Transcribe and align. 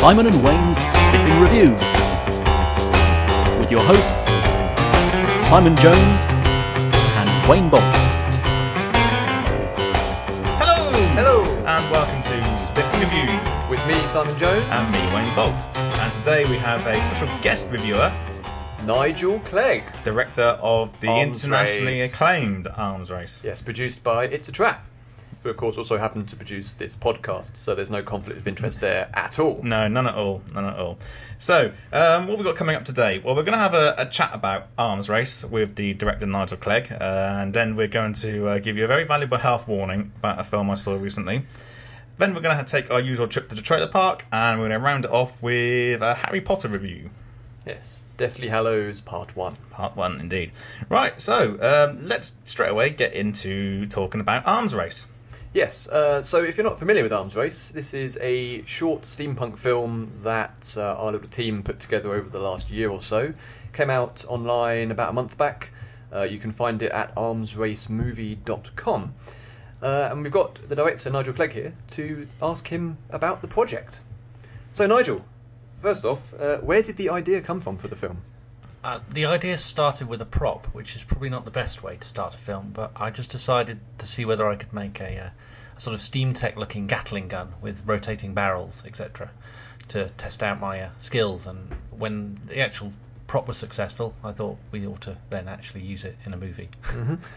Simon 0.00 0.26
and 0.26 0.42
Wayne's 0.42 0.78
Spiffing 0.78 1.40
Review. 1.40 1.72
With 3.60 3.70
your 3.70 3.82
hosts, 3.84 4.30
Simon 5.46 5.76
Jones 5.76 6.26
and 7.18 7.48
Wayne 7.48 7.68
Bolt. 7.68 7.82
Hello! 10.58 10.92
Hello. 11.14 11.44
And 11.66 11.90
welcome 11.90 12.22
to 12.22 12.58
Spiffing 12.58 13.00
Review 13.00 13.28
With 13.68 13.86
me, 13.86 13.94
Simon 14.06 14.36
Jones. 14.38 14.64
and 14.70 14.90
me, 14.90 15.14
Wayne 15.14 15.34
Bolt. 15.34 15.68
And 15.76 16.14
today 16.14 16.44
we 16.48 16.56
have 16.56 16.86
a 16.86 17.00
special 17.02 17.28
guest 17.42 17.70
reviewer, 17.70 18.10
Nigel 18.86 19.40
Clegg. 19.40 19.82
director 20.02 20.58
of 20.62 20.98
the 21.00 21.08
Arms 21.08 21.44
internationally 21.44 22.00
Race. 22.00 22.14
acclaimed 22.14 22.68
Arms 22.76 23.10
Race. 23.10 23.44
Yes, 23.44 23.60
produced 23.60 24.02
by 24.02 24.24
It's 24.24 24.48
a 24.48 24.52
Trap, 24.52 24.84
who 25.42 25.50
of 25.50 25.56
course 25.56 25.78
also 25.78 25.96
happen 25.96 26.26
to 26.26 26.36
produce 26.36 26.74
this 26.74 26.94
podcast, 26.94 27.56
so 27.56 27.74
there's 27.74 27.90
no 27.90 28.02
conflict 28.02 28.38
of 28.38 28.46
interest 28.46 28.80
there 28.80 29.10
at 29.14 29.38
all. 29.38 29.62
No, 29.62 29.88
none 29.88 30.06
at 30.06 30.14
all. 30.14 30.42
None 30.54 30.66
at 30.66 30.76
all. 30.76 30.98
So, 31.38 31.72
um, 31.92 32.26
what 32.26 32.36
have 32.36 32.44
got 32.44 32.56
coming 32.56 32.76
up 32.76 32.84
today? 32.84 33.18
Well, 33.18 33.34
we're 33.34 33.44
going 33.44 33.54
to 33.54 33.58
have 33.58 33.74
a, 33.74 33.94
a 33.96 34.06
chat 34.06 34.30
about 34.34 34.68
Arms 34.76 35.08
Race 35.08 35.44
with 35.44 35.76
the 35.76 35.94
director 35.94 36.26
Nigel 36.26 36.58
Clegg, 36.58 36.92
uh, 36.92 37.38
and 37.40 37.54
then 37.54 37.76
we're 37.76 37.88
going 37.88 38.12
to 38.14 38.48
uh, 38.48 38.58
give 38.58 38.76
you 38.76 38.84
a 38.84 38.88
very 38.88 39.04
valuable 39.04 39.38
health 39.38 39.66
warning 39.66 40.12
about 40.18 40.38
a 40.38 40.44
film 40.44 40.70
I 40.70 40.74
saw 40.74 40.96
recently. 40.96 41.42
Then 42.18 42.34
we're 42.34 42.42
going 42.42 42.58
to 42.58 42.64
take 42.64 42.90
our 42.90 43.00
usual 43.00 43.26
trip 43.26 43.48
to 43.48 43.54
the 43.54 43.62
trailer 43.62 43.88
park, 43.88 44.26
and 44.30 44.60
we're 44.60 44.68
going 44.68 44.78
to 44.78 44.84
round 44.84 45.06
it 45.06 45.10
off 45.10 45.42
with 45.42 46.02
a 46.02 46.14
Harry 46.16 46.42
Potter 46.42 46.68
review. 46.68 47.08
Yes, 47.66 47.98
Deathly 48.18 48.48
Hallows 48.48 49.00
Part 49.00 49.34
1. 49.34 49.54
Part 49.70 49.96
one, 49.96 50.20
indeed. 50.20 50.52
Right, 50.90 51.18
so 51.18 51.58
um, 51.62 52.06
let's 52.06 52.38
straight 52.44 52.68
away 52.68 52.90
get 52.90 53.14
into 53.14 53.86
talking 53.86 54.20
about 54.20 54.46
Arms 54.46 54.74
Race. 54.74 55.10
Yes, 55.52 55.88
uh, 55.88 56.22
so 56.22 56.44
if 56.44 56.56
you're 56.56 56.62
not 56.62 56.78
familiar 56.78 57.02
with 57.02 57.12
Arms 57.12 57.34
Race, 57.34 57.70
this 57.70 57.92
is 57.92 58.16
a 58.20 58.62
short 58.66 59.02
steampunk 59.02 59.58
film 59.58 60.12
that 60.22 60.76
uh, 60.78 60.94
our 60.94 61.10
little 61.10 61.26
team 61.26 61.64
put 61.64 61.80
together 61.80 62.14
over 62.14 62.30
the 62.30 62.38
last 62.38 62.70
year 62.70 62.88
or 62.88 63.00
so. 63.00 63.34
Came 63.72 63.90
out 63.90 64.24
online 64.28 64.92
about 64.92 65.10
a 65.10 65.12
month 65.12 65.36
back. 65.36 65.72
Uh, 66.14 66.22
you 66.22 66.38
can 66.38 66.52
find 66.52 66.80
it 66.82 66.92
at 66.92 67.12
armsracemovie.com. 67.16 69.14
Uh, 69.82 70.08
and 70.12 70.22
we've 70.22 70.30
got 70.30 70.54
the 70.68 70.76
director, 70.76 71.10
Nigel 71.10 71.34
Clegg, 71.34 71.52
here 71.52 71.74
to 71.88 72.28
ask 72.40 72.68
him 72.68 72.96
about 73.10 73.42
the 73.42 73.48
project. 73.48 73.98
So, 74.70 74.86
Nigel, 74.86 75.24
first 75.74 76.04
off, 76.04 76.32
uh, 76.40 76.58
where 76.58 76.80
did 76.80 76.96
the 76.96 77.10
idea 77.10 77.40
come 77.40 77.60
from 77.60 77.76
for 77.76 77.88
the 77.88 77.96
film? 77.96 78.22
Uh, 78.82 79.00
the 79.12 79.26
idea 79.26 79.58
started 79.58 80.08
with 80.08 80.22
a 80.22 80.26
prop, 80.26 80.64
which 80.66 80.96
is 80.96 81.04
probably 81.04 81.28
not 81.28 81.44
the 81.44 81.50
best 81.50 81.82
way 81.82 81.96
to 81.96 82.08
start 82.08 82.34
a 82.34 82.38
film, 82.38 82.70
but 82.72 82.90
I 82.96 83.10
just 83.10 83.30
decided 83.30 83.78
to 83.98 84.06
see 84.06 84.24
whether 84.24 84.48
I 84.48 84.56
could 84.56 84.72
make 84.72 85.00
a, 85.00 85.26
uh, 85.26 85.30
a 85.76 85.80
sort 85.80 85.94
of 85.94 86.00
steam 86.00 86.32
tech 86.32 86.56
looking 86.56 86.86
Gatling 86.86 87.28
gun 87.28 87.52
with 87.60 87.86
rotating 87.86 88.32
barrels, 88.32 88.86
etc., 88.86 89.30
to 89.88 90.08
test 90.10 90.42
out 90.42 90.60
my 90.60 90.80
uh, 90.80 90.90
skills. 90.96 91.46
And 91.46 91.74
when 91.90 92.34
the 92.46 92.60
actual 92.60 92.90
prop 93.26 93.46
was 93.46 93.58
successful, 93.58 94.14
I 94.24 94.32
thought 94.32 94.56
we 94.72 94.86
ought 94.86 95.02
to 95.02 95.16
then 95.28 95.46
actually 95.46 95.82
use 95.82 96.04
it 96.04 96.16
in 96.24 96.32
a 96.32 96.36
movie. 96.36 96.68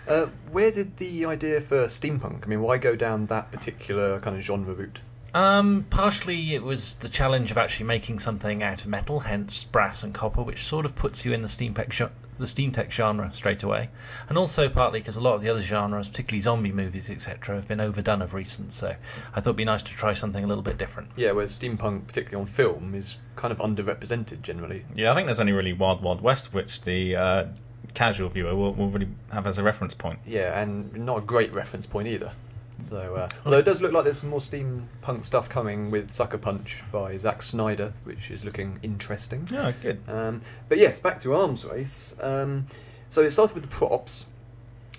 Uh, 0.08 0.28
where 0.52 0.72
did 0.72 0.98
the 0.98 1.26
idea 1.26 1.60
for 1.60 1.86
steampunk? 1.86 2.46
I 2.46 2.48
mean, 2.48 2.62
why 2.62 2.78
go 2.78 2.96
down 2.96 3.26
that 3.28 3.52
particular 3.52 4.20
kind 4.20 4.36
of 4.36 4.42
genre 4.42 4.74
route? 4.74 5.02
Um, 5.34 5.86
partially 5.90 6.54
it 6.54 6.62
was 6.62 6.96
the 6.96 7.10
challenge 7.10 7.50
of 7.50 7.58
actually 7.58 7.88
making 7.88 8.20
something 8.20 8.62
out 8.62 8.82
of 8.82 8.88
metal, 8.88 9.20
hence 9.20 9.64
brass 9.64 10.04
and 10.04 10.14
copper, 10.14 10.44
which 10.44 10.64
sort 10.64 10.86
of 10.86 10.96
puts 10.96 11.26
you 11.26 11.34
in 11.34 11.42
the 11.42 11.50
steam 11.50 11.74
tech, 11.74 11.92
the 12.38 12.48
steam 12.48 12.72
tech 12.72 12.92
genre 12.92 13.30
straight 13.34 13.64
away, 13.64 13.90
and 14.30 14.38
also 14.38 14.70
partly 14.70 15.00
because 15.00 15.16
a 15.16 15.22
lot 15.22 15.34
of 15.34 15.42
the 15.42 15.50
other 15.50 15.62
genres, 15.62 16.08
particularly 16.08 16.42
zombie 16.42 16.72
movies, 16.72 17.10
etc., 17.10 17.56
have 17.56 17.68
been 17.68 17.82
overdone 17.82 18.22
of 18.22 18.34
recent. 18.36 18.72
So 18.72 18.90
I 19.34 19.40
thought 19.40 19.52
it'd 19.52 19.56
be 19.56 19.66
nice 19.66 19.84
to 19.84 19.94
try 19.94 20.14
something 20.14 20.44
a 20.44 20.48
little 20.48 20.64
bit 20.64 20.78
different. 20.78 21.10
Yeah, 21.16 21.32
where 21.32 21.46
steampunk, 21.46 22.08
particularly 22.08 22.42
on 22.42 22.46
film, 22.46 22.94
is 22.94 23.18
kind 23.36 23.52
of 23.52 23.58
underrepresented 23.58 24.44
generally. 24.44 24.86
Yeah, 24.96 25.12
I 25.12 25.16
think 25.16 25.26
there's 25.26 25.40
only 25.40 25.54
really 25.54 25.74
Wild 25.74 26.04
Wild 26.04 26.22
West, 26.22 26.54
which 26.54 26.82
the 26.82 27.16
uh, 27.16 27.46
casual 27.94 28.30
viewer 28.30 28.56
will, 28.56 28.74
will 28.74 28.90
really 28.90 29.10
have 29.32 29.48
as 29.48 29.58
a 29.58 29.64
reference 29.64 29.94
point. 29.94 30.20
Yeah, 30.26 30.60
and 30.62 30.94
not 30.94 31.18
a 31.18 31.22
great 31.22 31.52
reference 31.54 31.88
point 31.88 32.08
either. 32.08 32.32
So, 32.80 33.16
uh, 33.16 33.30
although 33.46 33.60
it 33.60 33.66
does 33.66 33.82
look 33.82 33.92
like 33.92 34.04
there's 34.04 34.20
some 34.20 34.30
more 34.30 34.40
steampunk 34.40 35.24
stuff 35.24 35.50
coming 35.50 35.92
with 35.92 36.10
Sucker 36.10 36.38
Punch 36.38 36.84
by 36.92 37.18
Zack 37.18 37.42
Snyder, 37.42 37.94
which 38.04 38.32
is 38.32 38.44
looking 38.44 38.80
interesting. 38.84 39.48
Yeah, 39.52 39.72
good. 39.82 40.02
Um, 40.08 40.42
but 40.70 40.78
yes, 40.78 41.00
back 41.00 41.20
to 41.22 41.34
Arms 41.34 41.66
Race. 41.66 42.16
Um, 42.22 42.66
so 43.10 43.22
it 43.22 43.32
started 43.32 43.54
with 43.54 43.64
the 43.64 43.70
props, 43.70 44.26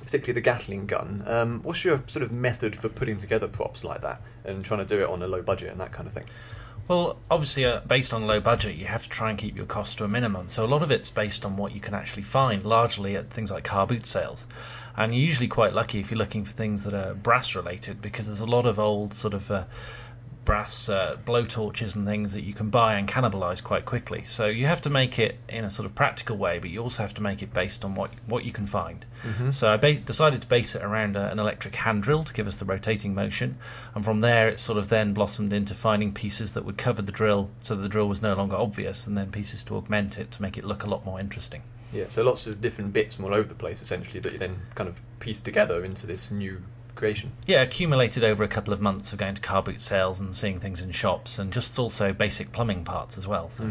particularly 0.00 0.34
the 0.34 0.44
Gatling 0.44 0.86
gun. 0.86 1.22
Um, 1.26 1.62
what's 1.62 1.84
your 1.84 2.02
sort 2.06 2.22
of 2.22 2.32
method 2.32 2.76
for 2.76 2.88
putting 2.88 3.16
together 3.16 3.48
props 3.48 3.84
like 3.84 4.00
that 4.02 4.20
and 4.44 4.64
trying 4.64 4.80
to 4.80 4.86
do 4.86 5.02
it 5.02 5.08
on 5.08 5.22
a 5.22 5.26
low 5.26 5.42
budget 5.42 5.70
and 5.70 5.80
that 5.80 5.92
kind 5.92 6.06
of 6.06 6.12
thing? 6.12 6.24
Well, 6.86 7.18
obviously, 7.30 7.64
uh, 7.64 7.80
based 7.80 8.12
on 8.12 8.26
low 8.26 8.40
budget, 8.40 8.76
you 8.76 8.84
have 8.84 9.04
to 9.04 9.08
try 9.08 9.30
and 9.30 9.38
keep 9.38 9.56
your 9.56 9.64
costs 9.64 9.94
to 9.96 10.04
a 10.04 10.08
minimum. 10.08 10.50
So 10.50 10.66
a 10.66 10.68
lot 10.68 10.82
of 10.82 10.90
it's 10.90 11.10
based 11.10 11.46
on 11.46 11.56
what 11.56 11.72
you 11.72 11.80
can 11.80 11.94
actually 11.94 12.24
find, 12.24 12.62
largely 12.62 13.16
at 13.16 13.30
things 13.30 13.50
like 13.50 13.64
car 13.64 13.86
boot 13.86 14.04
sales. 14.04 14.46
And 14.94 15.14
you're 15.14 15.24
usually 15.24 15.48
quite 15.48 15.72
lucky 15.72 15.98
if 15.98 16.10
you're 16.10 16.18
looking 16.18 16.44
for 16.44 16.52
things 16.52 16.84
that 16.84 16.92
are 16.92 17.14
brass 17.14 17.54
related, 17.54 18.02
because 18.02 18.26
there's 18.26 18.40
a 18.40 18.46
lot 18.46 18.66
of 18.66 18.78
old 18.78 19.14
sort 19.14 19.32
of 19.32 19.50
uh, 19.50 19.64
brass 20.44 20.88
uh, 20.88 21.16
blowtorches 21.24 21.96
and 21.96 22.06
things 22.06 22.32
that 22.32 22.42
you 22.42 22.52
can 22.52 22.70
buy 22.70 22.94
and 22.94 23.08
cannibalize 23.08 23.62
quite 23.62 23.84
quickly. 23.84 24.22
So 24.24 24.46
you 24.46 24.66
have 24.66 24.80
to 24.82 24.90
make 24.90 25.18
it 25.18 25.38
in 25.48 25.64
a 25.64 25.70
sort 25.70 25.86
of 25.86 25.94
practical 25.94 26.36
way, 26.36 26.58
but 26.58 26.70
you 26.70 26.80
also 26.80 27.02
have 27.02 27.14
to 27.14 27.22
make 27.22 27.42
it 27.42 27.52
based 27.52 27.84
on 27.84 27.94
what 27.94 28.10
what 28.26 28.44
you 28.44 28.52
can 28.52 28.66
find. 28.66 29.04
So 29.50 29.70
I 29.72 29.78
ba- 29.78 29.94
decided 29.94 30.42
to 30.42 30.46
base 30.46 30.74
it 30.74 30.82
around 30.82 31.16
a, 31.16 31.30
an 31.30 31.38
electric 31.38 31.74
hand 31.74 32.02
drill 32.02 32.24
to 32.24 32.34
give 32.34 32.46
us 32.46 32.56
the 32.56 32.66
rotating 32.66 33.14
motion, 33.14 33.56
and 33.94 34.04
from 34.04 34.20
there 34.20 34.50
it 34.50 34.60
sort 34.60 34.76
of 34.76 34.90
then 34.90 35.14
blossomed 35.14 35.52
into 35.54 35.74
finding 35.74 36.12
pieces 36.12 36.52
that 36.52 36.64
would 36.66 36.76
cover 36.76 37.00
the 37.00 37.12
drill, 37.12 37.48
so 37.60 37.74
the 37.74 37.88
drill 37.88 38.06
was 38.06 38.20
no 38.20 38.34
longer 38.34 38.56
obvious, 38.56 39.06
and 39.06 39.16
then 39.16 39.30
pieces 39.30 39.64
to 39.64 39.76
augment 39.76 40.18
it 40.18 40.30
to 40.32 40.42
make 40.42 40.58
it 40.58 40.64
look 40.64 40.84
a 40.84 40.86
lot 40.86 41.06
more 41.06 41.18
interesting. 41.18 41.62
Yeah, 41.90 42.08
so 42.08 42.22
lots 42.22 42.46
of 42.46 42.60
different 42.60 42.92
bits 42.92 43.16
from 43.16 43.24
all 43.24 43.34
over 43.34 43.48
the 43.48 43.54
place, 43.54 43.80
essentially, 43.80 44.20
that 44.20 44.32
you 44.32 44.38
then 44.38 44.56
kind 44.74 44.88
of 44.90 45.00
piece 45.20 45.40
together 45.40 45.84
into 45.84 46.06
this 46.06 46.30
new 46.30 46.60
creation. 46.94 47.32
Yeah, 47.46 47.62
accumulated 47.62 48.24
over 48.24 48.44
a 48.44 48.48
couple 48.48 48.72
of 48.72 48.80
months 48.80 49.12
of 49.12 49.18
going 49.18 49.34
to 49.34 49.40
car 49.40 49.62
boot 49.62 49.80
sales 49.80 50.20
and 50.20 50.34
seeing 50.34 50.58
things 50.60 50.82
in 50.82 50.90
shops, 50.90 51.38
and 51.38 51.52
just 51.52 51.78
also 51.78 52.12
basic 52.12 52.52
plumbing 52.52 52.84
parts 52.84 53.18
as 53.18 53.26
well. 53.26 53.50
So. 53.50 53.70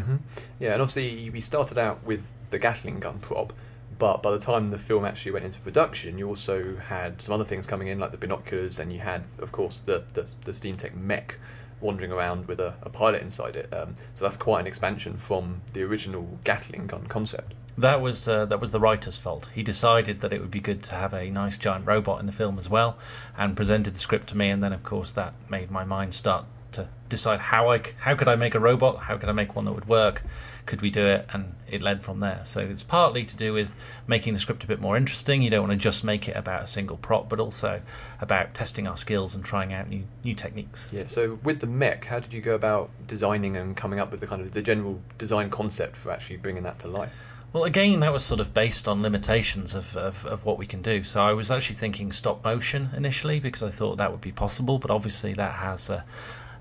Yeah, 0.60 0.72
and 0.72 0.82
obviously 0.82 1.30
we 1.30 1.40
started 1.40 1.78
out 1.78 2.02
with 2.04 2.32
the 2.50 2.58
Gatling 2.58 3.00
gun 3.00 3.18
prop, 3.18 3.52
but 3.98 4.22
by 4.22 4.30
the 4.30 4.38
time 4.38 4.64
the 4.66 4.78
film 4.78 5.04
actually 5.04 5.32
went 5.32 5.44
into 5.44 5.60
production, 5.60 6.18
you 6.18 6.26
also 6.26 6.76
had 6.76 7.20
some 7.20 7.34
other 7.34 7.44
things 7.44 7.66
coming 7.66 7.88
in, 7.88 7.98
like 7.98 8.10
the 8.10 8.18
binoculars, 8.18 8.80
and 8.80 8.92
you 8.92 9.00
had, 9.00 9.26
of 9.38 9.52
course, 9.52 9.80
the 9.80 10.04
the, 10.14 10.22
the 10.44 10.52
Steamtech 10.52 10.94
mech 10.94 11.38
wandering 11.80 12.12
around 12.12 12.46
with 12.48 12.60
a, 12.60 12.74
a 12.82 12.88
pilot 12.88 13.22
inside 13.22 13.56
it. 13.56 13.72
Um, 13.74 13.94
so 14.14 14.24
that's 14.24 14.36
quite 14.36 14.60
an 14.60 14.66
expansion 14.66 15.16
from 15.16 15.60
the 15.74 15.82
original 15.82 16.38
Gatling 16.44 16.86
gun 16.86 17.06
concept. 17.06 17.54
That 17.76 18.00
was 18.00 18.28
uh, 18.28 18.46
that 18.46 18.60
was 18.60 18.70
the 18.70 18.80
writer's 18.80 19.16
fault. 19.16 19.50
He 19.54 19.62
decided 19.62 20.20
that 20.20 20.32
it 20.32 20.40
would 20.40 20.50
be 20.50 20.60
good 20.60 20.82
to 20.84 20.94
have 20.94 21.12
a 21.12 21.30
nice 21.30 21.58
giant 21.58 21.86
robot 21.86 22.20
in 22.20 22.26
the 22.26 22.32
film 22.32 22.58
as 22.58 22.70
well, 22.70 22.98
and 23.36 23.56
presented 23.56 23.94
the 23.94 23.98
script 23.98 24.28
to 24.28 24.36
me. 24.36 24.50
And 24.50 24.62
then, 24.62 24.72
of 24.72 24.84
course, 24.84 25.12
that 25.12 25.34
made 25.48 25.70
my 25.70 25.84
mind 25.84 26.14
start 26.14 26.46
to 26.72 26.88
decide 27.08 27.40
how 27.40 27.72
I 27.72 27.80
how 27.98 28.14
could 28.14 28.28
I 28.28 28.36
make 28.36 28.54
a 28.54 28.60
robot? 28.60 28.98
How 28.98 29.16
could 29.16 29.28
I 29.28 29.32
make 29.32 29.56
one 29.56 29.64
that 29.64 29.72
would 29.72 29.88
work? 29.88 30.22
Could 30.66 30.82
we 30.82 30.90
do 30.90 31.04
it? 31.04 31.26
And 31.32 31.54
it 31.68 31.82
led 31.82 32.02
from 32.02 32.20
there. 32.20 32.40
So 32.44 32.60
it's 32.60 32.84
partly 32.84 33.24
to 33.24 33.36
do 33.36 33.52
with 33.52 33.74
making 34.06 34.34
the 34.34 34.40
script 34.40 34.64
a 34.64 34.66
bit 34.66 34.80
more 34.80 34.96
interesting. 34.96 35.42
You 35.42 35.50
don't 35.50 35.68
want 35.68 35.72
to 35.72 35.78
just 35.78 36.04
make 36.04 36.28
it 36.28 36.36
about 36.36 36.62
a 36.62 36.66
single 36.66 36.96
prop, 36.96 37.28
but 37.28 37.38
also 37.38 37.82
about 38.20 38.54
testing 38.54 38.86
our 38.86 38.96
skills 38.96 39.34
and 39.34 39.44
trying 39.44 39.72
out 39.72 39.88
new 39.88 40.04
new 40.22 40.34
techniques. 40.34 40.90
Yeah. 40.92 41.06
So 41.06 41.38
with 41.42 41.60
the 41.60 41.66
mech, 41.66 42.04
how 42.04 42.20
did 42.20 42.32
you 42.32 42.40
go 42.40 42.54
about 42.54 42.90
designing 43.06 43.56
and 43.56 43.76
coming 43.76 43.98
up 43.98 44.10
with 44.10 44.20
the 44.20 44.26
kind 44.26 44.42
of 44.42 44.52
the 44.52 44.62
general 44.62 45.00
design 45.18 45.50
concept 45.50 45.96
for 45.96 46.12
actually 46.12 46.36
bringing 46.36 46.62
that 46.62 46.78
to 46.80 46.88
life? 46.88 47.33
Well, 47.54 47.62
again, 47.62 48.00
that 48.00 48.12
was 48.12 48.24
sort 48.24 48.40
of 48.40 48.52
based 48.52 48.88
on 48.88 49.00
limitations 49.00 49.76
of, 49.76 49.96
of, 49.96 50.26
of 50.26 50.44
what 50.44 50.58
we 50.58 50.66
can 50.66 50.82
do. 50.82 51.04
So 51.04 51.22
I 51.22 51.34
was 51.34 51.52
actually 51.52 51.76
thinking 51.76 52.10
stop 52.10 52.44
motion 52.44 52.90
initially 52.96 53.38
because 53.38 53.62
I 53.62 53.70
thought 53.70 53.96
that 53.98 54.10
would 54.10 54.20
be 54.20 54.32
possible, 54.32 54.80
but 54.80 54.90
obviously 54.90 55.34
that 55.34 55.52
has 55.52 55.88
uh, 55.88 56.02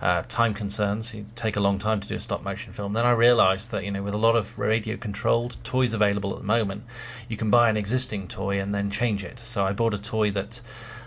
uh, 0.02 0.22
time 0.28 0.54
concerns. 0.54 1.12
You 1.12 1.26
take 1.34 1.56
a 1.56 1.60
long 1.60 1.80
time 1.80 2.00
to 2.00 2.08
do 2.08 2.14
a 2.14 2.20
stop 2.20 2.44
motion 2.44 2.72
film. 2.72 2.94
Then 2.94 3.08
I 3.08 3.14
realised 3.14 3.72
that 3.72 3.84
you 3.84 3.90
know 3.90 4.04
with 4.04 4.14
a 4.14 4.20
lot 4.20 4.36
of 4.36 4.60
radio 4.60 4.96
controlled 4.96 5.58
toys 5.64 5.96
available 5.96 6.32
at 6.34 6.42
the 6.42 6.46
moment, 6.46 6.84
you 7.28 7.38
can 7.38 7.50
buy 7.50 7.72
an 7.72 7.76
existing 7.76 8.28
toy 8.28 8.62
and 8.62 8.76
then 8.76 8.92
change 8.92 9.24
it. 9.24 9.40
So 9.40 9.66
I 9.66 9.74
bought 9.74 9.96
a 9.96 10.02
toy 10.02 10.30
that. 10.30 10.62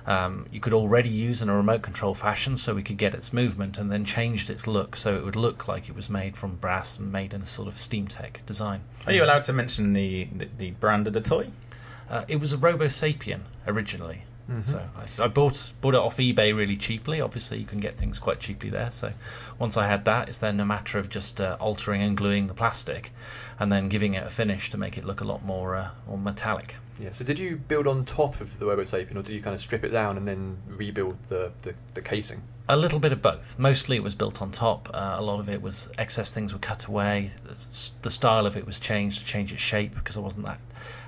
Um, 0.07 0.47
you 0.53 0.61
could 0.61 0.73
already 0.73 1.09
use 1.09 1.43
in 1.43 1.49
a 1.49 1.57
remote 1.57 1.83
control 1.83 2.15
fashion 2.15 2.57
so 2.57 2.75
we 2.75 2.83
could 2.83 2.97
get 2.97 3.13
its 3.13 3.33
movement 3.33 3.79
and 3.79 3.91
then 3.91 4.05
changed 4.05 4.51
its 4.51 4.69
look 4.69 4.95
so 4.95 5.17
it 5.17 5.25
would 5.25 5.35
look 5.35 5.67
like 5.67 5.89
it 5.89 5.97
was 5.97 6.09
made 6.09 6.37
from 6.37 6.55
brass 6.57 6.99
and 6.99 7.11
made 7.11 7.35
in 7.35 7.43
a 7.43 7.47
sort 7.47 7.67
of 7.67 7.77
steam 7.77 8.07
tech 8.07 8.45
design. 8.47 8.81
Are 9.07 9.13
you 9.13 9.25
allowed 9.25 9.43
to 9.45 9.53
mention 9.53 9.93
the, 9.93 10.29
the, 10.37 10.49
the 10.59 10.71
brand 10.73 11.09
of 11.09 11.13
the 11.13 11.21
toy? 11.21 11.49
Uh, 12.09 12.25
it 12.29 12.39
was 12.39 12.53
a 12.53 12.57
Robosapien 12.57 13.41
originally. 13.67 14.23
So 14.63 14.81
I, 14.97 15.25
I 15.25 15.27
bought 15.27 15.73
bought 15.81 15.95
it 15.95 16.01
off 16.01 16.19
eBay 16.19 16.57
really 16.57 16.77
cheaply. 16.77 17.21
Obviously, 17.21 17.59
you 17.59 17.67
can 17.67 17.81
get 17.81 17.97
things 17.97 18.21
quite 18.21 18.39
cheaply 18.39 18.71
there. 18.71 18.93
So 18.93 19.13
once 19.59 19.77
I 19.77 19.89
had 19.89 20.05
that, 20.05 20.29
it's 20.29 20.39
then 20.39 20.61
a 20.61 20.65
matter 20.65 20.99
of 20.99 21.09
just 21.09 21.41
uh, 21.41 21.57
altering 21.59 22.01
and 22.03 22.17
gluing 22.17 22.47
the 22.47 22.55
plastic, 22.55 23.11
and 23.59 23.73
then 23.73 23.89
giving 23.89 24.15
it 24.15 24.25
a 24.25 24.31
finish 24.31 24.71
to 24.71 24.79
make 24.79 24.99
it 24.99 25.05
look 25.05 25.21
a 25.21 25.25
lot 25.25 25.45
more 25.45 25.75
uh, 25.75 25.89
more 26.07 26.19
metallic. 26.19 26.77
Yeah. 26.99 27.11
So 27.11 27.25
did 27.25 27.39
you 27.39 27.57
build 27.57 27.87
on 27.87 28.05
top 28.05 28.41
of 28.41 28.59
the 28.59 28.67
Robosapien, 28.67 29.17
or 29.17 29.23
did 29.23 29.35
you 29.35 29.43
kind 29.43 29.55
of 29.55 29.61
strip 29.61 29.85
it 29.85 29.91
down 29.91 30.17
and 30.17 30.27
then 30.27 30.57
rebuild 30.67 31.23
the, 31.25 31.53
the, 31.63 31.75
the 31.95 32.03
casing? 32.03 32.43
A 32.69 32.77
little 32.77 32.99
bit 32.99 33.13
of 33.13 33.23
both. 33.23 33.59
Mostly 33.59 33.97
it 33.97 34.03
was 34.03 34.15
built 34.15 34.43
on 34.43 34.51
top. 34.51 34.89
Uh, 34.93 35.17
a 35.19 35.23
lot 35.23 35.39
of 35.39 35.49
it 35.49 35.63
was 35.63 35.89
excess 35.99 36.31
things 36.31 36.53
were 36.53 36.59
cut 36.59 36.87
away. 36.87 37.31
The 38.03 38.11
style 38.11 38.47
of 38.47 38.57
it 38.57 38.67
was 38.67 38.81
changed 38.81 39.21
to 39.21 39.25
change 39.25 39.53
its 39.53 39.63
shape 39.63 39.95
because 39.95 40.17
I 40.17 40.21
wasn't 40.21 40.47
that 40.47 40.59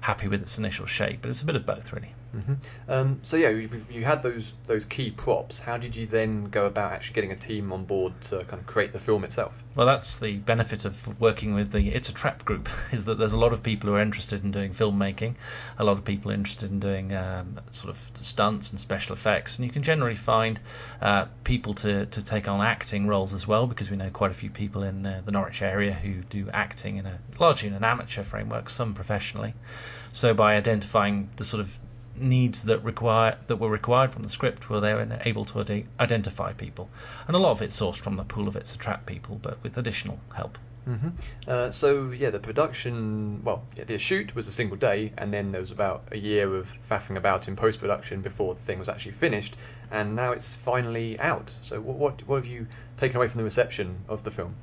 happy 0.02 0.28
with 0.28 0.42
its 0.42 0.58
initial 0.58 0.86
shape. 0.86 1.22
But 1.22 1.30
it's 1.30 1.42
a 1.42 1.46
bit 1.46 1.56
of 1.56 1.66
both, 1.66 1.92
really. 1.92 2.14
Mm-hmm. 2.36 2.54
Um, 2.88 3.20
so 3.22 3.36
yeah, 3.38 3.48
you, 3.48 3.70
you, 3.90 4.04
had 4.04 4.22
those 4.22 4.52
those 4.64 4.84
key 4.84 5.10
props. 5.10 5.60
How 5.60 5.78
did 5.78 5.96
you 5.96 6.06
then 6.06 6.44
go 6.50 6.66
about 6.66 6.92
actually 6.92 7.14
getting 7.14 7.32
a 7.32 7.36
team 7.36 7.72
on 7.72 7.84
board 7.84 8.20
to 8.22 8.40
kind 8.40 8.60
of 8.60 8.66
create 8.66 8.92
the 8.92 8.98
film 8.98 9.24
itself? 9.24 9.64
Well, 9.74 9.86
that's 9.86 10.18
the 10.18 10.36
benefit 10.36 10.84
of 10.84 11.18
working 11.20 11.54
with 11.54 11.72
the 11.72 11.88
It's 11.88 12.10
a 12.10 12.14
Trap 12.14 12.44
group 12.44 12.68
is 12.92 13.06
that 13.06 13.18
there's 13.18 13.32
a 13.32 13.38
lot 13.38 13.54
of 13.54 13.62
people 13.62 13.88
who 13.88 13.96
are 13.96 14.02
interested 14.02 14.44
in 14.44 14.50
doing 14.50 14.72
filmmaking, 14.72 15.36
a 15.78 15.84
lot 15.84 15.92
of 15.92 16.04
people 16.04 16.30
interested 16.30 16.70
in 16.70 16.80
doing 16.80 17.14
um, 17.14 17.54
sort 17.70 17.90
of 17.90 17.96
stunts 18.14 18.70
and 18.70 18.78
special 18.78 19.14
effects, 19.14 19.58
and 19.58 19.64
you 19.64 19.72
can 19.72 19.82
generally 19.82 20.16
find 20.16 20.60
uh, 21.00 21.26
people 21.44 21.72
to, 21.74 22.04
to 22.06 22.22
take 22.24 22.46
on 22.46 22.60
acting 22.60 23.06
roles 23.06 23.32
as 23.32 23.48
well 23.48 23.66
because 23.66 23.90
we 23.90 23.96
know 23.96 24.10
quite 24.10 24.30
a 24.30 24.34
few 24.34 24.50
people 24.50 24.82
in 24.82 25.06
uh, 25.06 25.22
the 25.24 25.32
Norwich 25.32 25.62
area 25.62 25.92
who 25.92 26.20
do 26.24 26.46
acting 26.52 26.98
in 26.98 27.06
a 27.06 27.18
largely 27.40 27.68
in 27.68 27.74
an 27.74 27.84
amateur 27.84 28.22
framework, 28.22 28.68
some 28.68 28.92
professionally. 28.92 29.54
So 30.12 30.34
by 30.34 30.56
identifying 30.56 31.30
the 31.36 31.44
sort 31.44 31.60
of 31.60 31.78
needs 32.16 32.64
that 32.64 32.82
require 32.82 33.38
that 33.46 33.56
were 33.56 33.70
required 33.70 34.12
from 34.12 34.22
the 34.22 34.28
script 34.28 34.68
were 34.68 34.80
they 34.80 34.92
able 35.24 35.44
to 35.44 35.84
identify 36.00 36.52
people, 36.52 36.88
and 37.26 37.36
a 37.36 37.38
lot 37.38 37.52
of 37.52 37.62
it 37.62 37.70
sourced 37.70 38.00
from 38.00 38.16
the 38.16 38.24
pool 38.24 38.48
of 38.48 38.56
it's 38.56 38.74
a 38.74 38.78
trap 38.78 39.06
people, 39.06 39.38
but 39.40 39.62
with 39.62 39.78
additional 39.78 40.20
help. 40.34 40.58
Mm-hmm. 40.88 41.08
Uh, 41.46 41.70
so 41.70 42.10
yeah, 42.12 42.30
the 42.30 42.40
production, 42.40 43.44
well, 43.44 43.62
yeah, 43.76 43.84
the 43.84 43.98
shoot 43.98 44.34
was 44.34 44.48
a 44.48 44.52
single 44.52 44.76
day, 44.76 45.12
and 45.18 45.32
then 45.34 45.52
there 45.52 45.60
was 45.60 45.70
about 45.70 46.04
a 46.12 46.18
year 46.18 46.54
of 46.54 46.74
faffing 46.88 47.16
about 47.16 47.46
in 47.46 47.56
post 47.56 47.78
production 47.78 48.22
before 48.22 48.54
the 48.54 48.60
thing 48.60 48.78
was 48.78 48.88
actually 48.88 49.12
finished, 49.12 49.56
and 49.90 50.16
now 50.16 50.32
it's 50.32 50.56
finally 50.56 51.18
out. 51.20 51.50
So 51.50 51.80
what, 51.80 51.96
what 51.96 52.26
what 52.26 52.36
have 52.36 52.46
you 52.46 52.66
taken 52.96 53.18
away 53.18 53.28
from 53.28 53.38
the 53.38 53.44
reception 53.44 53.98
of 54.08 54.24
the 54.24 54.30
film? 54.30 54.54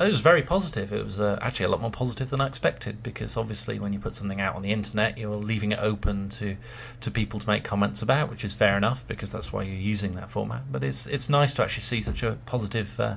It 0.00 0.04
was 0.04 0.20
very 0.20 0.42
positive. 0.42 0.92
It 0.92 1.02
was 1.02 1.20
uh, 1.20 1.38
actually 1.40 1.66
a 1.66 1.68
lot 1.70 1.80
more 1.80 1.90
positive 1.90 2.28
than 2.30 2.40
I 2.40 2.46
expected 2.46 3.02
because 3.02 3.36
obviously 3.36 3.78
when 3.78 3.94
you 3.94 3.98
put 3.98 4.14
something 4.14 4.42
out 4.42 4.54
on 4.54 4.62
the 4.62 4.70
internet, 4.72 5.16
you're 5.16 5.36
leaving 5.36 5.72
it 5.72 5.78
open 5.80 6.28
to 6.30 6.56
to 7.00 7.10
people 7.10 7.38
to 7.40 7.46
make 7.46 7.64
comments 7.64 8.00
about, 8.00 8.30
which 8.30 8.44
is 8.44 8.54
fair 8.54 8.78
enough 8.78 9.06
because 9.06 9.30
that's 9.30 9.52
why 9.52 9.62
you're 9.62 9.74
using 9.74 10.12
that 10.12 10.30
format. 10.30 10.62
But 10.72 10.84
it's 10.84 11.06
it's 11.06 11.28
nice 11.28 11.52
to 11.54 11.62
actually 11.62 11.82
see 11.82 12.00
such 12.00 12.22
a 12.22 12.38
positive. 12.46 12.98
Uh, 12.98 13.16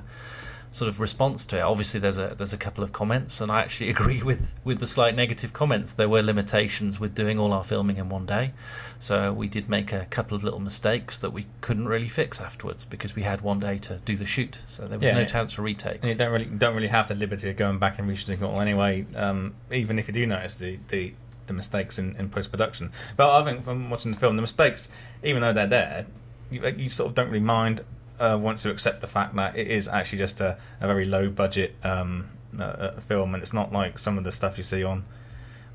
sort 0.70 0.88
of 0.88 1.00
response 1.00 1.44
to 1.46 1.58
it. 1.58 1.62
Obviously, 1.62 2.00
there's 2.00 2.18
a 2.18 2.34
there's 2.36 2.52
a 2.52 2.58
couple 2.58 2.84
of 2.84 2.92
comments, 2.92 3.40
and 3.40 3.50
I 3.50 3.60
actually 3.60 3.90
agree 3.96 4.22
with 4.22 4.54
with 4.64 4.78
the 4.78 4.86
slight 4.86 5.14
negative 5.14 5.52
comments. 5.52 5.92
There 5.92 6.08
were 6.08 6.22
limitations 6.22 7.00
with 7.00 7.14
doing 7.14 7.38
all 7.38 7.52
our 7.52 7.64
filming 7.64 7.96
in 7.96 8.08
one 8.08 8.26
day, 8.26 8.52
so 8.98 9.32
we 9.32 9.48
did 9.48 9.68
make 9.68 9.92
a 9.92 10.06
couple 10.06 10.36
of 10.36 10.44
little 10.44 10.60
mistakes 10.60 11.18
that 11.18 11.30
we 11.30 11.46
couldn't 11.60 11.88
really 11.88 12.08
fix 12.08 12.40
afterwards 12.40 12.84
because 12.84 13.16
we 13.16 13.22
had 13.22 13.40
one 13.40 13.58
day 13.58 13.78
to 13.78 13.96
do 14.04 14.16
the 14.16 14.26
shoot, 14.26 14.60
so 14.66 14.86
there 14.86 14.98
was 14.98 15.08
yeah, 15.08 15.14
no 15.14 15.24
chance 15.24 15.52
for 15.52 15.62
retakes. 15.62 16.08
you 16.08 16.14
don't 16.14 16.32
really 16.32 16.46
don't 16.46 16.74
really 16.74 16.88
have 16.88 17.08
the 17.08 17.14
liberty 17.14 17.50
of 17.50 17.56
going 17.56 17.78
back 17.78 17.98
and 17.98 18.08
reshooting 18.08 18.42
it 18.42 18.42
all 18.42 18.60
anyway. 18.60 19.04
Um, 19.16 19.54
even 19.72 19.98
if 19.98 20.08
you 20.08 20.14
do 20.14 20.26
notice 20.26 20.58
the 20.58 20.78
the 20.88 21.14
the 21.46 21.54
mistakes 21.54 21.98
in, 21.98 22.14
in 22.14 22.28
post 22.28 22.52
production. 22.52 22.92
But 23.16 23.28
I 23.28 23.44
think 23.44 23.64
from 23.64 23.90
watching 23.90 24.12
the 24.12 24.18
film, 24.18 24.36
the 24.36 24.42
mistakes, 24.42 24.88
even 25.24 25.42
though 25.42 25.52
they're 25.52 25.66
there, 25.66 26.06
you, 26.48 26.64
you 26.76 26.88
sort 26.88 27.08
of 27.08 27.14
don't 27.16 27.26
really 27.26 27.40
mind 27.40 27.82
uh, 28.20 28.38
wants 28.40 28.62
to 28.62 28.70
accept 28.70 29.00
the 29.00 29.06
fact 29.06 29.34
that 29.36 29.56
it 29.56 29.66
is 29.66 29.88
actually 29.88 30.18
just 30.18 30.40
a, 30.40 30.58
a 30.80 30.86
very 30.86 31.04
low 31.04 31.28
budget 31.28 31.74
um, 31.82 32.28
uh, 32.58 32.92
film, 32.92 33.34
and 33.34 33.42
it's 33.42 33.52
not 33.52 33.72
like 33.72 33.98
some 33.98 34.18
of 34.18 34.24
the 34.24 34.32
stuff 34.32 34.58
you 34.58 34.64
see 34.64 34.84
on 34.84 35.04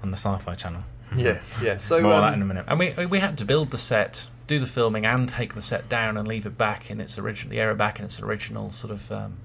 on 0.04 0.12
the 0.12 0.18
Sci-Fi 0.18 0.54
Channel. 0.56 0.82
Yes, 1.16 1.58
yes. 1.62 1.84
So 1.84 2.02
more 2.02 2.14
um, 2.14 2.22
that 2.22 2.34
in 2.34 2.42
a 2.42 2.46
minute. 2.46 2.66
And 2.68 2.80
we 2.80 3.06
we 3.06 3.20
had 3.20 3.38
to 3.38 3.46
build 3.46 3.70
the 3.70 3.78
set, 3.78 4.28
do 4.48 4.58
the 4.58 4.66
filming, 4.66 5.06
and 5.06 5.30
take 5.30 5.54
the 5.54 5.62
set 5.62 5.88
down 5.88 6.18
and 6.18 6.28
leave 6.28 6.48
it 6.48 6.58
back 6.58 6.90
in 6.90 7.00
its 7.00 7.20
original 7.20 7.52
the 7.52 7.60
area 7.60 7.76
back 7.76 8.00
in 8.00 8.06
its 8.06 8.20
original 8.22 8.72
sort 8.72 8.92
of 8.92 9.12
um, 9.12 9.38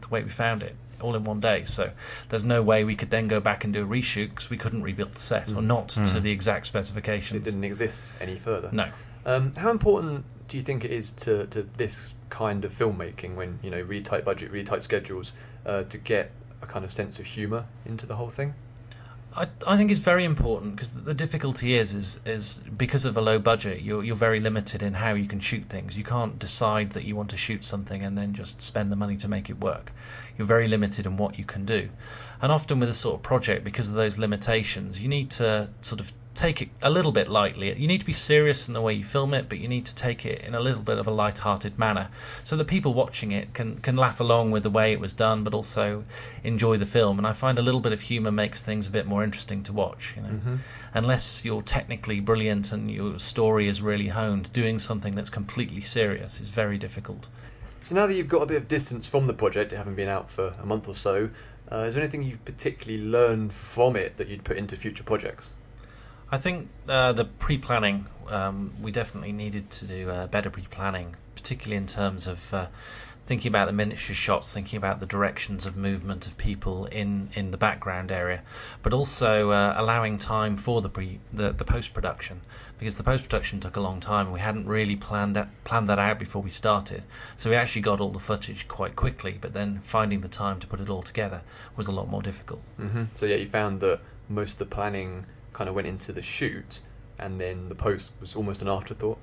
the 0.00 0.08
way 0.08 0.24
we 0.24 0.28
found 0.28 0.64
it 0.64 0.74
all 1.00 1.14
in 1.14 1.22
one 1.24 1.40
day. 1.40 1.64
So 1.64 1.90
there's 2.28 2.44
no 2.44 2.60
way 2.60 2.84
we 2.84 2.96
could 2.96 3.08
then 3.10 3.28
go 3.28 3.40
back 3.40 3.64
and 3.64 3.72
do 3.72 3.84
a 3.84 3.86
reshoot 3.86 4.30
because 4.30 4.50
we 4.50 4.56
couldn't 4.56 4.82
rebuild 4.82 5.14
the 5.14 5.20
set 5.20 5.52
or 5.52 5.62
not 5.62 5.88
mm. 5.88 6.12
to 6.12 6.20
the 6.20 6.30
exact 6.30 6.66
specifications. 6.66 7.40
It 7.40 7.44
didn't 7.44 7.64
exist 7.64 8.10
any 8.20 8.36
further. 8.36 8.68
No. 8.72 8.88
Um, 9.24 9.54
how 9.54 9.70
important 9.70 10.24
do 10.48 10.56
you 10.56 10.62
think 10.62 10.84
it 10.84 10.90
is 10.90 11.10
to, 11.12 11.46
to 11.48 11.62
this 11.62 12.14
kind 12.28 12.64
of 12.64 12.72
filmmaking 12.72 13.34
when 13.34 13.58
you 13.62 13.70
know 13.70 13.80
really 13.82 14.02
tight 14.02 14.24
budget, 14.24 14.50
really 14.50 14.64
tight 14.64 14.82
schedules 14.82 15.34
uh, 15.64 15.82
to 15.84 15.98
get 15.98 16.30
a 16.62 16.66
kind 16.66 16.84
of 16.84 16.90
sense 16.90 17.18
of 17.18 17.26
humour 17.26 17.64
into 17.84 18.06
the 18.06 18.14
whole 18.14 18.30
thing? 18.30 18.54
I, 19.34 19.48
I 19.66 19.76
think 19.76 19.90
it's 19.90 20.00
very 20.00 20.24
important 20.24 20.76
because 20.76 20.90
the 20.90 21.12
difficulty 21.12 21.74
is 21.74 21.94
is 21.94 22.20
is 22.24 22.60
because 22.76 23.04
of 23.04 23.16
a 23.16 23.20
low 23.20 23.38
budget 23.38 23.82
you're 23.82 24.02
you're 24.02 24.16
very 24.16 24.40
limited 24.40 24.82
in 24.82 24.94
how 24.94 25.12
you 25.14 25.26
can 25.26 25.40
shoot 25.40 25.64
things. 25.64 25.96
You 25.96 26.04
can't 26.04 26.38
decide 26.38 26.92
that 26.92 27.04
you 27.04 27.16
want 27.16 27.30
to 27.30 27.36
shoot 27.36 27.62
something 27.62 28.02
and 28.02 28.16
then 28.16 28.32
just 28.32 28.60
spend 28.60 28.90
the 28.90 28.96
money 28.96 29.16
to 29.16 29.28
make 29.28 29.50
it 29.50 29.60
work. 29.60 29.92
You're 30.38 30.46
very 30.46 30.68
limited 30.68 31.06
in 31.06 31.16
what 31.16 31.38
you 31.38 31.44
can 31.44 31.64
do, 31.64 31.88
and 32.40 32.50
often 32.50 32.80
with 32.80 32.88
a 32.88 32.94
sort 32.94 33.16
of 33.16 33.22
project 33.22 33.64
because 33.64 33.88
of 33.88 33.94
those 33.94 34.16
limitations, 34.18 35.00
you 35.00 35.08
need 35.08 35.30
to 35.32 35.70
sort 35.82 36.00
of 36.00 36.12
take 36.36 36.62
it 36.62 36.68
a 36.82 36.90
little 36.90 37.10
bit 37.10 37.28
lightly. 37.28 37.72
You 37.76 37.88
need 37.88 38.00
to 38.00 38.06
be 38.06 38.12
serious 38.12 38.68
in 38.68 38.74
the 38.74 38.80
way 38.80 38.92
you 38.92 39.02
film 39.02 39.34
it, 39.34 39.48
but 39.48 39.58
you 39.58 39.66
need 39.66 39.86
to 39.86 39.94
take 39.94 40.24
it 40.24 40.42
in 40.42 40.54
a 40.54 40.60
little 40.60 40.82
bit 40.82 40.98
of 40.98 41.06
a 41.06 41.10
light-hearted 41.10 41.78
manner, 41.78 42.08
so 42.44 42.56
that 42.56 42.66
people 42.66 42.94
watching 42.94 43.32
it 43.32 43.54
can 43.54 43.78
can 43.78 43.96
laugh 43.96 44.20
along 44.20 44.52
with 44.52 44.62
the 44.62 44.70
way 44.70 44.92
it 44.92 45.00
was 45.00 45.14
done, 45.14 45.42
but 45.42 45.54
also 45.54 46.04
enjoy 46.44 46.76
the 46.76 46.86
film. 46.86 47.18
And 47.18 47.26
I 47.26 47.32
find 47.32 47.58
a 47.58 47.62
little 47.62 47.80
bit 47.80 47.92
of 47.92 48.00
humour 48.00 48.30
makes 48.30 48.62
things 48.62 48.86
a 48.86 48.90
bit 48.90 49.06
more 49.06 49.24
interesting 49.24 49.62
to 49.64 49.72
watch. 49.72 50.14
You 50.16 50.22
know, 50.22 50.28
mm-hmm. 50.28 50.56
unless 50.94 51.44
you're 51.44 51.62
technically 51.62 52.20
brilliant 52.20 52.72
and 52.72 52.90
your 52.90 53.18
story 53.18 53.66
is 53.66 53.82
really 53.82 54.08
honed, 54.08 54.52
doing 54.52 54.78
something 54.78 55.14
that's 55.14 55.30
completely 55.30 55.80
serious 55.80 56.40
is 56.40 56.50
very 56.50 56.78
difficult. 56.78 57.28
So 57.80 57.94
now 57.94 58.06
that 58.06 58.14
you've 58.14 58.28
got 58.28 58.42
a 58.42 58.46
bit 58.46 58.56
of 58.56 58.68
distance 58.68 59.08
from 59.08 59.26
the 59.26 59.34
project, 59.34 59.72
having 59.72 59.94
been 59.94 60.08
out 60.08 60.30
for 60.30 60.54
a 60.60 60.66
month 60.66 60.88
or 60.88 60.94
so, 60.94 61.30
uh, 61.70 61.86
is 61.86 61.94
there 61.94 62.02
anything 62.02 62.22
you've 62.22 62.44
particularly 62.44 63.04
learned 63.04 63.52
from 63.52 63.96
it 63.96 64.16
that 64.16 64.28
you'd 64.28 64.44
put 64.44 64.56
into 64.56 64.76
future 64.76 65.04
projects? 65.04 65.52
I 66.30 66.38
think 66.38 66.68
uh, 66.88 67.12
the 67.12 67.24
pre-planning 67.24 68.06
um, 68.28 68.72
we 68.82 68.90
definitely 68.90 69.32
needed 69.32 69.70
to 69.70 69.86
do 69.86 70.10
uh, 70.10 70.26
better 70.26 70.50
pre-planning, 70.50 71.14
particularly 71.34 71.76
in 71.76 71.86
terms 71.86 72.26
of 72.26 72.52
uh, 72.52 72.66
thinking 73.24 73.48
about 73.48 73.66
the 73.66 73.72
miniature 73.72 74.14
shots, 74.14 74.54
thinking 74.54 74.76
about 74.76 75.00
the 75.00 75.06
directions 75.06 75.66
of 75.66 75.76
movement 75.76 76.26
of 76.26 76.38
people 76.38 76.86
in, 76.86 77.28
in 77.34 77.50
the 77.50 77.56
background 77.56 78.12
area, 78.12 78.42
but 78.82 78.92
also 78.92 79.50
uh, 79.50 79.74
allowing 79.76 80.16
time 80.16 80.56
for 80.56 80.80
the 80.80 80.88
pre 80.88 81.18
the, 81.32 81.52
the 81.52 81.64
post 81.64 81.92
production 81.92 82.40
because 82.78 82.96
the 82.96 83.02
post 83.02 83.24
production 83.24 83.58
took 83.58 83.76
a 83.76 83.80
long 83.80 84.00
time. 84.00 84.26
And 84.26 84.32
We 84.32 84.40
hadn't 84.40 84.66
really 84.66 84.96
planned 84.96 85.36
that, 85.36 85.48
planned 85.64 85.88
that 85.88 85.98
out 85.98 86.18
before 86.18 86.42
we 86.42 86.50
started, 86.50 87.02
so 87.34 87.50
we 87.50 87.56
actually 87.56 87.82
got 87.82 88.00
all 88.00 88.10
the 88.10 88.20
footage 88.20 88.68
quite 88.68 88.96
quickly. 88.96 89.38
But 89.40 89.52
then 89.52 89.80
finding 89.80 90.20
the 90.20 90.28
time 90.28 90.58
to 90.60 90.66
put 90.66 90.80
it 90.80 90.88
all 90.88 91.02
together 91.02 91.42
was 91.76 91.88
a 91.88 91.92
lot 91.92 92.08
more 92.08 92.22
difficult. 92.22 92.62
Mm-hmm. 92.80 93.04
So 93.14 93.26
yeah, 93.26 93.36
you 93.36 93.46
found 93.46 93.80
that 93.80 94.00
most 94.28 94.54
of 94.54 94.58
the 94.58 94.74
planning 94.74 95.24
kind 95.56 95.70
of 95.70 95.74
went 95.74 95.88
into 95.88 96.12
the 96.12 96.20
shoot, 96.20 96.82
and 97.18 97.40
then 97.40 97.66
the 97.68 97.74
post 97.74 98.12
was 98.20 98.36
almost 98.36 98.60
an 98.60 98.68
afterthought. 98.68 99.18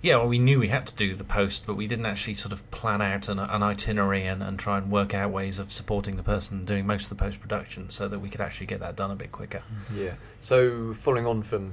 Yeah, 0.00 0.16
well, 0.16 0.28
we 0.28 0.38
knew 0.38 0.58
we 0.58 0.68
had 0.68 0.86
to 0.86 0.96
do 0.96 1.14
the 1.14 1.24
post, 1.24 1.66
but 1.66 1.76
we 1.76 1.86
didn't 1.86 2.06
actually 2.06 2.34
sort 2.34 2.52
of 2.52 2.68
plan 2.70 3.02
out 3.02 3.28
an, 3.28 3.38
an 3.38 3.62
itinerary 3.62 4.24
and, 4.26 4.42
and 4.42 4.58
try 4.58 4.78
and 4.78 4.90
work 4.90 5.12
out 5.12 5.30
ways 5.30 5.58
of 5.58 5.70
supporting 5.70 6.16
the 6.16 6.22
person 6.22 6.62
doing 6.62 6.86
most 6.86 7.10
of 7.10 7.18
the 7.18 7.22
post 7.22 7.38
production 7.38 7.90
so 7.90 8.08
that 8.08 8.18
we 8.18 8.30
could 8.30 8.40
actually 8.40 8.66
get 8.66 8.80
that 8.80 8.96
done 8.96 9.10
a 9.10 9.14
bit 9.14 9.30
quicker. 9.30 9.62
Yeah. 9.94 10.14
So, 10.40 10.94
following 10.94 11.26
on 11.26 11.42
from 11.42 11.72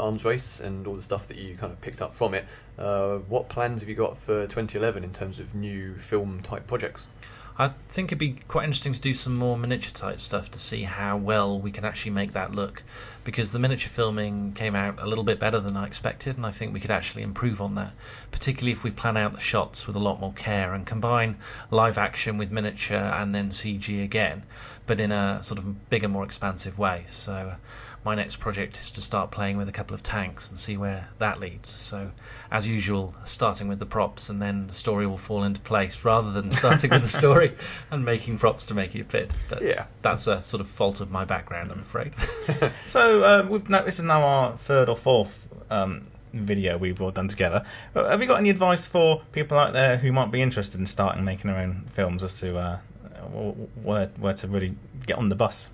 Arms 0.00 0.24
Race 0.24 0.60
and 0.60 0.86
all 0.86 0.94
the 0.94 1.02
stuff 1.02 1.28
that 1.28 1.36
you 1.36 1.54
kind 1.54 1.70
of 1.70 1.80
picked 1.82 2.00
up 2.00 2.14
from 2.14 2.32
it, 2.32 2.46
uh, 2.78 3.18
what 3.28 3.50
plans 3.50 3.82
have 3.82 3.90
you 3.90 3.94
got 3.94 4.16
for 4.16 4.46
2011 4.46 5.04
in 5.04 5.12
terms 5.12 5.38
of 5.38 5.54
new 5.54 5.94
film 5.96 6.40
type 6.40 6.66
projects? 6.66 7.06
I 7.56 7.68
think 7.88 8.08
it'd 8.08 8.18
be 8.18 8.36
quite 8.48 8.64
interesting 8.64 8.92
to 8.92 9.00
do 9.00 9.14
some 9.14 9.34
more 9.34 9.56
miniature 9.56 9.92
type 9.92 10.18
stuff 10.18 10.50
to 10.50 10.58
see 10.58 10.82
how 10.82 11.16
well 11.16 11.60
we 11.60 11.70
can 11.70 11.84
actually 11.84 12.10
make 12.10 12.32
that 12.32 12.52
look. 12.52 12.82
Because 13.22 13.52
the 13.52 13.60
miniature 13.60 13.88
filming 13.88 14.52
came 14.54 14.74
out 14.74 15.00
a 15.00 15.06
little 15.06 15.22
bit 15.22 15.38
better 15.38 15.60
than 15.60 15.76
I 15.76 15.86
expected, 15.86 16.36
and 16.36 16.44
I 16.44 16.50
think 16.50 16.74
we 16.74 16.80
could 16.80 16.90
actually 16.90 17.22
improve 17.22 17.62
on 17.62 17.76
that. 17.76 17.92
Particularly 18.32 18.72
if 18.72 18.82
we 18.82 18.90
plan 18.90 19.16
out 19.16 19.32
the 19.32 19.38
shots 19.38 19.86
with 19.86 19.94
a 19.94 20.00
lot 20.00 20.20
more 20.20 20.32
care 20.32 20.74
and 20.74 20.84
combine 20.84 21.36
live 21.70 21.96
action 21.96 22.38
with 22.38 22.50
miniature 22.50 22.98
and 22.98 23.32
then 23.32 23.50
CG 23.50 24.02
again, 24.02 24.42
but 24.86 24.98
in 24.98 25.12
a 25.12 25.40
sort 25.42 25.58
of 25.58 25.88
bigger, 25.90 26.08
more 26.08 26.24
expansive 26.24 26.76
way. 26.76 27.04
So 27.06 27.54
my 28.04 28.14
next 28.14 28.36
project 28.36 28.76
is 28.76 28.90
to 28.92 29.00
start 29.00 29.30
playing 29.30 29.56
with 29.56 29.68
a 29.68 29.72
couple 29.72 29.94
of 29.94 30.02
tanks 30.02 30.50
and 30.50 30.58
see 30.58 30.76
where 30.76 31.08
that 31.18 31.40
leads. 31.40 31.68
So, 31.68 32.10
as 32.50 32.68
usual, 32.68 33.14
starting 33.24 33.66
with 33.66 33.78
the 33.78 33.86
props 33.86 34.28
and 34.28 34.40
then 34.40 34.66
the 34.66 34.74
story 34.74 35.06
will 35.06 35.16
fall 35.16 35.44
into 35.44 35.60
place 35.62 36.04
rather 36.04 36.30
than 36.30 36.50
starting 36.50 36.90
with 36.90 37.02
the 37.02 37.08
story 37.20 37.52
and 37.90 38.04
making 38.04 38.38
props 38.38 38.66
to 38.66 38.74
make 38.74 38.94
it 38.94 39.06
fit. 39.06 39.32
But 39.48 39.62
yeah. 39.62 39.86
that's 40.02 40.26
a 40.26 40.42
sort 40.42 40.60
of 40.60 40.68
fault 40.68 41.00
of 41.00 41.10
my 41.10 41.24
background, 41.24 41.72
I'm 41.72 41.80
afraid. 41.80 42.14
so, 42.86 43.22
uh, 43.22 43.46
we've 43.48 43.68
now, 43.68 43.82
this 43.82 43.98
is 43.98 44.04
now 44.04 44.22
our 44.22 44.52
third 44.52 44.88
or 44.88 44.96
fourth 44.96 45.48
um, 45.70 46.06
video 46.34 46.76
we've 46.76 47.00
all 47.00 47.10
done 47.10 47.28
together. 47.28 47.64
Have 47.94 48.20
you 48.20 48.28
got 48.28 48.38
any 48.38 48.50
advice 48.50 48.86
for 48.86 49.22
people 49.32 49.58
out 49.58 49.72
there 49.72 49.96
who 49.96 50.12
might 50.12 50.30
be 50.30 50.42
interested 50.42 50.78
in 50.78 50.86
starting 50.86 51.24
making 51.24 51.50
their 51.50 51.60
own 51.60 51.84
films 51.88 52.22
as 52.22 52.38
to 52.40 52.58
uh, 52.58 52.78
where, 53.82 54.08
where 54.18 54.34
to 54.34 54.48
really 54.48 54.74
get 55.06 55.16
on 55.16 55.28
the 55.28 55.36
bus? 55.36 55.70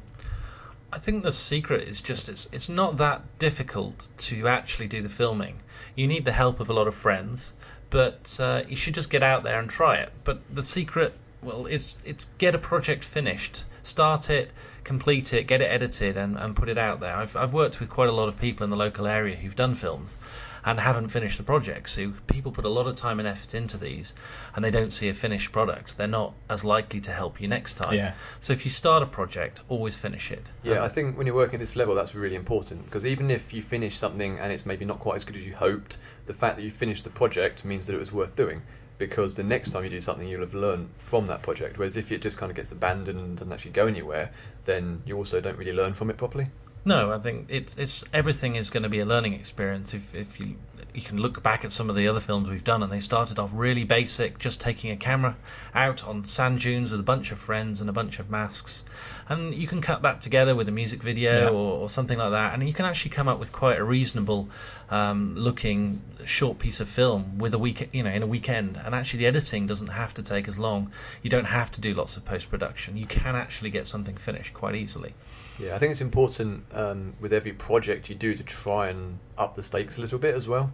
I 0.93 0.99
think 0.99 1.23
the 1.23 1.31
secret 1.31 1.87
is 1.87 2.03
just 2.03 2.29
it's 2.29 2.49
it's 2.53 2.69
not 2.69 2.97
that 2.97 3.23
difficult 3.39 4.09
to 4.29 4.49
actually 4.49 4.89
do 4.89 5.01
the 5.01 5.09
filming. 5.09 5.63
You 5.95 6.09
need 6.09 6.25
the 6.25 6.33
help 6.33 6.59
of 6.59 6.69
a 6.69 6.73
lot 6.73 6.89
of 6.89 6.97
friends, 6.97 7.55
but 7.91 8.37
uh, 8.41 8.63
you 8.69 8.75
should 8.75 8.95
just 8.95 9.09
get 9.09 9.23
out 9.23 9.45
there 9.45 9.61
and 9.61 9.71
try 9.71 9.97
it. 9.97 10.13
But 10.25 10.41
the 10.53 10.65
secret, 10.65 11.15
well, 11.43 11.67
it's 11.67 12.03
it's 12.05 12.25
get 12.39 12.57
a 12.57 12.59
project 12.59 13.05
finished, 13.05 13.67
start 13.83 14.31
it, 14.31 14.53
complete 14.83 15.33
it, 15.33 15.47
get 15.47 15.63
it 15.63 15.71
edited, 15.71 16.17
and, 16.17 16.37
and 16.37 16.57
put 16.57 16.69
it 16.69 16.79
out 16.79 16.99
there. 16.99 17.15
I've 17.15 17.37
I've 17.37 17.53
worked 17.53 17.79
with 17.79 17.89
quite 17.89 18.09
a 18.09 18.13
lot 18.21 18.27
of 18.27 18.37
people 18.37 18.65
in 18.65 18.71
the 18.71 18.77
local 18.77 19.07
area 19.07 19.37
who've 19.37 19.55
done 19.55 19.75
films, 19.75 20.19
and 20.65 20.79
haven't 20.79 21.09
finished 21.09 21.39
the 21.39 21.45
project. 21.45 21.89
So 21.89 22.13
people 22.27 22.53
put 22.53 22.65
a 22.65 22.69
lot 22.69 22.87
of 22.87 22.97
time 22.97 23.19
and 23.19 23.29
effort 23.29 23.55
into 23.55 23.77
these, 23.77 24.15
and 24.55 24.65
they 24.65 24.71
don't 24.71 24.91
see 24.91 25.09
a 25.09 25.13
finished 25.13 25.53
product. 25.53 25.97
They're 25.97 26.07
not 26.07 26.35
as 26.49 26.65
likely 26.65 27.01
to 27.01 27.13
help 27.13 27.41
you 27.41 27.49
next 27.49 27.75
time. 27.75 27.95
Yeah. 27.95 28.15
So 28.39 28.53
if 28.53 28.65
you 28.65 28.71
start 28.71 29.03
a 29.03 29.07
project, 29.07 29.63
always 29.69 29.97
finish 29.97 30.31
it. 30.31 30.53
Yeah, 30.63 30.85
I 30.85 30.89
think 30.89 31.17
when 31.17 31.27
you're 31.27 31.37
working 31.37 31.55
at 31.55 31.61
this 31.61 31.77
level, 31.77 31.95
that's 31.95 32.15
really 32.15 32.37
important 32.37 32.85
because 32.85 33.07
even 33.07 33.31
if 33.31 33.53
you 33.53 33.63
finish 33.63 33.97
something 33.97 34.39
and 34.39 34.53
it's 34.53 34.67
maybe 34.67 34.85
not 34.85 34.99
quite 34.99 35.17
as 35.17 35.25
good 35.25 35.37
as 35.37 35.47
you 35.47 35.55
hoped, 35.55 35.99
the 36.27 36.35
fact 36.35 36.57
that 36.57 36.63
you 36.63 36.71
finished 36.71 37.05
the 37.05 37.11
project 37.11 37.65
means 37.65 37.87
that 37.87 37.95
it 37.95 37.99
was 37.99 38.13
worth 38.13 38.35
doing. 38.35 38.61
Because 38.99 39.35
the 39.35 39.45
next 39.45 39.71
time 39.71 39.83
you 39.85 39.89
do 39.89 39.99
something, 39.99 40.29
you'll 40.29 40.43
have 40.43 40.53
learned 40.53 40.91
from 40.99 41.27
that 41.29 41.41
project. 41.43 41.79
Whereas 41.79 41.97
if 41.97 42.13
it 42.13 42.21
just 42.21 42.37
kind 42.37 42.51
of 42.51 42.57
gets 42.57 42.71
abandoned 42.71 43.19
and 43.19 43.35
doesn't 43.35 43.51
actually 43.51 43.71
go 43.71 43.87
anywhere, 43.87 44.31
then 44.67 45.03
you 45.07 45.17
also 45.17 45.41
don't 45.41 45.57
really 45.57 45.73
learn 45.73 45.95
from 45.95 46.11
it 46.11 46.19
properly. 46.19 46.47
No, 46.85 47.13
I 47.13 47.19
think 47.19 47.47
it's 47.49 47.77
it's 47.77 48.05
everything 48.13 48.57
is 48.57 48.71
going 48.71 48.85
to 48.85 48.89
be 48.89 49.01
a 49.01 49.05
learning 49.05 49.35
experience. 49.35 49.93
If 49.93 50.15
if 50.15 50.41
you 50.41 50.57
you 50.95 51.03
can 51.03 51.21
look 51.21 51.41
back 51.43 51.65
at 51.65 51.71
some 51.71 51.89
of 51.89 51.95
the 51.95 52.09
other 52.09 52.21
films 52.21 52.51
we've 52.51 52.65
done, 52.65 52.83
and 52.83 52.91
they 52.91 52.99
started 53.01 53.39
off 53.39 53.53
really 53.55 53.85
basic, 53.85 54.39
just 54.39 54.61
taking 54.61 54.91
a 54.91 54.97
camera 54.97 55.37
out 55.75 56.05
on 56.09 56.25
sand 56.25 56.59
dunes 56.61 56.91
with 56.91 57.01
a 57.01 57.05
bunch 57.05 57.31
of 57.31 57.39
friends 57.39 57.81
and 57.81 57.89
a 57.89 57.93
bunch 57.93 58.19
of 58.19 58.29
masks, 58.31 58.85
and 59.29 59.55
you 59.55 59.67
can 59.69 59.81
cut 59.81 60.03
that 60.03 60.21
together 60.21 60.57
with 60.57 60.69
a 60.69 60.73
music 60.73 61.03
video 61.03 61.45
Yeah. 61.45 61.49
or, 61.51 61.83
or 61.83 61.89
something 61.89 62.19
like 62.19 62.31
that, 62.31 62.55
and 62.55 62.67
you 62.67 62.73
can 62.73 62.87
actually 62.87 63.11
come 63.11 63.29
up 63.29 63.39
with 63.39 63.53
quite 63.53 63.79
a 63.79 63.85
reasonable 63.85 64.49
um, 64.91 65.37
looking 65.37 66.01
short 66.25 66.59
piece 66.59 66.81
of 66.81 66.89
film 66.89 67.39
with 67.39 67.55
a 67.55 67.59
week, 67.59 67.89
you 67.93 68.03
know, 68.03 68.11
in 68.11 68.23
a 68.23 68.27
weekend. 68.27 68.77
And 68.85 68.95
actually, 68.95 69.21
the 69.21 69.27
editing 69.27 69.67
doesn't 69.67 69.89
have 69.91 70.13
to 70.15 70.23
take 70.23 70.49
as 70.49 70.59
long. 70.59 70.91
You 71.23 71.31
don't 71.31 71.47
have 71.47 71.71
to 71.73 71.81
do 71.81 71.95
lots 71.95 72.17
of 72.17 72.25
post 72.25 72.51
production. 72.51 72.97
You 72.97 73.07
can 73.07 73.37
actually 73.37 73.71
get 73.71 73.87
something 73.87 74.17
finished 74.17 74.55
quite 74.55 74.75
easily. 74.75 75.15
Yeah, 75.61 75.75
I 75.75 75.79
think 75.79 75.91
it's 75.91 76.01
important 76.01 76.65
um, 76.73 77.13
with 77.21 77.35
every 77.35 77.53
project 77.53 78.09
you 78.09 78.15
do 78.15 78.35
to 78.35 78.43
try 78.43 78.89
and 78.89 79.19
up 79.37 79.55
the 79.55 79.63
stakes 79.63 79.99
a 79.99 80.01
little 80.01 80.19
bit 80.19 80.35
as 80.35 80.49
well. 80.49 80.73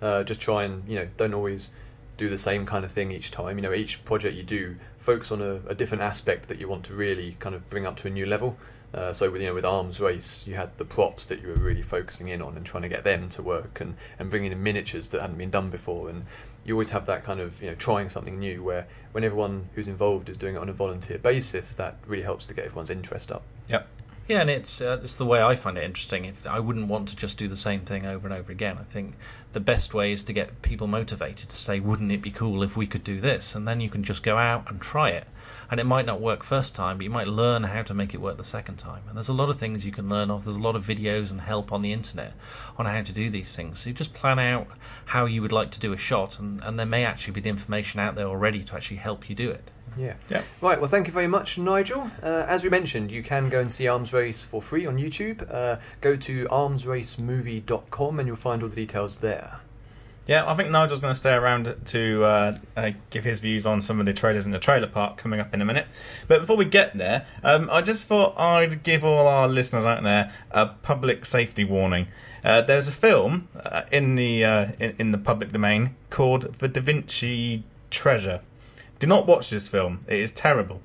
Uh, 0.00 0.22
just 0.22 0.40
try 0.40 0.64
and 0.64 0.88
you 0.88 0.96
know 0.96 1.08
don't 1.16 1.34
always 1.34 1.70
do 2.16 2.28
the 2.28 2.38
same 2.38 2.64
kind 2.64 2.84
of 2.84 2.90
thing 2.90 3.12
each 3.12 3.30
time. 3.30 3.58
You 3.58 3.62
know, 3.62 3.72
each 3.72 4.04
project 4.04 4.34
you 4.34 4.42
do 4.42 4.76
focus 4.96 5.30
on 5.30 5.42
a, 5.42 5.60
a 5.68 5.74
different 5.74 6.02
aspect 6.02 6.48
that 6.48 6.58
you 6.58 6.68
want 6.68 6.84
to 6.86 6.94
really 6.94 7.36
kind 7.38 7.54
of 7.54 7.68
bring 7.68 7.86
up 7.86 7.96
to 7.98 8.08
a 8.08 8.10
new 8.10 8.24
level. 8.24 8.56
Uh, 8.94 9.12
so 9.12 9.30
with 9.30 9.42
you 9.42 9.48
know 9.48 9.54
with 9.54 9.66
Arms 9.66 10.00
Race, 10.00 10.46
you 10.46 10.54
had 10.54 10.76
the 10.78 10.84
props 10.86 11.26
that 11.26 11.42
you 11.42 11.48
were 11.48 11.54
really 11.54 11.82
focusing 11.82 12.28
in 12.28 12.40
on 12.40 12.56
and 12.56 12.64
trying 12.64 12.84
to 12.84 12.88
get 12.88 13.04
them 13.04 13.28
to 13.28 13.42
work, 13.42 13.80
and, 13.82 13.94
and 14.18 14.30
bringing 14.30 14.50
in 14.50 14.62
miniatures 14.62 15.08
that 15.10 15.20
hadn't 15.20 15.36
been 15.36 15.50
done 15.50 15.68
before. 15.68 16.08
And 16.08 16.24
you 16.64 16.74
always 16.74 16.90
have 16.90 17.04
that 17.06 17.24
kind 17.24 17.40
of 17.40 17.60
you 17.60 17.68
know 17.68 17.74
trying 17.74 18.08
something 18.08 18.38
new, 18.38 18.62
where 18.62 18.86
when 19.12 19.22
everyone 19.22 19.68
who's 19.74 19.88
involved 19.88 20.30
is 20.30 20.38
doing 20.38 20.54
it 20.54 20.58
on 20.58 20.70
a 20.70 20.72
volunteer 20.72 21.18
basis, 21.18 21.74
that 21.74 21.98
really 22.06 22.22
helps 22.22 22.46
to 22.46 22.54
get 22.54 22.64
everyone's 22.64 22.88
interest 22.88 23.30
up. 23.30 23.42
Yep. 23.68 23.86
Yeah, 24.28 24.42
and 24.42 24.50
it's 24.50 24.82
uh, 24.82 25.00
it's 25.02 25.16
the 25.16 25.24
way 25.24 25.42
I 25.42 25.54
find 25.54 25.78
it 25.78 25.84
interesting. 25.84 26.26
If 26.26 26.46
I 26.46 26.60
wouldn't 26.60 26.88
want 26.88 27.08
to 27.08 27.16
just 27.16 27.38
do 27.38 27.48
the 27.48 27.56
same 27.56 27.80
thing 27.80 28.04
over 28.04 28.26
and 28.26 28.36
over 28.36 28.52
again, 28.52 28.76
I 28.78 28.84
think 28.84 29.14
the 29.54 29.60
best 29.60 29.94
way 29.94 30.12
is 30.12 30.22
to 30.24 30.34
get 30.34 30.60
people 30.60 30.86
motivated 30.86 31.48
to 31.48 31.56
say, 31.56 31.80
"Wouldn't 31.80 32.12
it 32.12 32.20
be 32.20 32.30
cool 32.30 32.62
if 32.62 32.76
we 32.76 32.86
could 32.86 33.04
do 33.04 33.22
this?" 33.22 33.54
And 33.54 33.66
then 33.66 33.80
you 33.80 33.88
can 33.88 34.02
just 34.02 34.22
go 34.22 34.36
out 34.36 34.70
and 34.70 34.82
try 34.82 35.08
it. 35.08 35.26
And 35.70 35.80
it 35.80 35.86
might 35.86 36.04
not 36.04 36.20
work 36.20 36.42
first 36.42 36.74
time, 36.74 36.98
but 36.98 37.04
you 37.04 37.10
might 37.10 37.26
learn 37.26 37.62
how 37.62 37.80
to 37.80 37.94
make 37.94 38.12
it 38.12 38.20
work 38.20 38.36
the 38.36 38.44
second 38.44 38.76
time. 38.76 39.00
And 39.08 39.16
there's 39.16 39.30
a 39.30 39.32
lot 39.32 39.48
of 39.48 39.58
things 39.58 39.86
you 39.86 39.92
can 39.92 40.10
learn 40.10 40.30
off. 40.30 40.44
There's 40.44 40.56
a 40.56 40.62
lot 40.62 40.76
of 40.76 40.82
videos 40.82 41.32
and 41.32 41.40
help 41.40 41.72
on 41.72 41.80
the 41.80 41.94
internet 41.94 42.34
on 42.76 42.84
how 42.84 43.00
to 43.00 43.12
do 43.14 43.30
these 43.30 43.56
things. 43.56 43.78
So 43.78 43.88
you 43.88 43.94
just 43.94 44.12
plan 44.12 44.38
out 44.38 44.66
how 45.06 45.24
you 45.24 45.40
would 45.40 45.52
like 45.52 45.70
to 45.70 45.80
do 45.80 45.94
a 45.94 45.96
shot, 45.96 46.38
and, 46.38 46.62
and 46.64 46.78
there 46.78 46.84
may 46.84 47.06
actually 47.06 47.32
be 47.32 47.40
the 47.40 47.48
information 47.48 47.98
out 47.98 48.14
there 48.14 48.26
already 48.26 48.62
to 48.62 48.74
actually 48.74 48.98
help 48.98 49.30
you 49.30 49.34
do 49.34 49.50
it. 49.50 49.70
Yeah. 49.98 50.14
Yeah. 50.30 50.42
Right. 50.60 50.80
Well, 50.80 50.88
thank 50.88 51.06
you 51.06 51.12
very 51.12 51.26
much, 51.26 51.58
Nigel. 51.58 52.10
Uh, 52.22 52.44
as 52.48 52.62
we 52.62 52.70
mentioned, 52.70 53.10
you 53.10 53.22
can 53.22 53.48
go 53.48 53.60
and 53.60 53.70
see 53.70 53.88
Arms 53.88 54.12
Race 54.12 54.44
for 54.44 54.62
free 54.62 54.86
on 54.86 54.96
YouTube. 54.96 55.46
Uh, 55.50 55.78
go 56.00 56.16
to 56.16 56.44
armsracemovie.com 56.46 58.18
and 58.18 58.26
you'll 58.26 58.36
find 58.36 58.62
all 58.62 58.68
the 58.68 58.76
details 58.76 59.18
there. 59.18 59.60
Yeah, 60.28 60.44
I 60.46 60.54
think 60.54 60.70
Nigel's 60.70 61.00
going 61.00 61.10
to 61.10 61.18
stay 61.18 61.32
around 61.32 61.74
to 61.86 62.22
uh, 62.22 62.58
uh, 62.76 62.90
give 63.08 63.24
his 63.24 63.40
views 63.40 63.66
on 63.66 63.80
some 63.80 63.98
of 63.98 64.04
the 64.04 64.12
trailers 64.12 64.44
in 64.44 64.52
the 64.52 64.58
trailer 64.58 64.86
park 64.86 65.16
coming 65.16 65.40
up 65.40 65.54
in 65.54 65.62
a 65.62 65.64
minute. 65.64 65.86
But 66.28 66.42
before 66.42 66.56
we 66.56 66.66
get 66.66 66.98
there, 66.98 67.24
um, 67.42 67.70
I 67.72 67.80
just 67.80 68.06
thought 68.06 68.38
I'd 68.38 68.82
give 68.82 69.04
all 69.04 69.26
our 69.26 69.48
listeners 69.48 69.86
out 69.86 70.02
there 70.02 70.30
a 70.50 70.66
public 70.66 71.24
safety 71.24 71.64
warning. 71.64 72.08
Uh, 72.44 72.60
there's 72.60 72.88
a 72.88 72.92
film 72.92 73.48
uh, 73.64 73.82
in 73.90 74.16
the 74.16 74.44
uh, 74.44 74.66
in, 74.78 74.94
in 74.98 75.12
the 75.12 75.18
public 75.18 75.50
domain 75.50 75.96
called 76.10 76.42
The 76.58 76.68
Da 76.68 76.82
Vinci 76.82 77.64
Treasure. 77.90 78.42
Do 78.98 79.06
not 79.06 79.26
watch 79.26 79.50
this 79.50 79.68
film; 79.68 80.00
it 80.08 80.18
is 80.18 80.32
terrible. 80.32 80.80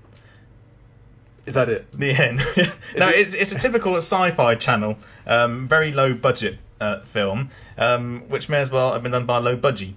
Is 1.46 1.56
that 1.56 1.68
it? 1.70 1.86
The 1.92 2.12
end. 2.12 2.40
no, 2.98 3.10
it- 3.10 3.16
it's, 3.20 3.34
it's 3.34 3.52
a 3.52 3.60
typical 3.60 3.96
sci-fi 3.98 4.56
channel, 4.56 4.98
um, 5.28 5.68
very 5.68 5.92
low 5.92 6.14
budget 6.14 6.58
uh, 6.80 7.00
film, 7.02 7.50
um, 7.78 8.24
which 8.30 8.48
may 8.50 8.60
as 8.60 8.72
well 8.72 8.94
have 8.94 9.04
been 9.04 9.12
done 9.12 9.26
by 9.26 9.38
a 9.38 9.42
low 9.42 9.58
budgie. 9.58 9.94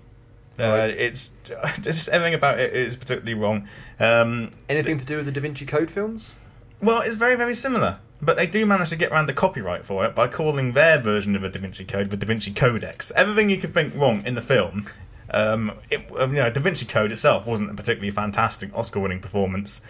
Uh, 0.59 0.65
Right. 0.65 0.91
It's 0.91 1.37
just 1.83 2.09
everything 2.09 2.35
about 2.35 2.59
it 2.59 2.73
is 2.73 2.97
particularly 2.97 3.35
wrong. 3.35 3.69
Um, 4.01 4.51
Anything 4.69 4.97
to 4.97 5.05
do 5.07 5.17
with 5.19 5.27
the 5.27 5.33
Da 5.33 5.41
Vinci 5.41 5.67
Code 5.67 5.91
films? 5.91 6.35
well, 6.81 7.01
it's 7.03 7.17
very 7.17 7.37
very 7.37 7.55
similar, 7.55 7.99
but 8.23 8.37
they 8.37 8.47
do 8.47 8.65
manage 8.67 8.89
to 8.91 8.97
get 8.97 9.11
around 9.13 9.27
the 9.27 9.33
copyright 9.35 9.85
for 9.85 10.05
it 10.05 10.15
by 10.15 10.27
calling 10.29 10.73
their 10.73 10.99
version 10.99 11.37
of 11.37 11.45
a 11.45 11.49
Da 11.51 11.61
Vinci 11.61 11.85
Code 11.85 12.09
the 12.11 12.17
Da 12.17 12.27
Vinci 12.27 12.53
Codex. 12.53 13.13
Everything 13.15 13.51
you 13.51 13.59
could 13.59 13.71
think 13.75 13.95
wrong 13.95 14.25
in 14.27 14.35
the 14.35 14.41
film. 14.43 14.85
Um, 15.31 15.73
it, 15.91 16.11
um, 16.19 16.31
you 16.31 16.39
know, 16.39 16.51
Da 16.51 16.61
Vinci 16.61 16.87
Code 16.87 17.13
itself 17.13 17.47
wasn't 17.47 17.71
a 17.71 17.75
particularly 17.75 18.11
fantastic 18.11 18.77
Oscar-winning 18.77 19.21
performance, 19.21 19.85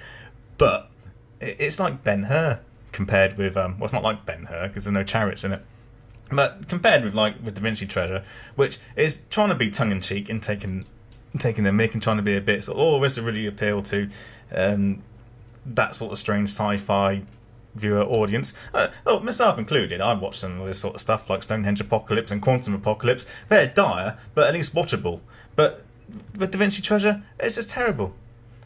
but 0.59 0.90
it's 1.40 1.78
like 1.78 2.02
Ben 2.02 2.25
Hur 2.25 2.61
compared 2.93 3.37
with 3.37 3.57
um, 3.57 3.78
well, 3.78 3.85
it's 3.85 3.93
not 3.93 4.02
like 4.02 4.25
Ben 4.25 4.45
Hur 4.45 4.69
because 4.69 4.85
there's 4.85 4.95
no 4.95 5.05
chariots 5.05 5.45
in 5.45 5.52
it. 5.52 5.62
But 6.31 6.69
compared 6.69 7.05
with 7.05 7.14
like 7.14 7.37
with 7.45 7.55
Da 7.55 7.61
Vinci 7.61 7.87
Treasure, 7.87 8.25
which 8.57 8.78
is 8.97 9.25
trying 9.31 9.49
to 9.49 9.55
be 9.55 9.71
tongue 9.71 9.93
in 9.93 10.00
cheek 10.00 10.28
and 10.28 10.43
taking 10.43 10.85
taking 11.38 11.64
the 11.64 11.71
mick 11.71 11.93
and 11.93 12.02
trying 12.02 12.16
to 12.16 12.23
be 12.23 12.37
a 12.37 12.40
bit 12.40 12.62
sort 12.64 12.78
of, 12.78 12.85
oh, 12.85 13.00
this 13.00 13.19
really 13.19 13.47
appeal 13.47 13.83
to 13.83 14.09
um, 14.52 15.02
that 15.66 15.95
sort 15.95 16.12
of 16.12 16.19
strange 16.19 16.49
sci-fi 16.49 17.23
viewer 17.76 18.02
audience. 18.02 18.54
Uh, 18.75 18.88
oh, 19.06 19.21
myself 19.21 19.59
included, 19.59 20.00
I 20.00 20.14
watched 20.14 20.40
some 20.40 20.61
of 20.61 20.66
this 20.66 20.80
sort 20.80 20.95
of 20.95 21.00
stuff 21.00 21.30
like 21.30 21.42
Stonehenge 21.42 21.80
Apocalypse 21.80 22.33
and 22.33 22.42
Quantum 22.42 22.75
Apocalypse. 22.75 23.26
They're 23.49 23.66
dire, 23.66 24.18
but 24.35 24.49
at 24.49 24.54
least 24.54 24.75
watchable. 24.75 25.21
But 25.54 25.85
with 26.38 26.50
Da 26.50 26.59
Vinci 26.59 26.83
Treasure, 26.83 27.23
it's 27.38 27.56
just 27.56 27.71
terrible. 27.71 28.14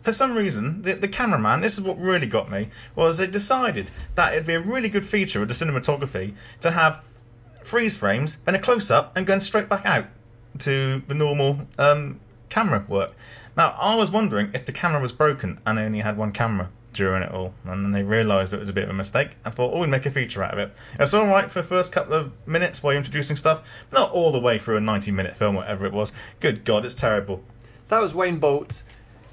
For 0.03 0.13
some 0.13 0.35
reason, 0.35 0.83
the, 0.83 0.95
the 0.95 1.09
cameraman, 1.09 1.61
this 1.61 1.79
is 1.79 1.85
what 1.85 1.99
really 1.99 2.27
got 2.27 2.51
me, 2.51 2.69
was 2.95 3.19
they 3.19 3.27
decided 3.27 3.91
that 4.15 4.33
it'd 4.33 4.47
be 4.47 4.55
a 4.55 4.61
really 4.61 4.89
good 4.89 5.05
feature 5.05 5.43
of 5.43 5.49
the 5.49 5.55
cinematography 5.55 6.35
to 6.61 6.71
have 6.71 7.05
freeze 7.63 7.97
frames, 7.97 8.37
then 8.37 8.55
a 8.55 8.59
close 8.59 8.91
up, 8.91 9.15
and 9.17 9.27
going 9.27 9.41
straight 9.41 9.69
back 9.69 9.85
out 9.85 10.07
to 10.59 11.03
the 11.07 11.15
normal 11.15 11.67
um, 11.79 12.19
camera 12.49 12.85
work. 12.89 13.13
Now, 13.57 13.75
I 13.79 13.95
was 13.97 14.11
wondering 14.11 14.51
if 14.55 14.65
the 14.65 14.73
camera 14.73 15.01
was 15.01 15.13
broken 15.13 15.59
and 15.67 15.79
only 15.79 16.01
had 16.01 16.17
one 16.17 16.33
camera 16.33 16.71
during 16.93 17.23
it 17.23 17.33
all, 17.33 17.55
and 17.65 17.85
then 17.85 17.93
they 17.93 18.03
realised 18.03 18.53
it 18.53 18.59
was 18.59 18.69
a 18.69 18.75
bit 18.75 18.85
of 18.85 18.91
a 18.91 18.95
mistake 18.95 19.37
and 19.45 19.55
thought, 19.55 19.73
oh, 19.73 19.81
we'd 19.81 19.91
make 19.91 20.07
a 20.07 20.11
feature 20.11 20.43
out 20.43 20.53
of 20.53 20.59
it. 20.59 20.77
It's 20.99 21.15
alright 21.15 21.51
for 21.51 21.61
the 21.61 21.69
first 21.69 21.93
couple 21.93 22.15
of 22.15 22.33
minutes 22.47 22.83
while 22.83 22.93
you're 22.93 22.99
introducing 22.99 23.37
stuff, 23.37 23.63
but 23.91 24.01
not 24.01 24.11
all 24.13 24.33
the 24.33 24.41
way 24.41 24.59
through 24.59 24.77
a 24.77 24.81
90 24.81 25.11
minute 25.13 25.37
film, 25.37 25.55
whatever 25.55 25.87
it 25.87 25.93
was. 25.93 26.13
Good 26.41 26.65
God, 26.65 26.85
it's 26.85 26.95
terrible. 26.95 27.43
That 27.89 28.01
was 28.01 28.15
Wayne 28.15 28.39
Bolt 28.39 28.83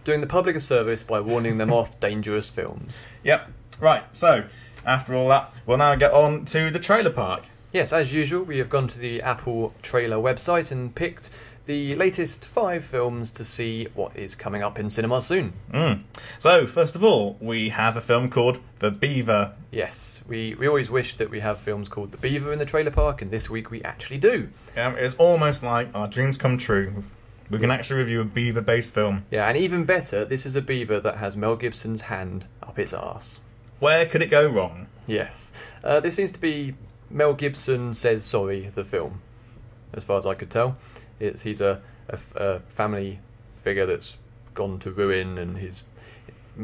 doing 0.03 0.21
the 0.21 0.27
public 0.27 0.55
a 0.55 0.59
service 0.59 1.03
by 1.03 1.19
warning 1.19 1.57
them 1.57 1.71
off 1.71 1.99
dangerous 1.99 2.49
films. 2.49 3.05
Yep. 3.23 3.49
Right, 3.79 4.03
so 4.13 4.45
after 4.85 5.13
all 5.13 5.27
that, 5.29 5.53
we'll 5.65 5.77
now 5.77 5.95
get 5.95 6.11
on 6.11 6.45
to 6.45 6.71
the 6.71 6.79
trailer 6.79 7.11
park. 7.11 7.43
Yes, 7.73 7.91
as 7.91 8.13
usual, 8.13 8.43
we 8.43 8.57
have 8.59 8.69
gone 8.69 8.87
to 8.87 8.97
the 8.97 9.21
Apple 9.21 9.73
trailer 9.81 10.15
website 10.15 10.71
and 10.71 10.95
picked 10.95 11.29
the 11.67 11.95
latest 11.95 12.45
five 12.45 12.83
films 12.83 13.29
to 13.29 13.43
see 13.43 13.87
what 13.93 14.15
is 14.15 14.35
coming 14.35 14.63
up 14.63 14.79
in 14.79 14.89
cinema 14.89 15.21
soon. 15.21 15.53
Mm. 15.71 16.03
So, 16.39 16.65
first 16.65 16.95
of 16.95 17.03
all, 17.03 17.37
we 17.41 17.69
have 17.69 17.97
a 17.97 18.01
film 18.01 18.29
called 18.29 18.59
The 18.79 18.89
Beaver. 18.89 19.53
Yes, 19.69 20.23
we, 20.27 20.55
we 20.55 20.67
always 20.67 20.89
wish 20.89 21.17
that 21.17 21.29
we 21.29 21.41
have 21.41 21.59
films 21.59 21.89
called 21.89 22.11
The 22.11 22.17
Beaver 22.17 22.53
in 22.53 22.59
the 22.59 22.65
trailer 22.65 22.89
park, 22.89 23.21
and 23.21 23.29
this 23.29 23.49
week 23.49 23.69
we 23.69 23.83
actually 23.83 24.17
do. 24.17 24.49
Um, 24.77 24.95
it's 24.97 25.15
almost 25.15 25.61
like 25.61 25.89
our 25.93 26.07
dreams 26.07 26.37
come 26.37 26.57
true. 26.57 27.03
We 27.49 27.59
can 27.59 27.71
actually 27.71 27.99
review 27.99 28.21
a 28.21 28.25
beaver 28.25 28.61
based 28.61 28.93
film. 28.93 29.25
Yeah, 29.29 29.47
and 29.47 29.57
even 29.57 29.85
better, 29.85 30.25
this 30.25 30.45
is 30.45 30.55
a 30.55 30.61
beaver 30.61 30.99
that 30.99 31.17
has 31.17 31.37
Mel 31.37 31.55
Gibson's 31.55 32.01
hand 32.01 32.45
up 32.63 32.79
its 32.79 32.93
arse. 32.93 33.41
Where 33.79 34.05
could 34.05 34.21
it 34.21 34.29
go 34.29 34.49
wrong? 34.49 34.87
Yes. 35.05 35.53
Uh, 35.83 35.99
this 35.99 36.15
seems 36.15 36.31
to 36.31 36.41
be 36.41 36.75
Mel 37.09 37.33
Gibson 37.33 37.93
Says 37.93 38.23
Sorry, 38.23 38.69
the 38.73 38.83
film, 38.83 39.21
as 39.93 40.03
far 40.03 40.17
as 40.17 40.25
I 40.25 40.33
could 40.33 40.49
tell. 40.49 40.77
It's, 41.19 41.43
he's 41.43 41.61
a 41.61 41.81
family 42.67 43.19
figure 43.55 43.85
that's 43.85 44.17
gone 44.53 44.79
to 44.79 44.91
ruin, 44.91 45.37
and 45.37 45.57
his 45.57 45.83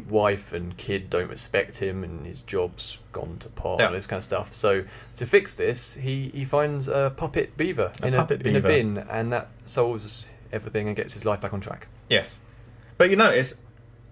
wife 0.09 0.53
and 0.53 0.75
kid 0.77 1.09
don't 1.09 1.29
respect 1.29 1.77
him, 1.77 2.03
and 2.03 2.25
his 2.25 2.41
job's 2.43 2.99
gone 3.11 3.37
to 3.39 3.49
pot, 3.49 3.79
Yeah. 3.79 3.87
and 3.87 3.95
this 3.95 4.07
kind 4.07 4.17
of 4.17 4.23
stuff. 4.23 4.51
So, 4.51 4.83
to 5.15 5.25
fix 5.25 5.55
this, 5.55 5.95
he, 5.95 6.29
he 6.33 6.45
finds 6.45 6.87
a 6.87 7.13
puppet 7.15 7.55
beaver, 7.57 7.91
A 8.01 8.07
in, 8.07 8.13
puppet 8.13 8.45
a, 8.45 8.49
in 8.49 8.55
a 8.55 8.61
bin, 8.61 8.97
and 9.09 9.31
that 9.33 9.49
solves 9.63 10.29
everything 10.51 10.87
and 10.87 10.95
gets 10.95 11.13
his 11.13 11.25
life 11.25 11.41
back 11.41 11.53
on 11.53 11.59
track. 11.61 11.87
Yes, 12.09 12.39
but 12.97 13.09
you 13.09 13.15
notice 13.15 13.61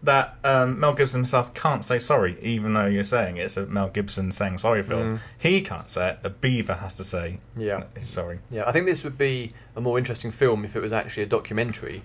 that 0.03 0.35
um, 0.43 0.79
Mel 0.79 0.93
Gibson 0.93 1.19
himself 1.19 1.53
can't 1.53 1.85
say 1.85 1.99
sorry, 1.99 2.35
even 2.41 2.73
though 2.73 2.87
you're 2.87 3.03
saying 3.03 3.37
it's 3.37 3.55
a 3.57 3.67
Mel 3.67 3.89
Gibson 3.89 4.31
saying 4.31 4.57
sorry 4.57 4.81
film. 4.81 5.19
He 5.37 5.61
can't 5.61 5.89
say 5.89 6.09
it. 6.11 6.23
The 6.23 6.29
Beaver 6.31 6.73
has 6.75 6.95
to 6.95 7.03
say 7.03 7.37
Yeah. 7.55 7.83
sorry. 8.01 8.39
Yeah, 8.49 8.63
I 8.67 8.71
think 8.71 8.85
this 8.87 9.03
would 9.03 9.17
be 9.17 9.51
a 9.75 9.81
more 9.81 9.97
interesting 9.97 10.31
film 10.31 10.65
if 10.65 10.75
it 10.75 10.79
was 10.81 10.91
actually 10.93 11.23
a 11.23 11.27
documentary 11.27 12.01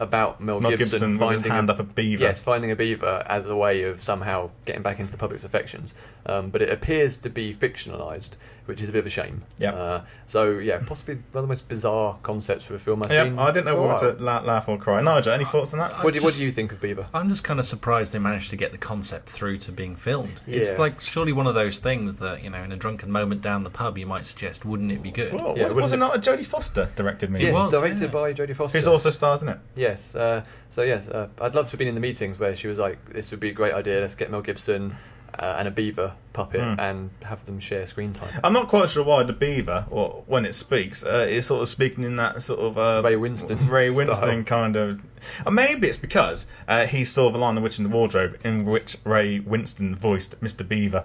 about 0.00 0.40
Mel, 0.40 0.60
Mel 0.60 0.70
Gibson, 0.70 1.10
Gibson 1.10 1.18
finding 1.18 1.50
hand 1.50 1.70
up 1.70 1.78
a 1.78 1.84
beaver. 1.84 2.22
Yes, 2.24 2.42
finding 2.42 2.70
a 2.70 2.76
beaver 2.76 3.22
as 3.26 3.46
a 3.46 3.56
way 3.56 3.82
of 3.84 4.00
somehow 4.00 4.50
getting 4.64 4.82
back 4.82 4.98
into 5.00 5.10
the 5.12 5.18
public's 5.18 5.44
affections. 5.44 5.94
Um, 6.26 6.50
but 6.50 6.62
it 6.62 6.70
appears 6.70 7.18
to 7.20 7.30
be 7.30 7.52
fictionalized, 7.54 8.36
which 8.66 8.80
is 8.82 8.88
a 8.88 8.92
bit 8.92 9.00
of 9.00 9.06
a 9.06 9.10
shame. 9.10 9.42
Yep. 9.58 9.74
Uh, 9.74 10.00
so 10.26 10.58
yeah, 10.58 10.78
possibly 10.86 11.14
one 11.16 11.24
of 11.36 11.42
the 11.42 11.48
most 11.48 11.68
bizarre 11.68 12.18
concepts 12.22 12.64
for 12.66 12.74
a 12.74 12.78
film 12.78 13.02
I've 13.02 13.10
Yeah, 13.10 13.24
seen. 13.24 13.38
I 13.38 13.50
didn't 13.50 13.66
know 13.66 13.76
for 13.76 13.88
whether 13.88 14.14
to 14.16 14.22
la- 14.22 14.40
laugh 14.40 14.68
or 14.68 14.76
cry. 14.78 15.00
Nigel, 15.00 15.32
any 15.32 15.44
thoughts 15.44 15.72
on 15.72 15.80
that? 15.80 16.04
What 16.04 16.14
do, 16.14 16.20
what 16.20 16.34
do 16.34 16.44
you 16.44 16.52
think 16.52 16.72
of 16.72 16.80
Beaver? 16.80 17.06
I'm 17.14 17.28
just 17.28 17.44
kind 17.44 17.58
of 17.58 17.66
surprised 17.66 18.12
they 18.12 18.18
managed 18.18 18.50
to 18.50 18.56
get 18.56 18.72
the 18.72 18.78
concept 18.78 19.28
through 19.28 19.58
to 19.58 19.72
being 19.72 19.96
filmed. 19.96 20.40
Yeah. 20.46 20.58
It's 20.60 20.78
like 20.78 21.00
surely 21.00 21.32
one 21.32 21.46
of 21.46 21.54
those 21.54 21.78
things 21.78 22.16
that 22.16 22.42
you 22.44 22.50
know, 22.50 22.62
in 22.62 22.72
a 22.72 22.76
drunken 22.76 23.10
moment 23.10 23.40
down 23.42 23.62
the 23.64 23.70
pub, 23.70 23.98
you 23.98 24.06
might 24.06 24.26
suggest, 24.26 24.64
wouldn't 24.64 24.92
it 24.92 25.02
be 25.02 25.10
good? 25.10 25.32
Whoa, 25.32 25.54
Yeah, 25.56 25.64
was, 25.64 25.74
wouldn't 25.74 25.82
was 25.82 25.92
it 25.92 25.96
it- 25.96 25.98
not 26.00 26.16
a 26.16 26.18
Jodie 26.20 26.46
Foster 26.46 26.88
directed 26.94 27.30
movie? 27.30 27.44
Yes, 27.44 27.54
was, 27.54 27.72
directed 27.72 28.04
yeah. 28.04 28.10
by 28.10 28.32
Jodie 28.32 28.54
Foster. 28.54 28.76
Who's 28.78 28.86
also 28.86 29.10
stars 29.10 29.42
in 29.42 29.48
it? 29.48 29.58
Yes. 29.88 30.14
Uh, 30.14 30.44
so 30.68 30.82
yes, 30.82 31.08
uh, 31.08 31.28
I'd 31.40 31.54
love 31.54 31.66
to 31.68 31.72
have 31.72 31.78
been 31.78 31.88
in 31.88 31.94
the 31.94 32.00
meetings 32.08 32.38
where 32.38 32.54
she 32.56 32.68
was 32.68 32.78
like, 32.78 32.98
"This 33.12 33.30
would 33.30 33.40
be 33.40 33.50
a 33.50 33.56
great 33.60 33.74
idea. 33.74 34.00
Let's 34.00 34.14
get 34.14 34.30
Mel 34.30 34.42
Gibson 34.42 34.94
uh, 35.38 35.56
and 35.58 35.68
a 35.68 35.70
beaver 35.70 36.14
puppet 36.32 36.60
Hmm. 36.62 36.80
and 36.80 37.10
have 37.24 37.44
them 37.46 37.58
share 37.58 37.86
screen 37.86 38.12
time." 38.12 38.32
I'm 38.44 38.52
not 38.52 38.68
quite 38.68 38.90
sure 38.90 39.04
why 39.04 39.22
the 39.22 39.32
beaver, 39.32 39.86
or 39.90 40.24
when 40.26 40.44
it 40.44 40.54
speaks, 40.54 41.04
uh, 41.04 41.26
is 41.28 41.46
sort 41.46 41.62
of 41.62 41.68
speaking 41.68 42.04
in 42.04 42.16
that 42.16 42.42
sort 42.42 42.60
of 42.60 42.76
uh, 42.78 43.00
Ray 43.04 43.14
Winstone 43.16 43.68
Ray 43.70 43.90
style. 43.90 44.06
Winstone 44.06 44.44
kind 44.46 44.76
of. 44.76 45.00
Or 45.46 45.52
maybe 45.52 45.88
it's 45.88 45.96
because 46.08 46.46
uh, 46.68 46.86
he 46.86 47.04
saw 47.04 47.30
the 47.30 47.38
line 47.38 47.54
"The 47.54 47.60
Witch 47.60 47.78
in 47.78 47.84
the 47.84 47.90
Wardrobe," 47.96 48.38
in 48.44 48.64
which 48.64 48.96
Ray 49.04 49.40
Winstone 49.40 49.94
voiced 49.96 50.40
Mr. 50.40 50.66
Beaver, 50.66 51.04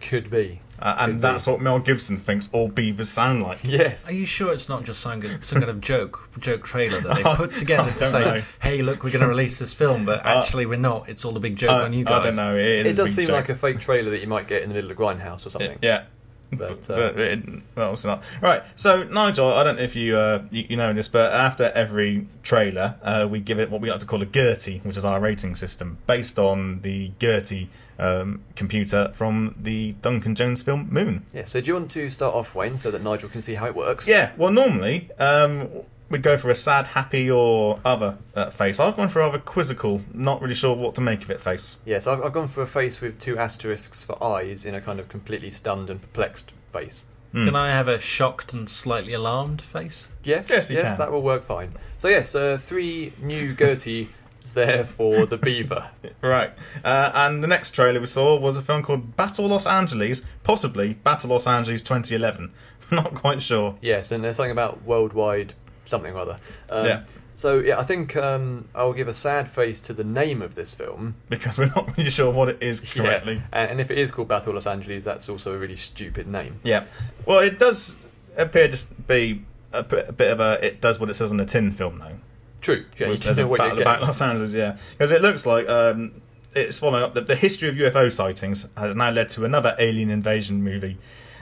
Could 0.00 0.28
be. 0.30 0.60
Uh, 0.84 0.96
and 1.00 1.12
Could 1.14 1.22
that's 1.22 1.46
what 1.46 1.62
Mel 1.62 1.78
Gibson 1.78 2.18
thinks 2.18 2.50
all 2.52 2.68
beavers 2.68 3.08
sound 3.08 3.42
like. 3.42 3.64
Yes. 3.64 4.08
Are 4.08 4.14
you 4.14 4.26
sure 4.26 4.52
it's 4.52 4.68
not 4.68 4.84
just 4.84 5.00
some, 5.00 5.22
some 5.40 5.58
kind 5.58 5.70
of 5.70 5.80
joke 5.80 6.28
joke 6.38 6.62
trailer 6.62 7.00
that 7.00 7.16
they've 7.16 7.24
put 7.36 7.54
together 7.54 7.90
to 7.90 8.06
say, 8.06 8.20
know. 8.20 8.42
"Hey, 8.60 8.82
look, 8.82 9.02
we're 9.02 9.10
going 9.10 9.22
to 9.22 9.28
release 9.28 9.58
this 9.58 9.72
film," 9.72 10.04
but 10.04 10.24
actually 10.26 10.66
we're 10.66 10.78
not. 10.78 11.08
It's 11.08 11.24
all 11.24 11.36
a 11.36 11.40
big 11.40 11.56
joke 11.56 11.70
Uh, 11.70 11.84
on 11.84 11.92
you 11.94 12.04
guys." 12.04 12.26
I 12.26 12.30
don't 12.30 12.36
know. 12.36 12.56
It, 12.56 12.86
It 12.86 12.96
does 12.96 13.14
seem 13.14 13.28
like 13.28 13.48
a 13.48 13.54
fake 13.54 13.80
trailer 13.80 14.10
that 14.10 14.20
you 14.20 14.26
might 14.26 14.46
get 14.46 14.62
in 14.62 14.68
the 14.68 14.74
middle 14.74 14.90
of 14.90 14.96
Grindhouse 14.98 15.46
or 15.46 15.50
something. 15.50 15.78
Yeah. 15.80 16.04
But, 16.50 16.86
But, 16.86 16.90
uh, 16.90 16.96
but 16.96 17.18
it, 17.18 17.40
well, 17.74 17.92
it's 17.94 18.04
not. 18.04 18.22
Right. 18.40 18.62
So 18.76 19.02
Nigel, 19.04 19.48
I 19.52 19.64
don't 19.64 19.76
know 19.76 19.82
if 19.82 19.96
you, 19.96 20.16
uh, 20.16 20.42
you 20.50 20.66
you 20.68 20.76
know 20.76 20.92
this, 20.92 21.08
but 21.08 21.32
after 21.32 21.72
every 21.74 22.28
trailer, 22.42 22.96
uh, 23.02 23.26
we 23.28 23.40
give 23.40 23.58
it 23.58 23.70
what 23.70 23.80
we 23.80 23.90
like 23.90 23.98
to 24.00 24.06
call 24.06 24.22
a 24.22 24.26
Gertie, 24.26 24.80
which 24.84 24.96
is 24.96 25.04
our 25.04 25.18
rating 25.18 25.56
system 25.56 25.98
based 26.06 26.38
on 26.38 26.80
the 26.82 27.10
Gertie 27.18 27.70
um, 27.98 28.42
computer 28.56 29.10
from 29.14 29.54
the 29.60 29.92
Duncan 30.02 30.34
Jones 30.34 30.62
film 30.62 30.88
Moon. 30.90 31.24
Yeah. 31.32 31.44
So 31.44 31.60
do 31.60 31.68
you 31.68 31.74
want 31.74 31.90
to 31.92 32.10
start 32.10 32.34
off, 32.34 32.54
Wayne, 32.54 32.76
so 32.76 32.90
that 32.90 33.02
Nigel 33.02 33.28
can 33.28 33.42
see 33.42 33.54
how 33.54 33.66
it 33.66 33.74
works? 33.74 34.08
Yeah. 34.08 34.32
Well, 34.36 34.52
normally 34.52 35.10
um, 35.18 35.68
we'd 36.10 36.22
go 36.22 36.36
for 36.36 36.50
a 36.50 36.54
sad, 36.54 36.88
happy, 36.88 37.30
or 37.30 37.80
other 37.84 38.18
uh, 38.34 38.50
face. 38.50 38.80
I've 38.80 38.96
gone 38.96 39.08
for 39.08 39.20
a 39.20 39.26
rather 39.26 39.38
quizzical, 39.38 40.00
not 40.12 40.40
really 40.40 40.54
sure 40.54 40.74
what 40.74 40.94
to 40.96 41.00
make 41.00 41.22
of 41.22 41.30
it 41.30 41.40
face. 41.40 41.78
Yeah. 41.84 41.98
So 41.98 42.12
I've, 42.12 42.22
I've 42.22 42.32
gone 42.32 42.48
for 42.48 42.62
a 42.62 42.66
face 42.66 43.00
with 43.00 43.18
two 43.18 43.38
asterisks 43.38 44.04
for 44.04 44.22
eyes 44.22 44.64
in 44.64 44.74
a 44.74 44.80
kind 44.80 45.00
of 45.00 45.08
completely 45.08 45.50
stunned 45.50 45.90
and 45.90 46.00
perplexed 46.00 46.52
face. 46.66 47.06
Can 47.34 47.56
I 47.56 47.72
have 47.72 47.88
a 47.88 47.98
shocked 47.98 48.54
and 48.54 48.68
slightly 48.68 49.12
alarmed 49.12 49.60
face? 49.60 50.06
Yes. 50.22 50.48
Yes, 50.48 50.70
you 50.70 50.76
yes, 50.76 50.92
can. 50.92 50.98
that 51.00 51.10
will 51.10 51.22
work 51.22 51.42
fine. 51.42 51.70
So 51.96 52.06
yes, 52.06 52.36
uh, 52.36 52.58
three 52.60 53.12
new 53.20 53.54
Gertie 53.54 54.06
there 54.52 54.84
for 54.84 55.26
the 55.26 55.38
beaver. 55.38 55.90
Right. 56.20 56.52
Uh, 56.82 57.10
and 57.14 57.42
the 57.42 57.46
next 57.46 57.72
trailer 57.72 58.00
we 58.00 58.06
saw 58.06 58.38
was 58.38 58.56
a 58.56 58.62
film 58.62 58.82
called 58.82 59.14
Battle 59.14 59.46
Los 59.48 59.66
Angeles, 59.66 60.24
possibly 60.42 60.94
Battle 60.94 61.30
Los 61.30 61.46
Angeles 61.46 61.82
2011. 61.82 62.50
not 62.92 63.14
quite 63.14 63.42
sure. 63.42 63.76
Yes, 63.82 64.10
and 64.10 64.24
there's 64.24 64.36
something 64.36 64.50
about 64.52 64.82
worldwide 64.84 65.52
something 65.84 66.14
or 66.14 66.18
other. 66.20 66.38
Um, 66.70 66.86
Yeah. 66.86 67.04
So 67.34 67.58
yeah, 67.58 67.78
I 67.78 67.82
think 67.82 68.16
um, 68.16 68.68
I'll 68.74 68.92
give 68.92 69.08
a 69.08 69.12
sad 69.14 69.48
face 69.48 69.80
to 69.80 69.92
the 69.92 70.04
name 70.04 70.40
of 70.40 70.54
this 70.54 70.72
film. 70.74 71.14
because 71.28 71.58
we're 71.58 71.72
not 71.74 71.96
really 71.96 72.10
sure 72.10 72.32
what 72.32 72.48
it 72.48 72.62
is 72.62 72.80
correctly. 72.94 73.34
Yeah. 73.34 73.42
And, 73.52 73.72
and 73.72 73.80
if 73.80 73.90
it 73.90 73.98
is 73.98 74.10
called 74.10 74.28
Battle 74.28 74.54
Los 74.54 74.66
Angeles, 74.66 75.04
that's 75.04 75.28
also 75.28 75.54
a 75.54 75.58
really 75.58 75.76
stupid 75.76 76.26
name. 76.26 76.60
Yeah. 76.62 76.84
Well, 77.26 77.40
it 77.40 77.58
does 77.58 77.96
appear 78.36 78.68
to 78.68 78.86
be 79.06 79.42
a 79.72 79.82
bit 79.82 80.30
of 80.30 80.40
a. 80.40 80.64
It 80.64 80.80
does 80.80 81.00
what 81.00 81.10
it 81.10 81.14
says 81.14 81.32
on 81.32 81.38
the 81.38 81.44
tin 81.44 81.70
film, 81.72 81.98
though. 81.98 82.16
True. 82.64 82.84
Yeah, 82.98 83.08
you 83.08 83.16
There's 83.16 83.18
don't 83.20 83.38
a 83.38 83.40
know 83.42 83.48
what 83.48 83.60
you're 83.60 83.68
battle 83.76 83.84
getting. 83.84 84.06
Los 84.06 84.20
Angeles, 84.22 84.54
yeah, 84.54 84.76
because 84.92 85.10
it 85.12 85.20
looks 85.22 85.44
like 85.46 85.68
um, 85.68 86.20
it's 86.56 86.80
following 86.80 87.02
up 87.04 87.12
the, 87.14 87.20
the 87.20 87.36
history 87.36 87.68
of 87.68 87.74
UFO 87.74 88.10
sightings 88.10 88.72
has 88.76 88.96
now 88.96 89.10
led 89.10 89.28
to 89.30 89.44
another 89.44 89.76
alien 89.78 90.08
invasion 90.10 90.62
movie 90.64 90.96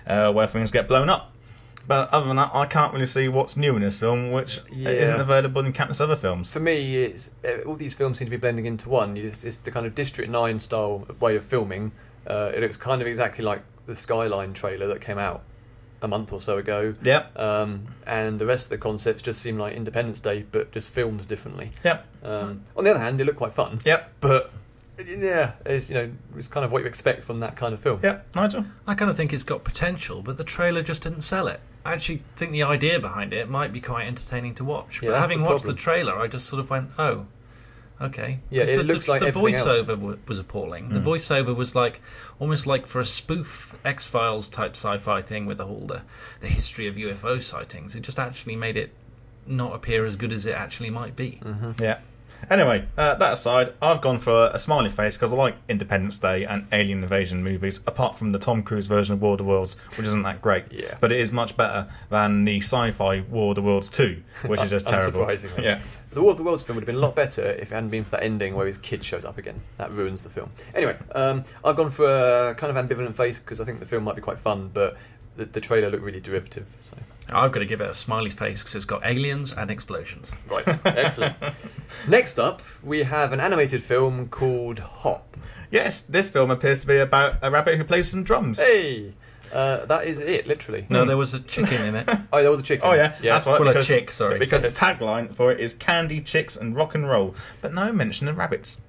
uh, 0.06 0.32
where 0.32 0.46
things 0.48 0.70
get 0.72 0.88
blown 0.88 1.08
up. 1.08 1.30
But 1.86 2.10
other 2.12 2.26
than 2.26 2.36
that, 2.36 2.50
I 2.54 2.66
can't 2.66 2.92
really 2.92 3.06
see 3.06 3.28
what's 3.28 3.56
new 3.56 3.74
in 3.76 3.82
this 3.82 3.98
film, 4.00 4.30
which 4.32 4.60
Yeah. 4.70 4.90
isn't 4.90 5.20
available 5.20 5.64
in 5.64 5.72
countless 5.72 6.00
other 6.00 6.14
films. 6.16 6.52
For 6.52 6.60
me, 6.60 7.04
it's 7.04 7.30
uh, 7.44 7.58
all 7.66 7.74
these 7.76 7.94
films 7.94 8.18
seem 8.18 8.26
to 8.26 8.30
be 8.30 8.36
blending 8.36 8.66
into 8.66 8.88
one. 8.88 9.16
You 9.16 9.22
just, 9.22 9.44
it's 9.44 9.58
the 9.58 9.70
kind 9.70 9.86
of 9.86 9.94
District 9.94 10.30
Nine 10.30 10.58
style 10.58 11.06
way 11.20 11.34
of 11.36 11.44
filming. 11.44 11.92
Uh, 12.26 12.52
it 12.54 12.60
looks 12.60 12.76
kind 12.76 13.00
of 13.00 13.08
exactly 13.08 13.44
like 13.44 13.62
the 13.86 13.94
Skyline 13.96 14.52
trailer 14.54 14.86
that 14.88 15.00
came 15.00 15.18
out 15.18 15.42
a 16.02 16.08
month 16.08 16.32
or 16.32 16.40
so 16.40 16.58
ago. 16.58 16.94
Yep. 17.02 17.38
Um, 17.38 17.86
and 18.06 18.38
the 18.38 18.46
rest 18.46 18.66
of 18.66 18.70
the 18.70 18.78
concepts 18.78 19.22
just 19.22 19.40
seem 19.40 19.58
like 19.58 19.74
Independence 19.74 20.20
Day, 20.20 20.44
but 20.50 20.72
just 20.72 20.90
filmed 20.90 21.26
differently. 21.26 21.70
Yep. 21.84 22.06
Um, 22.24 22.62
on 22.76 22.84
the 22.84 22.90
other 22.90 23.00
hand, 23.00 23.18
they 23.18 23.24
look 23.24 23.36
quite 23.36 23.52
fun. 23.52 23.78
Yep. 23.84 24.12
But 24.20 24.52
yeah, 25.06 25.52
it's 25.64 25.88
you 25.88 25.94
know 25.94 26.10
it's 26.36 26.48
kind 26.48 26.64
of 26.64 26.72
what 26.72 26.82
you 26.82 26.88
expect 26.88 27.22
from 27.22 27.40
that 27.40 27.56
kind 27.56 27.72
of 27.72 27.80
film. 27.80 28.00
Yep. 28.02 28.34
Nigel. 28.34 28.64
I 28.86 28.94
kind 28.94 29.10
of 29.10 29.16
think 29.16 29.32
it's 29.32 29.44
got 29.44 29.64
potential, 29.64 30.22
but 30.22 30.36
the 30.36 30.44
trailer 30.44 30.82
just 30.82 31.02
didn't 31.02 31.22
sell 31.22 31.46
it. 31.46 31.60
I 31.84 31.92
actually 31.92 32.22
think 32.36 32.52
the 32.52 32.62
idea 32.62 33.00
behind 33.00 33.32
it 33.32 33.48
might 33.48 33.72
be 33.72 33.80
quite 33.80 34.06
entertaining 34.06 34.54
to 34.54 34.64
watch. 34.64 35.02
Yeah, 35.02 35.08
but 35.08 35.12
that's 35.14 35.28
having 35.28 35.42
the 35.42 35.50
watched 35.50 35.64
the 35.66 35.74
trailer, 35.74 36.16
I 36.16 36.28
just 36.28 36.46
sort 36.46 36.60
of 36.60 36.70
went, 36.70 36.90
"Oh, 36.98 37.26
okay." 38.02 38.40
Yeah, 38.50 38.62
'Cause 38.62 38.70
it 38.70 38.76
the, 38.78 38.82
looks 38.84 39.06
the, 39.06 39.12
like 39.12 39.20
the 39.20 39.28
everything 39.28 39.54
else. 39.54 39.64
voiceover 39.66 39.86
w- 39.88 40.18
was 40.28 40.38
appalling. 40.38 40.88
The 40.90 41.00
mm. 41.00 41.04
voiceover 41.04 41.54
was 41.54 41.74
like 41.74 42.00
almost 42.38 42.66
like 42.66 42.86
for 42.86 43.00
a 43.00 43.04
spoof 43.04 43.74
X 43.84 44.06
Files 44.06 44.48
type 44.48 44.72
sci-fi 44.72 45.20
thing 45.20 45.46
with 45.46 45.58
the 45.58 45.66
whole 45.66 45.86
the, 45.86 46.02
the 46.40 46.48
history 46.48 46.86
of 46.86 46.96
UFO 46.96 47.42
sightings. 47.42 47.94
It 47.96 48.00
just 48.00 48.18
actually 48.18 48.56
made 48.56 48.76
it 48.76 48.92
not 49.46 49.74
appear 49.74 50.04
as 50.06 50.16
good 50.16 50.32
as 50.32 50.46
it 50.46 50.54
actually 50.54 50.90
might 50.90 51.16
be. 51.16 51.40
Mm-hmm. 51.42 51.82
Yeah. 51.82 51.98
Anyway, 52.50 52.86
uh, 52.96 53.14
that 53.14 53.32
aside, 53.32 53.72
I've 53.80 54.00
gone 54.00 54.18
for 54.18 54.50
a 54.52 54.58
smiley 54.58 54.90
face 54.90 55.16
because 55.16 55.32
I 55.32 55.36
like 55.36 55.56
Independence 55.68 56.18
Day 56.18 56.44
and 56.44 56.66
Alien 56.72 57.02
Invasion 57.02 57.42
movies, 57.42 57.82
apart 57.86 58.16
from 58.16 58.32
the 58.32 58.38
Tom 58.38 58.62
Cruise 58.62 58.86
version 58.86 59.14
of 59.14 59.22
War 59.22 59.32
of 59.32 59.38
the 59.38 59.44
Worlds, 59.44 59.80
which 59.96 60.06
isn't 60.06 60.22
that 60.22 60.42
great. 60.42 60.64
Yeah. 60.70 60.96
But 61.00 61.12
it 61.12 61.20
is 61.20 61.32
much 61.32 61.56
better 61.56 61.88
than 62.10 62.44
the 62.44 62.58
sci 62.58 62.90
fi 62.92 63.20
War 63.20 63.50
of 63.50 63.56
the 63.56 63.62
Worlds 63.62 63.88
2, 63.90 64.22
which 64.46 64.62
is 64.62 64.70
just 64.70 64.86
terrible. 64.88 65.20
Unsurprisingly. 65.20 65.62
Yeah. 65.64 65.80
The 66.10 66.20
War 66.20 66.32
of 66.32 66.36
the 66.36 66.42
Worlds 66.42 66.62
film 66.62 66.76
would 66.76 66.82
have 66.82 66.86
been 66.86 66.96
a 66.96 67.06
lot 67.06 67.16
better 67.16 67.42
if 67.42 67.72
it 67.72 67.74
hadn't 67.74 67.88
been 67.88 68.04
for 68.04 68.10
that 68.10 68.22
ending 68.22 68.54
where 68.54 68.66
his 68.66 68.76
kid 68.76 69.02
shows 69.02 69.24
up 69.24 69.38
again. 69.38 69.60
That 69.76 69.90
ruins 69.92 70.22
the 70.22 70.28
film. 70.28 70.50
Anyway, 70.74 70.96
um, 71.14 71.42
I've 71.64 71.76
gone 71.76 71.90
for 71.90 72.06
a 72.06 72.54
kind 72.54 72.76
of 72.76 72.86
ambivalent 72.88 73.16
face 73.16 73.38
because 73.38 73.60
I 73.60 73.64
think 73.64 73.80
the 73.80 73.86
film 73.86 74.04
might 74.04 74.16
be 74.16 74.20
quite 74.20 74.38
fun, 74.38 74.70
but 74.74 74.96
the, 75.36 75.44
the 75.46 75.60
trailer 75.60 75.90
looked 75.90 76.02
really 76.04 76.20
derivative. 76.20 76.70
So 76.78 76.96
I've 77.32 77.52
got 77.52 77.60
to 77.60 77.66
give 77.66 77.80
it 77.80 77.88
a 77.88 77.94
smiley 77.94 78.30
face 78.30 78.62
because 78.62 78.74
it's 78.74 78.84
got 78.84 79.04
aliens 79.04 79.52
and 79.52 79.70
explosions. 79.70 80.34
right, 80.50 80.64
excellent. 80.86 81.36
Next 82.08 82.38
up, 82.38 82.62
we 82.82 83.02
have 83.02 83.32
an 83.32 83.40
animated 83.40 83.82
film 83.82 84.28
called 84.28 84.78
Hop. 84.78 85.36
Yes, 85.70 86.02
this 86.02 86.30
film 86.30 86.50
appears 86.50 86.80
to 86.80 86.86
be 86.86 86.98
about 86.98 87.38
a 87.42 87.50
rabbit 87.50 87.76
who 87.76 87.84
plays 87.84 88.10
some 88.10 88.22
drums. 88.24 88.60
Hey, 88.60 89.14
uh, 89.54 89.86
that 89.86 90.06
is 90.06 90.20
it, 90.20 90.46
literally. 90.46 90.86
No, 90.90 91.04
there 91.04 91.16
was 91.16 91.32
a 91.34 91.40
chicken 91.40 91.80
in 91.82 91.94
it. 91.96 92.08
Oh, 92.32 92.40
there 92.42 92.50
was 92.50 92.60
a 92.60 92.62
chicken. 92.62 92.86
Oh 92.88 92.94
yeah, 92.94 93.14
yeah. 93.22 93.32
that's 93.32 93.46
right. 93.46 93.60
Well, 93.60 93.68
a 93.76 93.82
chick, 93.82 94.10
sorry. 94.10 94.38
Because 94.38 94.62
Yes. 94.62 94.78
the 94.78 94.84
tagline 94.86 95.34
for 95.34 95.52
it 95.52 95.60
is 95.60 95.74
"Candy, 95.74 96.20
Chicks, 96.22 96.56
and 96.56 96.74
Rock 96.74 96.94
and 96.94 97.06
Roll," 97.08 97.34
but 97.60 97.74
no 97.74 97.92
mention 97.92 98.26
of 98.28 98.38
rabbits. 98.38 98.82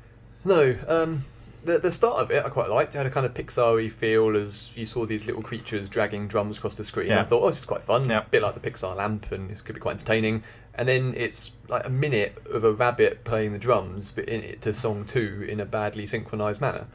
No, 0.46 0.76
um, 0.88 1.24
the 1.66 1.80
the 1.80 1.92
start 1.92 2.20
of 2.22 2.32
it 2.32 2.46
I 2.46 2.50
quite 2.50 2.70
liked. 2.70 2.94
It 2.96 2.98
had 2.98 3.08
a 3.08 3.10
kind 3.10 3.26
of 3.26 3.34
Pixar-y 3.34 3.88
feel 3.90 4.36
as 4.38 4.76
you 4.76 4.86
saw 4.86 5.06
these 5.06 5.26
little 5.26 5.42
creatures 5.42 5.90
dragging 5.90 6.28
drums 6.28 6.58
across 6.58 6.76
the 6.76 6.84
screen. 6.84 7.08
Yeah. 7.10 7.22
I 7.22 7.24
thought, 7.24 7.44
oh, 7.44 7.48
this 7.48 7.60
is 7.60 7.66
quite 7.66 7.84
fun. 7.84 8.10
Yeah. 8.10 8.20
A 8.20 8.26
bit 8.26 8.42
like 8.42 8.54
the 8.60 8.70
Pixar 8.70 8.96
lamp, 8.96 9.32
and 9.32 9.50
this 9.50 9.62
could 9.62 9.76
be 9.76 9.82
quite 9.82 9.94
entertaining. 9.94 10.44
And 10.76 10.88
then 10.90 11.14
it's 11.16 11.52
like 11.68 11.86
a 11.86 11.90
minute 11.90 12.38
of 12.50 12.64
a 12.64 12.72
rabbit 12.74 13.24
playing 13.24 13.52
the 13.54 13.60
drums, 13.60 14.12
but 14.12 14.26
in 14.26 14.42
it 14.44 14.62
to 14.62 14.74
song 14.74 15.06
two 15.06 15.46
in 15.48 15.60
a 15.60 15.66
badly 15.66 16.06
synchronized 16.06 16.62
manner, 16.62 16.88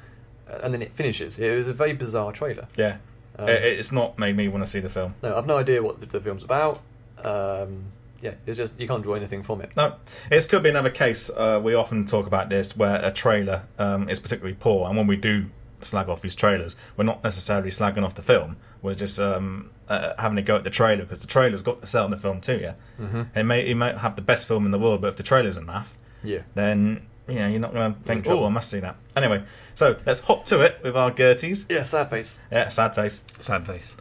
Uh, 0.50 0.58
and 0.62 0.72
then 0.74 0.82
it 0.82 0.92
finishes. 0.94 1.38
It 1.38 1.54
was 1.56 1.68
a 1.68 1.72
very 1.72 1.92
bizarre 1.92 2.32
trailer. 2.32 2.66
Yeah, 2.76 2.98
Um, 3.38 3.48
it, 3.48 3.62
it's 3.62 3.92
not 3.92 4.18
made 4.18 4.36
me 4.36 4.48
want 4.48 4.64
to 4.64 4.70
see 4.70 4.80
the 4.80 4.88
film. 4.88 5.14
No, 5.22 5.36
I've 5.36 5.46
no 5.46 5.56
idea 5.58 5.82
what 5.82 6.00
the, 6.00 6.06
the 6.06 6.20
film's 6.20 6.42
about. 6.42 6.80
Um, 7.22 7.92
yeah, 8.20 8.34
it's 8.46 8.56
just 8.56 8.78
you 8.80 8.88
can't 8.88 9.02
draw 9.02 9.14
anything 9.14 9.42
from 9.42 9.60
it. 9.60 9.76
No, 9.76 9.94
this 10.30 10.46
could 10.46 10.62
be 10.62 10.70
another 10.70 10.90
case. 10.90 11.30
Uh, 11.30 11.60
we 11.62 11.74
often 11.74 12.04
talk 12.04 12.26
about 12.26 12.48
this 12.48 12.76
where 12.76 13.00
a 13.04 13.10
trailer 13.10 13.62
um, 13.78 14.08
is 14.08 14.18
particularly 14.18 14.56
poor, 14.58 14.88
and 14.88 14.96
when 14.96 15.06
we 15.06 15.16
do 15.16 15.46
slag 15.80 16.08
off 16.08 16.20
these 16.22 16.34
trailers. 16.34 16.76
We're 16.96 17.04
not 17.04 17.22
necessarily 17.22 17.70
slagging 17.70 18.04
off 18.04 18.14
the 18.14 18.22
film. 18.22 18.56
We're 18.82 18.94
just 18.94 19.20
um, 19.20 19.70
uh, 19.88 20.14
having 20.18 20.38
a 20.38 20.42
go 20.42 20.56
at 20.56 20.64
the 20.64 20.70
trailer 20.70 21.02
because 21.02 21.20
the 21.20 21.26
trailer's 21.26 21.62
got 21.62 21.80
to 21.80 21.86
sell 21.86 22.04
in 22.04 22.10
the 22.10 22.16
film 22.16 22.40
too. 22.40 22.58
Yeah, 22.58 22.74
mm-hmm. 23.00 23.22
it 23.38 23.42
may 23.44 23.66
it 23.66 23.74
might 23.74 23.98
have 23.98 24.16
the 24.16 24.22
best 24.22 24.48
film 24.48 24.64
in 24.64 24.70
the 24.70 24.78
world, 24.78 25.00
but 25.00 25.08
if 25.08 25.16
the 25.16 25.22
trailer's 25.22 25.58
enough, 25.58 25.96
Yeah. 26.22 26.42
then 26.54 27.02
you 27.28 27.40
know 27.40 27.48
you're 27.48 27.60
not 27.60 27.74
going 27.74 27.94
to 27.94 28.00
think, 28.00 28.28
oh, 28.28 28.44
I 28.44 28.48
must 28.48 28.70
see 28.70 28.80
that. 28.80 28.96
Anyway, 29.16 29.42
so 29.74 29.96
let's 30.06 30.20
hop 30.20 30.44
to 30.46 30.60
it 30.60 30.78
with 30.82 30.96
our 30.96 31.10
Gerties. 31.10 31.66
Yeah, 31.68 31.82
sad 31.82 32.10
face. 32.10 32.38
Yeah, 32.50 32.68
sad 32.68 32.94
face. 32.94 33.24
Sad 33.38 33.66
face. 33.66 33.96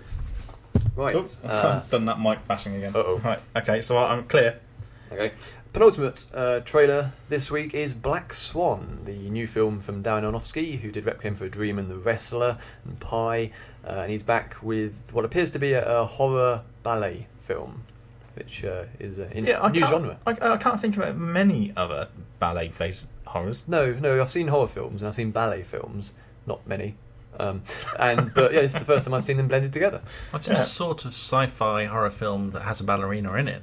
Right. 0.96 1.16
Oops, 1.16 1.40
Uh, 1.46 1.82
done 1.90 2.06
that 2.06 2.20
mic 2.20 2.48
bashing 2.48 2.76
again. 2.76 2.94
Uh-oh. 2.96 3.20
Right, 3.24 3.40
okay, 3.56 3.82
so 3.82 3.98
I'm 3.98 4.24
clear. 4.26 4.60
Okay. 5.12 5.32
Penultimate 5.74 6.26
uh, 6.34 6.60
trailer 6.62 7.12
this 7.30 7.52
week 7.52 7.74
is 7.76 7.94
Black 7.94 8.34
Swan, 8.34 9.00
the 9.04 9.30
new 9.30 9.46
film 9.46 9.80
from 9.80 10.02
Darren 10.02 10.24
Aronofsky, 10.24 10.80
who 10.80 10.92
did 10.92 11.06
Requiem 11.06 11.36
for 11.36 11.46
a 11.46 11.50
Dream 11.50 11.78
and 11.78 11.90
The 11.90 11.96
Wrestler 11.98 12.58
and 12.84 13.00
Pi, 13.00 13.52
uh, 13.86 13.90
and 13.90 14.12
he's 14.12 14.24
back 14.24 14.56
with 14.63 15.10
what 15.13 15.24
appears 15.24 15.52
to 15.52 15.60
be 15.60 15.74
a, 15.74 15.86
a 16.00 16.04
horror 16.04 16.63
ballet 16.84 17.28
film, 17.40 17.84
which 18.36 18.66
uh, 18.66 18.86
is 19.00 19.20
a 19.20 19.32
in- 19.38 19.46
Yeah, 19.46 19.62
I 19.62 19.70
new 19.72 19.86
genre. 19.86 20.18
I, 20.26 20.32
I 20.42 20.58
can't 20.58 20.80
think 20.82 20.98
of 20.98 21.16
many 21.18 21.74
other 21.78 22.08
ballet-based 22.40 23.10
horrors. 23.28 23.68
No, 23.68 23.92
no, 23.94 24.20
I've 24.20 24.32
seen 24.32 24.48
horror 24.48 24.68
films 24.68 25.04
and 25.04 25.10
I've 25.10 25.16
seen 25.16 25.32
ballet 25.32 25.62
films, 25.63 26.13
not 26.48 26.66
many. 26.66 26.96
Um, 27.39 27.62
and 28.00 28.34
but 28.34 28.54
yeah, 28.54 28.62
this 28.62 28.73
is 28.73 28.80
the 28.80 28.86
first 28.86 29.06
time 29.06 29.13
I've 29.13 29.23
seen 29.23 29.38
them 29.38 29.47
blended 29.47 29.71
together. 29.73 30.02
I've 30.34 30.43
seen 30.43 30.54
Yeah. 30.56 30.60
a 30.62 30.63
sort 30.63 31.06
of 31.06 31.12
sci-fi 31.12 31.86
horror 31.86 32.10
film 32.10 32.50
that 32.50 32.63
has 32.63 32.80
a 32.80 32.84
ballerina 32.84 33.34
in 33.34 33.47
it 33.47 33.62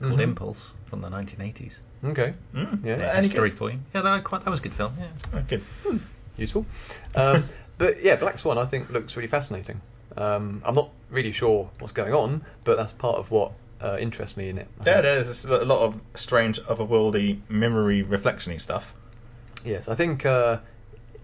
called 0.00 0.18
Mhm. 0.18 0.22
Impulse 0.22 0.72
from 0.86 1.00
the 1.00 1.08
1980s. 1.08 1.80
Okay, 2.04 2.34
Mm. 2.54 2.84
Yeah. 2.84 2.94
Any 2.94 3.16
History 3.22 3.50
good? 3.50 3.58
for 3.58 3.70
you. 3.70 3.78
Yeah, 3.94 4.02
that, 4.02 4.24
quite, 4.24 4.42
that 4.42 4.50
was 4.50 4.58
a 4.60 4.62
good 4.64 4.74
film. 4.74 4.92
Yeah. 4.98 5.06
Oh, 5.34 5.42
good. 5.48 5.62
useful. 6.36 6.66
Um, 7.14 7.44
but 7.78 8.02
yeah, 8.02 8.16
Black 8.16 8.38
Swan 8.38 8.58
I 8.58 8.64
think 8.64 8.90
looks 8.90 9.16
really 9.16 9.28
fascinating. 9.28 9.80
Um, 10.16 10.60
I'm 10.64 10.74
not 10.74 10.90
really 11.10 11.30
sure 11.32 11.70
what's 11.78 11.92
going 11.92 12.12
on, 12.12 12.42
but 12.64 12.76
that's 12.76 12.92
part 12.92 13.16
of 13.18 13.30
what 13.30 13.52
uh, 13.80 13.96
interests 14.00 14.36
me 14.36 14.48
in 14.48 14.58
it. 14.58 14.68
I 14.80 14.84
Yeah, 14.86 14.92
think. 14.94 15.02
there's 15.04 15.44
a 15.44 15.64
lot 15.64 15.80
of 15.80 16.00
strange, 16.14 16.60
otherworldly, 16.62 17.40
memory 17.48 18.02
reflectiony 18.04 18.60
stuff. 18.60 18.94
Yes, 19.64 19.88
I 19.88 19.94
think 19.94 20.24
uh, 20.26 20.58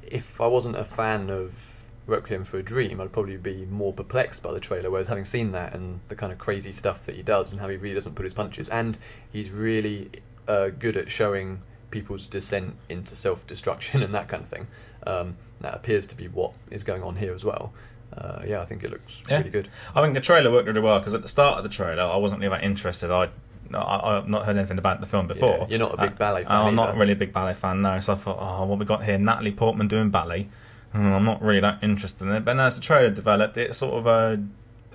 if 0.03 0.41
I 0.41 0.47
wasn't 0.47 0.77
a 0.77 0.85
fan 0.85 1.31
of 1.31 1.78
Requiem 2.09 2.45
for 2.45 2.59
a 2.59 2.63
Dream, 2.63 3.01
I'd 3.01 3.13
probably 3.13 3.37
be 3.37 3.67
more 3.67 3.93
perplexed 3.93 4.43
by 4.43 4.53
the 4.53 4.61
trailer. 4.61 4.91
Whereas 4.91 5.09
having 5.09 5.25
seen 5.25 5.53
that 5.53 5.75
and 5.75 6.01
the 6.09 6.17
kind 6.17 6.33
of 6.33 6.39
crazy 6.39 6.73
stuff 6.73 7.07
that 7.07 7.15
he 7.15 7.23
does 7.23 7.53
and 7.53 7.61
how 7.61 7.69
he 7.69 7.77
really 7.77 7.95
doesn't 7.95 8.15
put 8.15 8.25
his 8.25 8.35
punches, 8.35 8.69
and 8.69 8.99
he's 9.33 9.51
really 9.51 10.11
uh, 10.49 10.69
good 10.71 10.97
at 10.97 11.11
showing 11.11 11.61
people's 11.91 12.27
descent 12.27 12.75
into 12.89 13.15
self-destruction 13.17 14.03
and 14.05 14.15
that 14.15 14.29
kind 14.29 14.43
of 14.43 14.49
thing. 14.49 14.67
Um, 15.07 15.37
that 15.61 15.75
appears 15.75 16.07
to 16.09 16.17
be 16.17 16.29
what 16.29 16.53
is 16.71 16.85
going 16.85 17.03
on 17.03 17.17
here 17.17 17.35
as 17.35 17.45
well. 17.45 17.73
Uh, 18.17 18.43
yeah, 18.47 18.61
I 18.61 18.65
think 18.65 18.83
it 18.85 18.91
looks 18.91 19.23
Yeah. 19.29 19.39
really 19.39 19.51
good. 19.51 19.69
I 19.95 20.03
think 20.03 20.15
the 20.15 20.21
trailer 20.21 20.51
worked 20.51 20.67
really 20.67 20.81
well 20.81 20.99
because 20.99 21.15
at 21.15 21.23
the 21.23 21.29
start 21.29 21.57
of 21.59 21.63
the 21.63 21.69
trailer, 21.69 22.03
I 22.03 22.17
wasn't 22.17 22.41
really 22.41 22.51
that 22.57 22.65
interested. 22.65 23.11
I, 23.11 23.29
I 23.75 24.17
I've 24.17 24.29
not 24.29 24.47
heard 24.47 24.57
anything 24.57 24.79
about 24.79 25.01
the 25.01 25.07
film 25.07 25.27
before. 25.27 25.59
Yeah, 25.61 25.67
you're 25.69 25.79
not 25.79 25.95
a 25.95 25.97
big 25.99 26.13
Uh, 26.13 26.17
ballet 26.17 26.45
fan 26.45 26.57
I'm 26.69 26.75
not 26.75 26.97
really 26.97 27.13
a 27.13 27.17
big 27.17 27.33
ballet 27.35 27.53
fan, 27.55 27.83
no. 27.83 28.01
So 28.01 28.15
I 28.15 28.17
thought, 28.17 28.39
oh, 28.41 28.65
what 28.65 28.79
we 28.79 28.87
got 28.87 29.05
here? 29.05 29.19
Natalie 29.19 29.53
Portman 29.53 29.89
doing 29.89 30.09
ballet. 30.11 30.49
Hmm, 30.93 31.13
I'm 31.13 31.25
not 31.25 31.43
really 31.43 31.61
that 31.61 31.83
interested 31.83 32.25
in 32.27 32.33
it. 32.35 32.41
But 32.45 32.57
then 32.57 32.61
as 32.67 32.77
the 32.77 32.83
trailer 32.83 33.11
developed, 33.11 33.57
it 33.57 33.75
sort 33.75 33.95
of 33.95 34.07
uh, 34.07 34.37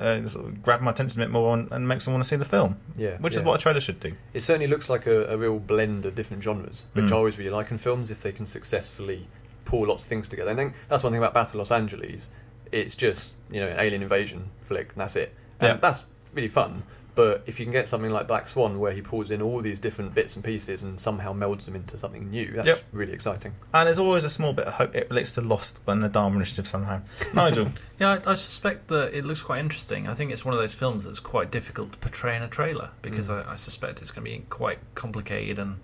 uh, 0.04 0.26
sort 0.26 0.48
of 0.48 0.64
grabbed 0.64 0.82
my 0.84 0.92
attention 0.92 1.22
a 1.22 1.26
bit 1.26 1.32
more 1.32 1.54
and, 1.54 1.72
and 1.72 1.88
makes 1.88 2.08
me 2.08 2.14
want 2.14 2.24
to 2.24 2.28
see 2.28 2.36
the 2.36 2.46
film. 2.46 2.78
Yeah, 2.98 3.18
which 3.18 3.36
is 3.36 3.44
what 3.44 3.56
a 3.60 3.62
trailer 3.62 3.80
should 3.80 4.00
do. 4.00 4.14
It 4.34 4.42
certainly 4.42 4.68
looks 4.68 4.90
like 4.90 5.06
a, 5.06 5.26
a 5.28 5.38
real 5.38 5.60
blend 5.60 6.06
of 6.06 6.16
different 6.16 6.42
genres, 6.44 6.86
which 6.94 7.06
Mm. 7.06 7.12
I 7.12 7.16
always 7.16 7.38
really 7.38 7.52
like 7.52 7.70
in 7.72 7.78
films 7.78 8.10
if 8.12 8.22
they 8.24 8.32
can 8.32 8.46
successfully 8.46 9.28
pull 9.66 9.88
lots 9.88 10.04
of 10.04 10.10
things 10.10 10.28
together. 10.28 10.50
And 10.50 10.60
then 10.60 10.74
that's 10.90 11.04
one 11.04 11.12
thing 11.14 11.20
about 11.22 11.34
Battle 11.34 11.60
Los 11.60 11.72
Angeles. 11.72 12.30
It's 12.72 12.96
just 12.96 13.34
you 13.52 13.60
know 13.60 13.68
an 13.68 13.80
alien 13.80 14.02
invasion 14.02 14.50
flick, 14.62 14.94
and 14.94 15.02
that's 15.02 15.16
it. 15.16 15.34
And 15.60 15.68
Yeah. 15.70 15.76
that's 15.78 16.06
really 16.34 16.48
fun. 16.48 16.82
But 17.16 17.44
if 17.46 17.60
you 17.60 17.66
can 17.66 17.72
get 17.72 17.88
something 17.88 18.10
like 18.12 18.28
Black 18.28 18.48
Swan, 18.48 18.80
where 18.80 18.92
he 18.92 19.02
pulls 19.02 19.30
in 19.30 19.42
all 19.42 19.62
these 19.62 19.80
different 19.80 20.16
bits 20.16 20.36
and 20.36 20.44
pieces 20.44 20.82
and 20.82 21.00
somehow 21.00 21.32
melds 21.34 21.66
them 21.66 21.76
into 21.76 21.98
something 21.98 22.30
new, 22.32 22.48
that's 22.52 22.68
Yep. 22.68 22.82
really 22.92 23.14
exciting. 23.14 23.54
And 23.74 23.86
there's 23.88 24.00
always 24.00 24.24
a 24.24 24.30
small 24.30 24.52
bit 24.54 24.66
of 24.66 24.74
hope 24.74 24.96
it 24.96 25.08
relates 25.10 25.32
to 25.34 25.42
Lost 25.42 25.80
and 25.88 26.04
the 26.04 26.10
Dharma 26.10 26.36
Initiative 26.38 26.68
somehow. 26.68 27.02
Nigel, 27.36 27.68
Yeah, 28.00 28.18
I, 28.26 28.32
I 28.32 28.34
suspect 28.34 28.88
that 28.88 29.14
it 29.14 29.26
looks 29.26 29.44
quite 29.44 29.60
interesting. 29.60 30.08
I 30.08 30.14
think 30.16 30.32
it's 30.32 30.44
one 30.44 30.54
of 30.56 30.60
those 30.60 30.74
films 30.74 31.06
that's 31.06 31.20
quite 31.20 31.52
difficult 31.52 31.92
to 31.92 31.98
portray 32.00 32.36
in 32.36 32.42
a 32.42 32.48
trailer 32.48 32.90
because 33.02 33.30
Mm. 33.30 33.46
I, 33.48 33.52
I 33.52 33.56
suspect 33.56 34.02
it's 34.02 34.12
going 34.12 34.26
to 34.26 34.32
be 34.32 34.46
quite 34.50 34.80
complicated 34.96 35.60
and 35.60 35.78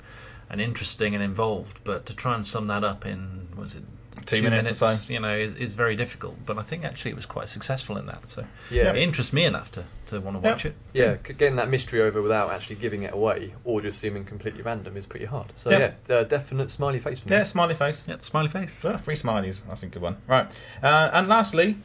and 0.52 0.60
interesting 0.60 1.14
and 1.14 1.24
involved. 1.24 1.80
But 1.84 2.08
to 2.08 2.16
try 2.16 2.34
and 2.34 2.44
sum 2.44 2.66
that 2.68 2.84
up 2.84 3.06
in 3.06 3.50
was 3.56 3.76
it 3.76 3.84
Two 4.26 4.42
minutes 4.44 4.70
or 4.72 4.74
so. 4.74 5.14
you 5.14 5.20
know, 5.20 5.36
is, 5.36 5.56
is 5.56 5.76
very 5.76 5.96
difficult. 5.96 6.38
But 6.46 6.58
I 6.60 6.62
think 6.62 6.84
actually 6.86 7.12
it 7.12 7.16
was 7.16 7.26
quite 7.26 7.48
successful 7.50 7.98
in 7.98 8.06
that. 8.08 8.30
So 8.30 8.46
Yeah. 8.72 8.92
it 8.92 8.98
interests 8.98 9.34
me 9.34 9.46
enough 9.46 9.72
to, 9.72 9.84
to 10.08 10.20
want 10.22 10.38
to 10.38 10.44
Yeah. 10.44 10.52
watch 10.54 10.66
it. 10.66 10.76
Yeah, 10.94 11.16
c- 11.26 11.34
getting 11.34 11.56
that 11.58 11.70
mystery 11.70 12.02
over 12.02 12.22
without 12.22 12.52
actually 12.52 12.78
giving 12.78 13.04
it 13.04 13.14
away 13.14 13.54
or 13.64 13.82
just 13.82 14.00
seeming 14.00 14.26
completely 14.26 14.62
random 14.62 14.98
is 14.98 15.06
pretty 15.06 15.26
hard. 15.26 15.48
So 15.56 15.72
Yeah. 15.72 15.92
yeah, 16.10 16.16
uh, 16.16 16.24
definite 16.24 16.72
smiley 16.72 17.00
face 17.00 17.22
from 17.22 17.32
yeah, 17.32 17.40
me. 17.40 17.46
smiley 17.46 17.76
face. 17.76 18.08
Yeah, 18.08 18.18
smiley 18.20 18.48
face. 18.50 18.74
So, 18.74 18.98
three 18.98 19.16
smileys. 19.16 19.66
That's 19.68 19.84
a 19.84 19.88
good 19.88 20.02
one. 20.02 20.18
Right. 20.28 20.48
Uh, 20.84 21.10
and 21.14 21.28
lastly, 21.28 21.78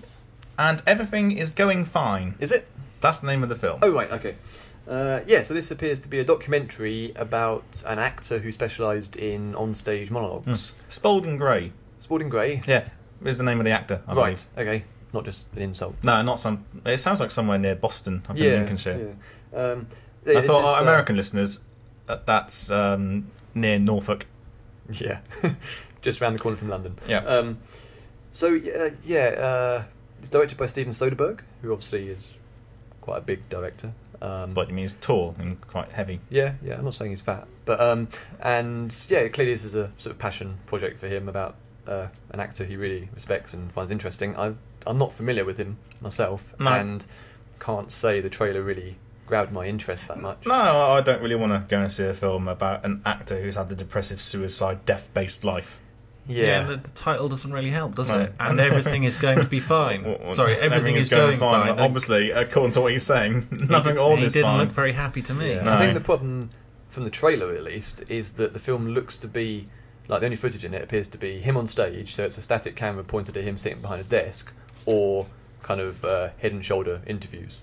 and 0.59 0.83
everything 0.87 1.33
is 1.33 1.51
going 1.51 1.85
fine. 1.85 2.35
Is 2.40 2.53
it? 2.53 2.66
That's 3.01 3.18
the 3.18 3.27
name 3.27 3.42
of 3.42 3.49
the 3.49 3.57
film. 3.57 3.81
Oh 3.83 3.92
right, 3.92 4.11
okay. 4.12 4.37
Uh, 4.88 5.20
yeah, 5.27 5.40
so 5.40 5.55
this 5.55 5.70
appears 5.70 5.99
to 6.01 6.09
be 6.09 6.18
a 6.18 6.25
documentary 6.25 7.11
about 7.16 7.83
an 7.87 7.99
actor 7.99 8.38
who 8.38 8.53
specialised 8.53 9.16
in 9.16 9.55
onstage 9.55 10.11
monologues. 10.11 10.75
Spalding 10.88 11.38
Gray. 11.38 11.73
Spalding 12.05 12.29
Gray. 12.29 12.61
Yeah, 12.67 12.87
is 13.25 13.38
the 13.38 13.45
name 13.45 13.61
of 13.61 13.64
the 13.64 13.71
actor. 13.71 14.03
I 14.07 14.12
Right. 14.12 14.47
Okay. 14.59 14.85
Not 15.14 15.25
just 15.25 15.51
an 15.57 15.62
insult. 15.62 15.95
No, 16.03 16.21
not 16.21 16.38
some. 16.38 16.67
It 16.85 16.99
sounds 16.99 17.19
like 17.19 17.31
somewhere 17.31 17.57
near 17.57 17.75
Boston, 17.77 18.23
up 18.29 18.37
in 18.37 18.43
Lincolnshire. 18.43 19.17
yeah. 19.55 19.59
Um, 19.59 19.87
yeah, 20.27 20.40
I 20.40 20.43
thought 20.43 20.61
is, 20.61 20.67
our 20.67 20.81
uh, 20.81 20.83
American 20.83 21.17
listeners, 21.17 21.64
uh, 22.07 22.19
that's 22.27 22.71
um, 22.71 23.31
near 23.55 23.79
Norfolk. 23.79 24.27
Yeah, 24.90 25.21
just 26.03 26.21
around 26.21 26.35
the 26.35 26.40
corner 26.40 26.59
from 26.59 26.69
London. 26.69 26.95
Yeah. 27.09 27.21
Um, 27.25 27.59
so 28.29 28.49
uh, 28.55 28.90
yeah, 29.05 29.29
uh, 29.38 29.85
it's 30.19 30.29
directed 30.29 30.59
by 30.59 30.67
Steven 30.67 30.93
Soderbergh, 30.93 31.40
who 31.62 31.73
obviously 31.73 32.09
is 32.11 32.37
quite 33.01 33.17
a 33.17 33.23
big 33.23 33.49
director. 33.49 33.95
Um, 34.21 34.53
But 34.53 34.69
it 34.69 34.75
means 34.75 34.93
tall 34.93 35.35
and 35.38 35.59
quite 35.62 35.90
heavy. 35.93 36.21
Yeah, 36.29 36.57
yeah. 36.62 36.77
I'm 36.77 36.85
not 36.85 36.93
saying 36.93 37.12
he's 37.12 37.23
fat, 37.23 37.49
but 37.64 37.81
um, 37.81 38.09
and 38.40 38.95
yeah, 39.09 39.27
clearly 39.29 39.55
this 39.55 39.64
is 39.64 39.75
a 39.75 39.90
sort 39.97 40.12
of 40.14 40.19
passion 40.19 40.59
project 40.67 40.99
for 40.99 41.09
him 41.09 41.31
about 41.31 41.57
uh, 41.87 42.09
an 42.31 42.40
actor 42.40 42.64
he 42.64 42.77
really 42.77 43.09
respects 43.14 43.55
and 43.55 43.73
finds 43.73 43.90
interesting. 43.90 44.37
I've 44.37 44.59
I'm 44.87 44.99
not 44.99 45.12
familiar 45.12 45.44
with 45.44 45.59
him 45.59 45.79
myself, 46.01 46.55
No. 46.61 46.70
and 46.73 47.07
can't 47.59 47.90
say 47.90 48.20
the 48.20 48.31
trailer 48.31 48.62
really 48.62 48.97
grabbed 49.27 49.53
my 49.53 49.64
interest 49.66 50.09
that 50.09 50.20
much. 50.20 50.47
No, 50.47 50.55
I 50.55 50.99
I 50.99 51.01
don't 51.01 51.23
really 51.23 51.35
want 51.37 51.53
to 51.53 51.64
go 51.75 51.81
and 51.81 51.90
see 51.90 52.05
a 52.05 52.12
film 52.12 52.49
about 52.49 52.85
an 52.85 53.01
actor 53.07 53.40
who's 53.40 53.57
had 53.57 53.68
the 53.68 53.75
depressive 53.77 54.20
suicide, 54.20 54.81
death-based 54.85 55.44
life. 55.44 55.81
Yeah, 56.27 56.62
the, 56.64 56.77
the 56.77 56.90
title 56.90 57.29
doesn't 57.29 57.53
really 57.53 57.68
help, 57.70 57.94
does 57.97 58.11
No. 58.11 58.20
it? 58.20 58.33
And 58.40 58.59
everything 58.59 59.05
is 59.05 59.14
going 59.16 59.38
to 59.40 59.49
be 59.49 59.61
fine. 59.61 60.03
Well, 60.05 60.18
well, 60.23 60.33
Sorry, 60.33 60.55
everything, 60.55 60.97
is 60.97 61.09
going, 61.11 61.38
fine. 61.38 61.66
but 61.77 61.81
Obviously, 61.81 62.31
according 62.31 62.73
to 62.73 62.81
what 62.81 62.92
you're 62.92 63.01
saying, 63.01 63.47
nothing 63.68 63.94
he, 63.94 63.99
all 63.99 64.16
he 64.16 64.29
didn't 64.29 64.57
look 64.57 64.70
very 64.73 64.92
happy 64.92 65.20
to 65.23 65.35
me. 65.35 65.51
Yeah. 65.55 65.64
No. 65.64 65.73
I 65.73 65.79
think 65.79 65.94
the 65.94 66.01
problem 66.01 66.49
from 66.88 67.05
the 67.05 67.11
trailer, 67.11 67.55
at 67.55 67.62
least, 67.62 68.05
is 68.11 68.33
that 68.33 68.55
the 68.55 68.59
film 68.59 68.88
looks 68.88 69.16
to 69.18 69.29
be 69.29 69.66
like 70.09 70.21
the 70.21 70.27
only 70.27 70.37
footage 70.37 70.64
in 70.64 70.75
it 70.75 70.83
appears 70.83 71.09
to 71.09 71.19
be 71.19 71.38
him 71.38 71.57
on 71.57 71.67
stage, 71.67 72.14
so 72.14 72.25
it's 72.25 72.38
a 72.38 72.43
static 72.43 72.77
camera 72.77 73.05
pointed 73.05 73.37
at 73.37 73.45
him 73.45 73.57
sitting 73.57 73.81
behind 73.81 74.01
a 74.01 74.05
desk, 74.05 74.55
or 74.87 75.27
kind 75.62 75.81
of 75.81 76.05
uh, 76.05 76.31
head 76.38 76.53
and 76.53 76.64
shoulder 76.64 77.01
interviews. 77.07 77.62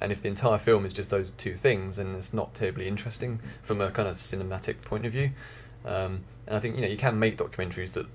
And 0.00 0.12
if 0.12 0.22
the 0.22 0.28
entire 0.28 0.58
film 0.58 0.86
is 0.86 0.92
just 0.92 1.10
those 1.10 1.30
two 1.32 1.54
things, 1.54 1.96
then 1.96 2.14
it's 2.14 2.32
not 2.32 2.54
terribly 2.54 2.86
interesting 2.86 3.40
from 3.62 3.80
a 3.80 3.90
kind 3.90 4.08
of 4.08 4.16
cinematic 4.16 4.82
point 4.82 5.04
of 5.04 5.12
view. 5.12 5.30
Um, 5.84 6.24
and 6.46 6.56
I 6.56 6.60
think 6.60 6.76
you 6.76 6.82
know 6.82 6.88
you 6.88 6.96
can 6.96 7.18
make 7.18 7.36
documentaries 7.36 7.94
that 7.94 8.06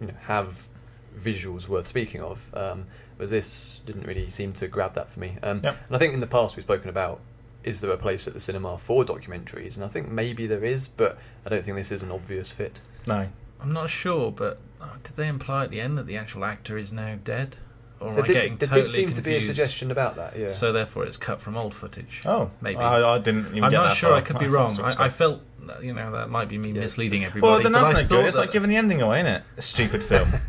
you 0.00 0.06
know 0.06 0.14
have 0.22 0.68
visuals 1.16 1.68
worth 1.68 1.86
speaking 1.86 2.20
of. 2.20 2.52
Um, 2.54 2.86
whereas 3.16 3.30
this 3.30 3.80
didn't 3.80 4.06
really 4.06 4.28
seem 4.28 4.52
to 4.54 4.68
grab 4.68 4.94
that 4.94 5.10
for 5.10 5.20
me. 5.20 5.36
Um, 5.42 5.60
Yep. 5.62 5.76
And 5.86 5.96
I 5.96 5.98
think 5.98 6.14
in 6.14 6.20
the 6.20 6.26
past 6.26 6.56
we've 6.56 6.64
spoken 6.64 6.88
about 6.88 7.20
is 7.64 7.80
there 7.80 7.90
a 7.90 7.96
place 7.96 8.26
at 8.26 8.34
the 8.34 8.40
cinema 8.40 8.78
for 8.78 9.04
documentaries, 9.04 9.76
and 9.76 9.84
I 9.84 9.88
think 9.88 10.08
maybe 10.08 10.46
there 10.46 10.64
is, 10.64 10.88
but 10.88 11.18
I 11.46 11.48
don't 11.48 11.62
think 11.64 11.76
this 11.76 11.92
is 11.92 12.02
an 12.02 12.10
obvious 12.10 12.52
fit. 12.52 12.80
No. 13.06 13.28
I'm 13.60 13.72
not 13.72 13.88
sure, 13.88 14.32
but 14.32 14.58
uh, 14.80 14.88
did 15.04 15.14
they 15.14 15.28
imply 15.28 15.64
at 15.64 15.70
the 15.70 15.80
end 15.80 15.96
that 15.96 16.06
the 16.06 16.16
actual 16.16 16.44
actor 16.44 16.76
is 16.76 16.92
now 16.92 17.16
dead? 17.22 17.58
Or 18.02 18.08
am 18.08 18.14
There 18.16 18.24
I 18.24 18.26
did, 18.26 18.32
getting 18.34 18.56
there 18.56 18.68
totally 18.68 18.82
did 18.82 18.90
seem 18.90 19.12
to 19.12 19.22
be 19.22 19.36
a 19.36 19.42
suggestion 19.42 19.90
about 19.90 20.16
that. 20.16 20.36
Yeah. 20.36 20.48
So 20.48 20.72
therefore, 20.72 21.04
it's 21.06 21.16
cut 21.16 21.40
from 21.40 21.56
old 21.56 21.72
footage. 21.72 22.22
Oh, 22.26 22.50
maybe. 22.60 22.78
I, 22.78 23.14
I 23.14 23.18
didn't 23.18 23.46
even 23.48 23.64
I'm 23.64 23.70
get 23.70 23.76
not 23.78 23.88
that 23.90 23.96
sure. 23.96 24.10
far. 24.10 24.18
I 24.18 24.20
could 24.22 24.38
be 24.38 24.46
That's 24.46 24.56
wrong. 24.56 24.68
that 24.68 24.74
sort 24.74 24.92
of 24.94 25.00
I, 25.00 25.04
I 25.04 25.08
felt, 25.08 25.40
you 25.80 25.94
know, 25.94 26.10
that 26.12 26.28
might 26.28 26.48
be 26.48 26.58
me 26.58 26.70
Yeah. 26.72 26.80
misleading 26.80 27.24
everybody. 27.24 27.50
Well, 27.52 27.62
then 27.62 27.72
that's 27.72 27.90
I 27.90 28.02
no 28.02 28.08
good. 28.08 28.26
It's 28.26 28.36
like 28.36 28.50
giving 28.50 28.68
the 28.70 28.76
ending 28.76 29.00
away, 29.02 29.20
isn't 29.20 29.32
it? 29.32 29.42
A 29.56 29.62
stupid 29.62 30.02
film. 30.02 30.28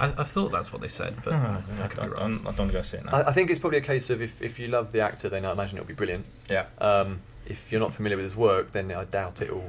I, 0.00 0.14
I 0.18 0.22
thought 0.24 0.52
that's 0.52 0.72
what 0.72 0.80
they 0.80 0.88
said, 0.88 1.16
but 1.24 1.32
Oh, 1.34 1.36
I, 1.36 1.82
I 1.82 1.86
could 1.88 2.00
be 2.00 2.06
I, 2.06 2.08
wrong. 2.10 2.32
I 2.40 2.44
don't 2.44 2.44
want 2.44 2.56
to 2.70 2.72
go 2.72 2.80
see 2.82 2.98
it 2.98 3.04
now. 3.04 3.12
I, 3.12 3.28
I 3.28 3.32
think 3.32 3.50
it's 3.50 3.58
probably 3.58 3.78
a 3.78 3.82
case 3.82 4.08
of 4.10 4.22
if, 4.22 4.40
if 4.40 4.58
you 4.60 4.68
love 4.68 4.92
the 4.92 5.00
actor, 5.00 5.28
then 5.28 5.44
I 5.44 5.52
imagine 5.52 5.78
it'll 5.78 5.88
be 5.88 5.94
brilliant. 5.94 6.24
yeah. 6.48 6.66
Um, 6.78 7.20
if 7.46 7.72
you're 7.72 7.80
not 7.80 7.92
familiar 7.92 8.16
with 8.16 8.24
his 8.24 8.36
work, 8.36 8.70
then 8.70 8.92
I 8.92 9.04
doubt 9.04 9.42
it'll 9.42 9.68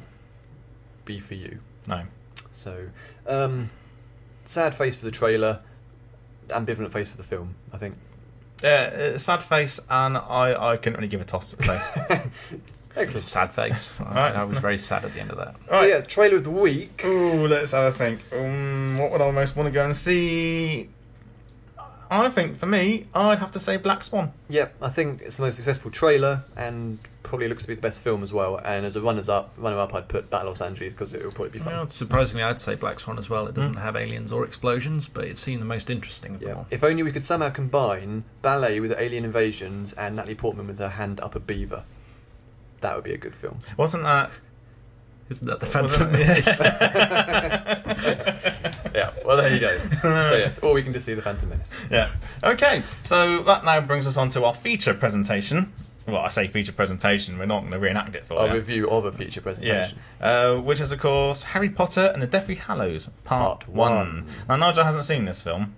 be 1.05 1.19
for 1.19 1.33
you. 1.33 1.57
No. 1.87 2.03
So, 2.51 2.85
um, 3.25 3.69
sad 4.43 4.75
face 4.75 4.95
for 4.95 5.05
the 5.05 5.11
trailer. 5.11 5.59
Ambivalent 6.49 6.91
face 6.91 7.09
for 7.11 7.17
the 7.17 7.23
film. 7.23 7.55
I 7.73 7.77
think. 7.77 7.95
Yeah, 8.63 9.11
uh, 9.13 9.17
sad 9.17 9.43
face, 9.43 9.79
and 9.89 10.17
I, 10.17 10.71
I 10.71 10.77
couldn't 10.77 10.95
really 10.95 11.09
give 11.09 11.19
a 11.19 11.25
toss 11.25 11.51
to 11.51 11.57
the 11.57 11.63
face. 11.63 12.55
Excellent. 12.95 13.23
Sad 13.23 13.51
face. 13.51 13.99
I, 14.05 14.31
I 14.31 14.43
was 14.43 14.59
very 14.59 14.77
sad 14.77 15.03
at 15.03 15.13
the 15.13 15.19
end 15.19 15.31
of 15.31 15.37
that. 15.37 15.55
So 15.71 15.83
yeah, 15.83 16.01
trailer 16.01 16.37
of 16.37 16.43
the 16.43 16.51
week. 16.51 17.03
Ooh, 17.03 17.47
let's 17.47 17.71
have 17.71 17.85
a 17.85 17.91
think. 17.91 18.21
Um, 18.31 18.97
what 18.99 19.11
would 19.11 19.21
I 19.21 19.31
most 19.31 19.55
want 19.55 19.67
to 19.67 19.71
go 19.73 19.83
and 19.83 19.95
see? 19.95 20.89
I 22.21 22.29
think 22.29 22.57
for 22.57 22.67
me, 22.67 23.07
I'd 23.15 23.39
have 23.39 23.51
to 23.53 23.59
say 23.59 23.77
Black 23.77 24.03
Swan. 24.03 24.31
Yep, 24.49 24.75
I 24.81 24.89
think 24.89 25.21
it's 25.21 25.37
the 25.37 25.43
most 25.43 25.55
successful 25.55 25.89
trailer 25.89 26.43
and 26.55 26.99
probably 27.23 27.47
looks 27.47 27.63
to 27.63 27.67
be 27.67 27.73
the 27.73 27.81
best 27.81 28.01
film 28.01 28.21
as 28.21 28.31
well. 28.31 28.57
And 28.57 28.85
as 28.85 28.95
a 28.95 29.01
runners 29.01 29.29
up, 29.29 29.51
runner 29.57 29.79
up, 29.79 29.95
I'd 29.95 30.07
put 30.07 30.29
Battle 30.29 30.49
of 30.49 30.51
Los 30.51 30.61
Angeles 30.61 30.93
because 30.93 31.15
it 31.15 31.23
will 31.23 31.31
probably 31.31 31.49
be 31.49 31.59
fun. 31.59 31.73
Well, 31.73 31.89
surprisingly, 31.89 32.43
I'd 32.43 32.59
say 32.59 32.75
Black 32.75 32.99
Swan 32.99 33.17
as 33.17 33.29
well. 33.29 33.47
It 33.47 33.55
doesn't 33.55 33.73
hmm. 33.73 33.79
have 33.79 33.95
aliens 33.95 34.31
or 34.31 34.45
explosions, 34.45 35.07
but 35.07 35.25
it 35.25 35.37
seemed 35.37 35.61
the 35.61 35.65
most 35.65 35.89
interesting 35.89 36.35
of 36.35 36.41
them 36.41 36.49
Yeah. 36.49 36.55
all. 36.55 36.67
If 36.69 36.83
only 36.83 37.01
we 37.01 37.11
could 37.11 37.23
somehow 37.23 37.49
combine 37.49 38.23
ballet 38.43 38.79
with 38.79 38.93
alien 38.97 39.25
invasions 39.25 39.93
and 39.93 40.15
Natalie 40.15 40.35
Portman 40.35 40.67
with 40.67 40.77
her 40.79 40.89
hand 40.89 41.19
up 41.19 41.33
a 41.35 41.39
beaver. 41.39 41.83
That 42.81 42.95
would 42.95 43.05
be 43.05 43.13
a 43.13 43.17
good 43.17 43.33
film. 43.33 43.57
Wasn't 43.77 44.03
that? 44.03 44.29
Isn't 45.29 45.47
that 45.47 45.59
the 45.61 45.81
Wasn't 45.81 46.11
Phantom 46.11 46.15
it? 46.15 46.27
Menace? 46.27 46.59
Yeah, 48.93 49.11
well 49.25 49.37
there 49.37 49.53
you 49.53 49.59
go. 49.59 49.73
so 50.01 50.35
yes, 50.37 50.59
or 50.59 50.73
we 50.73 50.83
can 50.83 50.93
just 50.93 51.05
see 51.05 51.13
the 51.13 51.21
Phantom 51.21 51.49
Menace. 51.49 51.87
Yeah. 51.91 52.09
Okay, 52.43 52.83
so 53.03 53.41
that 53.43 53.65
now 53.65 53.81
brings 53.81 54.05
us 54.07 54.17
on 54.17 54.29
to 54.29 54.43
our 54.45 54.53
feature 54.53 54.93
presentation. 54.93 55.73
Well, 56.07 56.17
I 56.17 56.27
say 56.27 56.47
feature 56.47 56.73
presentation. 56.73 57.39
We're 57.39 57.45
not 57.45 57.61
going 57.61 57.71
to 57.71 57.79
reenact 57.79 58.13
it 58.15 58.25
for 58.25 58.33
A 58.37 58.47
you. 58.49 58.53
review 58.55 58.89
of 58.89 59.05
a 59.05 59.11
feature 59.11 59.39
Yeah, 59.39 59.43
presentation. 59.43 59.99
uh, 60.19 60.55
which 60.57 60.81
is 60.81 60.91
of 60.91 60.99
course 60.99 61.43
Harry 61.45 61.69
Potter 61.69 62.11
and 62.13 62.21
the 62.21 62.27
Deathly 62.27 62.55
Hallows 62.55 63.07
Part, 63.23 63.61
Part 63.61 63.69
One. 63.69 64.27
Now 64.49 64.57
Nigel 64.57 64.83
hasn't 64.83 65.05
seen 65.05 65.25
this 65.25 65.41
film. 65.41 65.75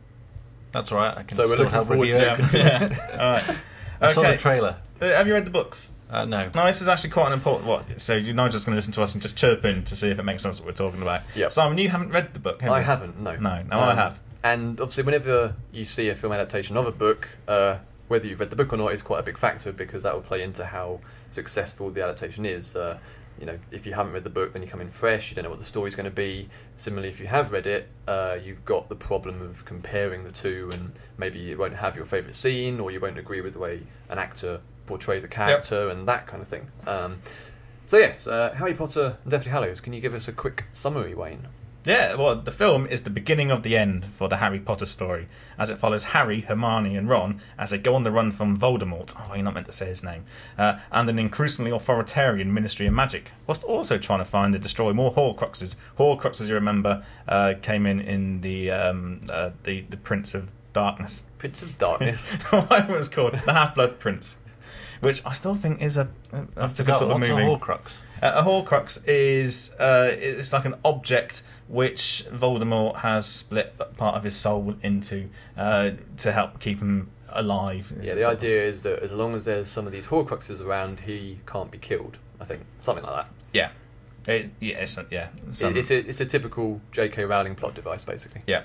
That's 0.72 0.92
all 0.92 0.98
right. 0.98 1.16
I 1.18 1.24
can 1.24 1.36
So 1.36 1.44
we're 1.44 1.46
still 1.48 1.58
looking 1.60 1.72
help 1.74 1.88
forward 1.88 2.04
review 2.04 2.20
to 2.20 2.34
it. 2.34 2.54
yeah. 2.54 2.98
All 3.14 3.32
right. 3.34 3.58
I 4.02 4.08
saw 4.10 4.24
the 4.24 4.36
trailer. 4.36 4.78
Uh, 5.00 5.06
have 5.10 5.28
you 5.28 5.34
read 5.34 5.46
the 5.46 5.52
books? 5.52 5.94
Uh, 6.16 6.24
no. 6.24 6.50
No, 6.56 6.66
this 6.66 6.82
is 6.82 6.88
actually 6.88 7.10
quite 7.10 7.28
an 7.28 7.34
important. 7.34 7.68
What? 7.68 8.00
So 8.00 8.16
you 8.16 8.34
Nigel's 8.34 8.64
going 8.64 8.74
to 8.74 8.78
listen 8.78 8.94
to 8.94 9.04
us 9.04 9.14
and 9.14 9.22
just 9.22 9.38
chirp 9.38 9.66
in 9.66 9.84
to 9.84 9.96
see 9.98 10.10
if 10.10 10.18
it 10.18 10.24
makes 10.24 10.44
sense 10.44 10.62
what 10.62 10.68
we're 10.68 10.74
talking 10.74 11.02
about. 11.02 11.22
Yep. 11.36 11.52
Simon, 11.52 11.78
you 11.78 11.90
haven't 11.90 12.12
read 12.12 12.34
the 12.34 12.40
book, 12.40 12.62
have 12.62 12.72
I 12.72 12.80
you? 12.80 12.86
haven't, 12.86 13.20
no. 13.20 13.36
No, 13.36 13.62
no, 13.64 13.80
I 13.80 13.96
have. 13.96 14.20
And 14.42 14.80
obviously, 14.80 15.04
whenever 15.04 15.56
you 15.74 15.84
see 15.84 16.08
a 16.10 16.16
film 16.16 16.32
adaptation 16.32 16.78
of 16.78 16.88
a 16.88 16.92
book, 16.92 17.28
uh, 17.48 17.80
whether 18.08 18.28
you've 18.28 18.40
read 18.40 18.50
the 18.50 18.56
book 18.56 18.72
or 18.72 18.78
not 18.78 18.94
is 18.94 19.02
quite 19.02 19.20
a 19.20 19.24
big 19.24 19.38
factor 19.38 19.74
because 19.74 20.04
that 20.04 20.14
will 20.14 20.22
play 20.22 20.42
into 20.42 20.66
how 20.66 21.02
successful 21.32 21.90
the 21.90 22.02
adaptation 22.02 22.46
is. 22.46 22.78
Uh, 22.78 22.98
you 23.40 23.46
know, 23.46 23.60
if 23.72 23.86
you 23.86 23.94
haven't 23.94 24.14
read 24.14 24.24
the 24.24 24.30
book, 24.30 24.54
then 24.54 24.62
you 24.62 24.68
come 24.70 24.80
in 24.80 24.88
fresh. 24.88 25.30
You 25.30 25.36
don't 25.36 25.44
know 25.44 25.50
what 25.50 25.60
the 25.60 25.66
story's 25.66 25.96
going 25.96 26.06
to 26.06 26.12
be. 26.12 26.48
Similarly, 26.76 27.10
if 27.10 27.20
you 27.20 27.28
have 27.28 27.52
read 27.52 27.68
it, 27.68 27.90
uh, 28.08 28.38
you've 28.42 28.64
got 28.64 28.88
the 28.88 28.96
problem 28.96 29.42
of 29.42 29.66
comparing 29.66 30.24
the 30.24 30.32
two, 30.32 30.70
and 30.72 30.94
maybe 31.18 31.40
you 31.40 31.58
won't 31.58 31.76
have 31.76 31.98
your 31.98 32.06
favourite 32.06 32.36
scene, 32.36 32.80
or 32.80 32.92
you 32.92 33.02
won't 33.02 33.18
agree 33.18 33.42
with 33.42 33.52
the 33.54 33.60
way 33.60 33.82
an 34.08 34.20
actor 34.20 34.62
portrays 34.86 35.24
a 35.24 35.28
character, 35.28 35.90
and 35.90 36.08
that 36.08 36.28
kind 36.28 36.42
of 36.42 36.48
thing. 36.48 36.68
Um, 36.88 37.20
so 37.86 37.98
yes, 37.98 38.28
uh, 38.28 38.54
Harry 38.58 38.74
Potter 38.74 39.18
and 39.24 39.32
Deathly 39.32 39.52
Hallows. 39.52 39.82
Can 39.82 39.94
you 39.94 40.02
give 40.02 40.14
us 40.14 40.28
a 40.28 40.34
quick 40.34 40.66
summary, 40.72 41.14
Wayne? 41.14 41.48
Yeah, 41.86 42.16
well, 42.16 42.36
the 42.36 42.52
film 42.52 42.88
is 42.88 43.04
the 43.04 43.12
beginning 43.12 43.52
of 43.52 43.62
the 43.62 43.78
end 43.78 44.06
for 44.06 44.28
the 44.28 44.38
Harry 44.38 44.60
Potter 44.60 44.88
story, 44.88 45.28
as 45.60 45.70
it 45.70 45.78
follows 45.78 46.06
Harry, 46.06 46.42
Hermione, 46.42 46.98
and 46.98 47.08
Ron 47.08 47.40
as 47.60 47.70
they 47.70 47.78
go 47.78 47.94
on 47.94 48.02
the 48.02 48.10
run 48.10 48.32
from 48.32 48.58
Voldemort. 48.58 49.14
Oh, 49.20 49.36
you're 49.36 49.44
not 49.44 49.54
meant 49.54 49.68
to 49.68 49.72
say 49.72 49.86
his 49.86 50.04
name. 50.04 50.26
Uh, 50.58 50.80
and 50.92 51.08
an 51.08 51.20
increasingly 51.20 51.70
authoritarian 51.70 52.52
Ministry 52.52 52.88
of 52.88 52.94
Magic, 52.94 53.32
whilst 53.46 53.64
also 53.64 54.00
trying 54.00 54.18
to 54.18 54.26
find 54.26 54.56
and 54.56 54.64
destroy 54.64 54.94
more 54.94 55.14
Horcruxes. 55.14 55.76
Horcruxes, 56.00 56.50
you 56.50 56.56
remember, 56.56 57.06
uh, 57.28 57.54
came 57.62 57.86
in 57.86 58.00
in 58.00 58.42
the 58.42 58.72
um, 58.72 59.22
uh, 59.30 59.52
the 59.62 59.82
the 59.82 59.98
Prince 59.98 60.34
of 60.34 60.52
Darkness. 60.74 61.24
Prince 61.38 61.62
of 61.62 61.78
Darkness. 61.78 62.36
what 62.50 62.90
it 62.90 62.90
was 62.90 63.08
called, 63.08 63.34
the 63.34 63.54
Half 63.54 63.76
Blood 63.76 64.00
Prince, 64.00 64.42
which 65.02 65.26
I 65.26 65.32
still 65.34 65.56
think 65.56 65.82
is 65.82 65.98
a, 65.98 66.10
a, 66.32 66.38
a 66.38 66.40
I 66.40 66.68
good 66.68 66.72
forgot. 66.72 66.96
sort 66.96 67.12
of 67.12 67.18
What's 67.18 67.30
a 67.30 67.32
movie. 67.36 67.44
Horcrux? 67.44 68.02
Uh, 68.22 68.32
a 68.36 68.44
Horcrux 68.44 69.04
is 69.08 69.74
uh, 69.80 70.12
it's 70.18 70.54
like 70.54 70.66
an 70.66 70.76
object 70.84 71.44
which 71.68 72.26
Voldemort 72.32 72.98
has 72.98 73.26
split 73.26 73.76
part 73.98 74.16
of 74.16 74.24
his 74.24 74.36
soul 74.36 74.76
into 74.82 75.30
uh, 75.58 75.92
to 76.18 76.32
help 76.32 76.60
keep 76.60 76.80
him 76.80 77.10
alive. 77.30 77.92
Yeah, 78.02 78.14
the 78.16 78.28
idea 78.28 78.64
is 78.64 78.84
that 78.84 79.00
as 79.00 79.12
long 79.12 79.36
as 79.36 79.46
there's 79.46 79.68
some 79.68 79.86
of 79.88 79.92
these 79.94 80.08
Horcruxes 80.08 80.66
around, 80.66 81.02
he 81.02 81.40
can't 81.46 81.72
be 81.72 81.78
killed. 81.78 82.18
I 82.40 82.46
think 82.46 82.62
something 82.80 83.04
like 83.06 83.16
that. 83.26 83.28
Yeah, 83.54 83.70
it, 84.28 84.52
yeah, 84.60 84.78
it's, 84.80 84.98
yeah. 85.12 85.30
some- 85.52 85.76
It's 85.76 85.92
a 85.92 85.98
it's 86.00 86.20
a 86.22 86.26
typical 86.26 86.82
J.K. 86.92 87.24
Rowling 87.26 87.56
plot 87.56 87.76
device, 87.76 88.04
basically. 88.04 88.42
Yeah. 88.48 88.64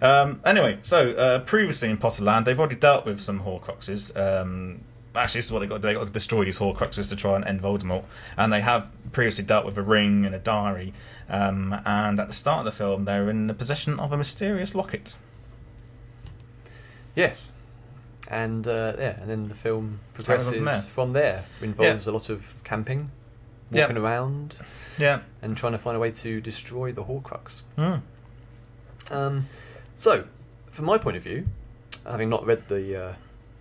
Um, 0.00 0.40
anyway, 0.44 0.78
so 0.82 1.12
uh, 1.12 1.38
previously 1.40 1.90
in 1.90 1.96
Potterland, 1.98 2.44
they've 2.44 2.58
already 2.58 2.76
dealt 2.76 3.04
with 3.06 3.20
some 3.20 3.40
Horcruxes. 3.40 4.16
Um, 4.16 4.80
actually, 5.16 5.38
this 5.38 5.46
is 5.46 5.52
what 5.52 5.60
they 5.60 5.66
got. 5.66 5.76
To 5.76 5.80
do 5.82 5.88
they 5.88 5.94
got 5.94 6.06
to 6.06 6.12
destroy 6.12 6.44
these 6.44 6.58
Horcruxes 6.58 7.08
to 7.10 7.16
try 7.16 7.36
and 7.36 7.44
end 7.44 7.60
Voldemort, 7.60 8.04
and 8.36 8.52
they 8.52 8.60
have 8.60 8.90
previously 9.12 9.44
dealt 9.44 9.64
with 9.64 9.76
a 9.78 9.82
ring 9.82 10.24
and 10.26 10.34
a 10.34 10.38
diary. 10.38 10.92
Um, 11.28 11.74
and 11.84 12.20
at 12.20 12.26
the 12.28 12.32
start 12.32 12.60
of 12.60 12.64
the 12.66 12.72
film, 12.72 13.04
they're 13.04 13.28
in 13.28 13.46
the 13.46 13.54
possession 13.54 13.98
of 13.98 14.12
a 14.12 14.16
mysterious 14.16 14.74
locket. 14.74 15.16
Yes, 17.14 17.50
and 18.30 18.66
uh, 18.66 18.92
yeah, 18.98 19.18
and 19.20 19.30
then 19.30 19.48
the 19.48 19.54
film 19.54 20.00
progresses 20.14 20.54
from 20.54 20.64
there. 20.64 20.74
from 20.74 21.12
there. 21.12 21.44
Involves 21.62 22.06
a 22.06 22.12
lot 22.12 22.28
of 22.28 22.54
camping, 22.64 23.10
Yeah. 23.70 23.82
walking 23.84 23.96
around, 23.98 24.56
Yeah. 24.98 25.20
and 25.42 25.56
trying 25.56 25.72
to 25.72 25.78
find 25.78 25.96
a 25.96 26.00
way 26.00 26.10
to 26.10 26.40
destroy 26.40 26.92
the 26.92 27.04
Horcrux. 27.04 27.62
Hmm. 27.76 29.14
Um, 29.14 29.44
so, 29.96 30.24
from 30.66 30.84
my 30.84 30.98
point 30.98 31.16
of 31.16 31.22
view, 31.22 31.46
having 32.04 32.28
not 32.28 32.44
read 32.44 32.68
the 32.68 33.04
uh, 33.04 33.12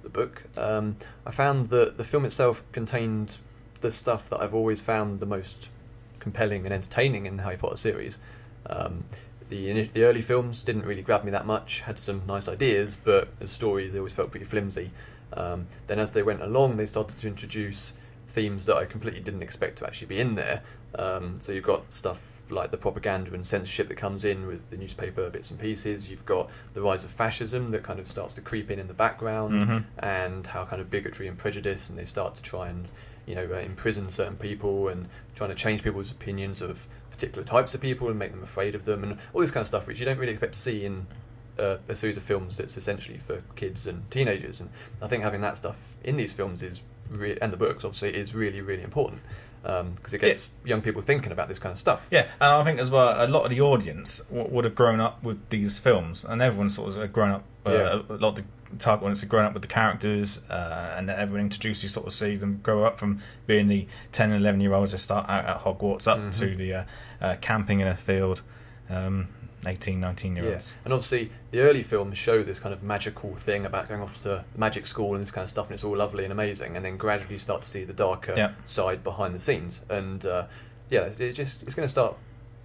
the 0.06 0.10
book, 0.10 0.46
um, 0.56 0.96
I 1.26 1.32
found 1.32 1.68
that 1.70 1.98
the 1.98 2.04
film 2.04 2.24
itself 2.24 2.64
contained 2.72 3.38
the 3.82 3.92
stuff 3.92 4.30
that 4.30 4.40
I've 4.40 4.56
always 4.56 4.82
found 4.82 5.20
the 5.20 5.26
most 5.26 5.70
compelling 6.20 6.64
and 6.66 6.74
entertaining 6.74 7.26
in 7.26 7.36
the 7.36 7.44
Harry 7.44 7.58
Potter 7.58 7.76
series. 7.76 8.20
Um, 8.68 9.04
the 9.50 9.84
the 9.84 10.04
early 10.04 10.22
films 10.22 10.64
didn't 10.64 10.86
really 10.86 11.02
grab 11.02 11.24
me 11.24 11.32
that 11.32 11.46
much. 11.46 11.82
Had 11.82 12.00
some 12.00 12.22
nice 12.26 12.48
ideas, 12.48 12.96
but 12.96 13.28
as 13.42 13.52
stories, 13.52 13.94
they 13.94 14.00
always 14.00 14.14
felt 14.14 14.32
pretty 14.32 14.46
flimsy. 14.46 14.92
Um, 15.34 15.68
then, 15.88 16.00
as 16.00 16.14
they 16.14 16.24
went 16.24 16.42
along, 16.42 16.78
they 16.78 16.86
started 16.86 17.18
to 17.18 17.28
introduce 17.28 17.96
themes 18.28 18.66
that 18.66 18.78
I 18.78 18.86
completely 18.86 19.22
didn't 19.22 19.44
expect 19.44 19.78
to 19.80 19.86
actually 19.86 20.08
be 20.08 20.20
in 20.20 20.36
there. 20.36 20.64
Um, 20.98 21.40
so 21.40 21.52
you've 21.52 21.64
got 21.64 21.94
stuff 21.94 22.35
like 22.50 22.72
the 22.72 22.78
propaganda 22.78 23.34
and 23.34 23.46
censorship 23.46 23.88
that 23.88 23.96
comes 23.96 24.24
in 24.26 24.46
with 24.48 24.70
the 24.70 24.78
newspaper 24.78 25.30
bits 25.30 25.50
and 25.52 25.60
pieces. 25.60 26.10
You've 26.12 26.26
got 26.26 26.50
the 26.74 26.82
rise 26.82 27.04
of 27.04 27.12
fascism 27.12 27.70
that 27.70 27.84
kind 27.84 28.00
of 28.00 28.08
starts 28.08 28.34
to 28.36 28.42
creep 28.42 28.70
in 28.72 28.80
in 28.80 28.88
the 28.88 28.94
background, 28.94 29.64
Mhm. 29.64 29.84
and 30.00 30.48
how 30.48 30.66
kind 30.66 30.82
of 30.82 30.90
bigotry 30.90 31.28
and 31.28 31.38
prejudice, 31.38 31.90
and 31.90 31.98
they 31.98 32.06
start 32.06 32.36
to 32.36 32.42
try 32.44 32.70
and 32.70 32.92
you 33.26 33.34
know 33.36 33.48
uh, 33.52 33.58
imprison 33.58 34.08
certain 34.10 34.36
people 34.38 34.88
and 34.90 35.08
trying 35.36 35.50
to 35.50 35.56
change 35.56 35.82
people's 35.84 36.12
opinions 36.12 36.62
of 36.62 36.88
particular 37.10 37.44
types 37.44 37.74
of 37.74 37.82
people 37.82 38.10
and 38.10 38.20
make 38.20 38.32
them 38.32 38.44
afraid 38.44 38.76
of 38.76 38.86
them, 38.86 39.04
and 39.04 39.18
all 39.34 39.42
this 39.42 39.52
kind 39.52 39.62
of 39.62 39.68
stuff 39.68 39.88
which 39.88 40.00
you 40.00 40.06
don't 40.06 40.18
really 40.20 40.32
expect 40.32 40.54
to 40.54 40.60
see 40.60 40.86
in 40.86 41.08
uh, 41.58 41.78
a 41.88 41.96
series 41.96 42.18
of 42.18 42.24
films 42.24 42.58
that's 42.58 42.76
essentially 42.76 43.18
for 43.18 43.42
kids 43.56 43.88
and 43.88 44.12
teenagers. 44.12 44.60
And 44.60 44.70
I 45.02 45.08
think 45.08 45.24
having 45.24 45.40
that 45.42 45.56
stuff 45.56 45.96
in 46.04 46.18
these 46.18 46.34
films 46.34 46.62
is 46.62 46.84
re- 47.10 47.38
and 47.42 47.54
the 47.54 47.58
books 47.58 47.86
obviously 47.86 48.14
is 48.14 48.36
really 48.36 48.60
really 48.62 48.84
important 48.84 49.22
because 49.96 50.14
it 50.14 50.22
gets 50.22 50.50
young 50.64 50.82
people 50.82 51.02
thinking 51.02 51.32
about 51.32 51.48
this 51.48 51.60
kind 51.60 51.72
of 51.74 51.80
stuff. 51.80 52.08
Yeah, 52.12 52.22
and 52.40 52.50
I 52.52 52.64
think 52.64 52.80
as 52.80 52.92
well, 52.92 53.16
a 53.18 53.28
lot 53.28 53.44
of 53.46 53.50
the 53.50 53.62
audience 53.62 54.20
w- 54.30 54.48
would 54.50 54.64
have 54.66 54.76
grown 54.76 55.00
up 55.00 55.24
with 55.24 55.50
these 55.50 55.80
films, 55.80 56.24
and 56.24 56.42
everyone 56.42 56.70
sort 56.70 56.96
of 56.96 57.12
grown 57.12 57.32
up. 57.32 57.44
Uh, 57.66 57.72
Yeah. 57.72 58.02
A 58.10 58.14
lot 58.14 58.30
of 58.30 58.36
the 58.36 58.44
target 58.78 59.04
audience 59.04 59.22
had 59.22 59.30
grown 59.30 59.46
up 59.46 59.54
with 59.54 59.62
the 59.64 59.68
characters, 59.68 60.48
uh, 60.50 60.94
and 60.98 61.10
everyone 61.10 61.42
introduced 61.42 61.82
you 61.82 61.90
sort 61.90 62.06
of 62.06 62.14
see 62.14 62.36
them 62.36 62.60
grow 62.62 62.84
up 62.86 63.00
from 63.00 63.20
being 63.48 63.68
the 63.68 63.88
ten 64.12 64.30
and 64.32 64.40
eleven 64.40 64.60
year 64.62 64.74
olds 64.74 64.92
that 64.92 65.00
start 65.00 65.28
out 65.30 65.46
at 65.46 65.58
Hogwarts 65.62 66.08
up 66.08 66.20
Mhm. 66.20 66.38
to 66.40 66.56
the 66.56 66.74
uh, 66.74 66.84
uh, 67.22 67.36
camping 67.42 67.80
in 67.80 67.88
a 67.88 67.96
field, 67.96 68.42
um, 68.90 69.28
18, 69.68 70.00
19 70.00 70.36
year 70.36 70.46
Yeah, 70.46 70.60
and 70.84 70.94
obviously 70.94 71.32
the 71.52 71.60
early 71.62 71.84
films 71.84 72.18
show 72.18 72.44
this 72.44 72.60
kind 72.60 72.74
of 72.74 72.84
magical 72.84 73.36
thing 73.36 73.66
about 73.66 73.88
going 73.90 74.02
off 74.02 74.22
to 74.24 74.46
magic 74.58 74.86
school 74.86 75.14
and 75.14 75.22
this 75.22 75.32
kind 75.32 75.44
of 75.44 75.50
stuff, 75.50 75.68
and 75.68 75.74
it's 75.74 75.84
all 75.84 75.96
lovely 75.98 76.24
and 76.24 76.32
amazing. 76.34 76.76
And 76.76 76.84
then 76.86 76.98
gradually 76.98 77.34
you 77.36 77.40
start 77.40 77.62
to 77.64 77.68
see 77.68 77.84
the 77.84 77.94
darker 77.94 78.34
Yeah. 78.38 78.52
side 78.64 79.04
behind 79.04 79.34
the 79.36 79.40
scenes, 79.40 79.84
and 79.90 80.26
uh, 80.26 80.48
yeah, 80.90 81.02
it's, 81.02 81.20
it 81.20 81.34
just 81.34 81.64
it's 81.64 81.76
going 81.76 81.86
to 81.86 81.90
start 81.90 82.16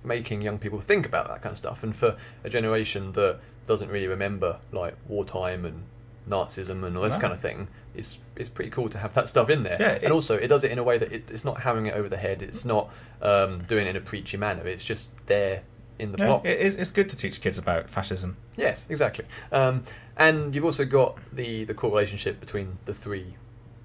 making 0.05 0.41
young 0.43 0.59
people 0.59 0.81
think 0.81 1.07
about 1.07 1.29
that 1.29 1.43
kind 1.43 1.51
of 1.53 1.57
stuff. 1.57 1.83
And 1.83 1.95
for 1.95 2.17
a 2.45 2.49
generation 2.49 3.13
that 3.13 3.39
doesn't 3.67 3.89
really 3.91 4.07
remember 4.09 4.59
like 4.73 4.97
wartime 5.09 5.65
and 5.65 5.85
Nazism 6.29 6.85
and 6.85 6.97
all 6.97 7.03
this 7.03 7.17
kind 7.17 7.33
of 7.33 7.41
thing, 7.41 7.69
it's 7.95 8.19
it's 8.37 8.49
pretty 8.49 8.71
cool 8.71 8.89
to 8.89 8.99
have 8.99 9.15
that 9.15 9.27
stuff 9.29 9.51
in 9.51 9.63
there. 9.63 9.77
Yeah, 9.81 9.93
it- 9.93 10.03
and 10.05 10.13
also 10.13 10.37
it 10.37 10.49
does 10.49 10.65
it 10.65 10.71
in 10.71 10.79
a 10.79 10.83
way 10.83 10.97
that 10.99 11.13
it, 11.13 11.31
it's 11.31 11.45
not 11.45 11.61
hammering 11.63 11.87
it 11.87 11.95
over 11.95 12.09
the 12.09 12.17
head. 12.17 12.43
It's 12.43 12.65
not 12.65 12.93
um, 13.23 13.61
doing 13.61 13.87
it 13.87 13.91
in 13.91 13.97
a 13.97 14.01
preachy 14.01 14.37
manner. 14.37 14.63
It's 14.67 14.85
just 14.85 15.11
there 15.27 15.63
in 16.01 16.13
the 16.13 16.19
Yeah, 16.19 16.27
plot. 16.27 16.47
it 16.47 16.75
it's 16.79 16.91
good 16.91 17.09
to 17.11 17.17
teach 17.17 17.41
kids 17.41 17.59
about 17.59 17.89
fascism. 17.91 18.37
Yes, 18.57 18.87
exactly. 18.91 19.25
Um, 19.53 19.85
and 20.17 20.55
you've 20.55 20.65
also 20.65 20.85
got 20.85 21.19
the 21.33 21.65
the 21.65 21.75
core 21.75 21.91
relationship 21.91 22.41
between 22.41 22.79
the 22.85 22.95
three 22.95 23.37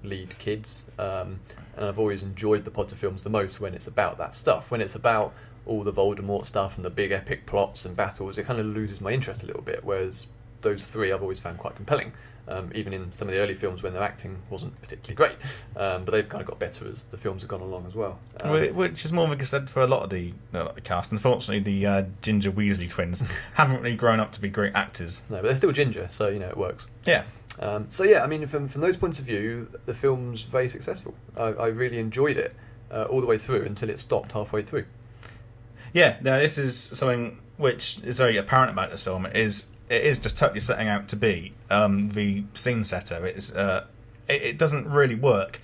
lead 0.02 0.36
kids. 0.38 0.86
Um, 0.98 1.40
and 1.76 1.84
I've 1.86 1.98
always 1.98 2.22
enjoyed 2.22 2.64
the 2.64 2.70
Potter 2.70 2.96
films 2.96 3.22
the 3.22 3.30
most 3.30 3.60
when 3.60 3.74
it's 3.74 3.86
about 3.86 4.18
that 4.18 4.34
stuff. 4.34 4.70
When 4.70 4.80
it's 4.80 4.94
about 4.94 5.34
all 5.66 5.82
the 5.82 5.92
Voldemort 5.92 6.46
stuff 6.46 6.76
and 6.76 6.84
the 6.84 6.90
big 6.90 7.10
epic 7.12 7.44
plots 7.46 7.84
and 7.86 7.96
battles, 7.96 8.38
it 8.38 8.44
kind 8.44 8.58
of 8.60 8.66
loses 8.66 9.00
my 9.00 9.10
interest 9.10 9.42
a 9.42 9.46
little 9.46 9.62
bit. 9.62 9.84
Whereas 9.84 10.28
those 10.62 10.88
three 10.90 11.12
I've 11.12 11.22
always 11.22 11.40
found 11.40 11.58
quite 11.58 11.74
compelling. 11.76 12.12
Um, 12.48 12.70
even 12.76 12.92
in 12.92 13.12
some 13.12 13.26
of 13.26 13.34
the 13.34 13.40
early 13.40 13.54
films 13.54 13.82
when 13.82 13.92
their 13.92 14.04
acting 14.04 14.40
wasn't 14.50 14.80
particularly 14.80 15.16
great, 15.16 15.36
um, 15.76 16.04
but 16.04 16.12
they've 16.12 16.28
kind 16.28 16.40
of 16.40 16.46
got 16.46 16.60
better 16.60 16.86
as 16.86 17.02
the 17.02 17.16
films 17.16 17.42
have 17.42 17.48
gone 17.48 17.60
along 17.60 17.86
as 17.86 17.96
well. 17.96 18.20
Um, 18.40 18.52
Which 18.76 19.04
is 19.04 19.12
more 19.12 19.24
of 19.24 19.32
a 19.40 19.44
said 19.44 19.68
for 19.68 19.82
a 19.82 19.86
lot 19.88 20.04
of 20.04 20.10
the, 20.10 20.32
the 20.52 20.80
cast. 20.84 21.10
Unfortunately, 21.10 21.58
the 21.58 21.86
uh, 21.86 22.02
Ginger 22.22 22.52
Weasley 22.52 22.88
twins 22.88 23.28
haven't 23.54 23.82
really 23.82 23.96
grown 23.96 24.20
up 24.20 24.30
to 24.30 24.40
be 24.40 24.48
great 24.48 24.76
actors. 24.76 25.24
no, 25.28 25.38
but 25.38 25.42
they're 25.46 25.56
still 25.56 25.72
ginger, 25.72 26.06
so 26.08 26.28
you 26.28 26.38
know 26.38 26.46
it 26.48 26.56
works. 26.56 26.86
Yeah, 27.04 27.24
Um, 27.58 27.86
so 27.90 28.04
yeah, 28.04 28.22
I 28.22 28.28
mean, 28.28 28.46
from 28.46 28.68
from 28.68 28.80
those 28.80 28.96
points 28.96 29.18
of 29.18 29.24
view, 29.24 29.68
the 29.86 29.94
film's 29.94 30.42
very 30.44 30.68
successful. 30.68 31.14
I, 31.36 31.46
I 31.48 31.66
really 31.66 31.98
enjoyed 31.98 32.36
it 32.36 32.54
uh, 32.92 33.06
all 33.10 33.20
the 33.20 33.26
way 33.26 33.38
through 33.38 33.64
until 33.64 33.90
it 33.90 33.98
stopped 33.98 34.30
halfway 34.30 34.62
through. 34.62 34.84
yeah. 35.92 36.18
Now 36.22 36.38
this 36.38 36.58
is 36.58 36.78
something 36.78 37.38
which 37.56 37.98
is 38.04 38.18
very 38.18 38.36
apparent 38.36 38.70
about 38.70 38.90
this 38.90 39.02
film. 39.04 39.26
Is 39.26 39.70
it 39.88 40.02
is 40.02 40.18
just 40.18 40.36
totally 40.38 40.60
setting 40.60 40.88
out 40.88 41.08
to 41.08 41.16
be 41.16 41.52
um, 41.70 42.10
the 42.10 42.44
scene 42.54 42.84
setter. 42.84 43.24
It's 43.26 43.54
uh, 43.54 43.86
it, 44.28 44.42
it 44.42 44.58
doesn't 44.58 44.88
really 44.88 45.14
work 45.14 45.60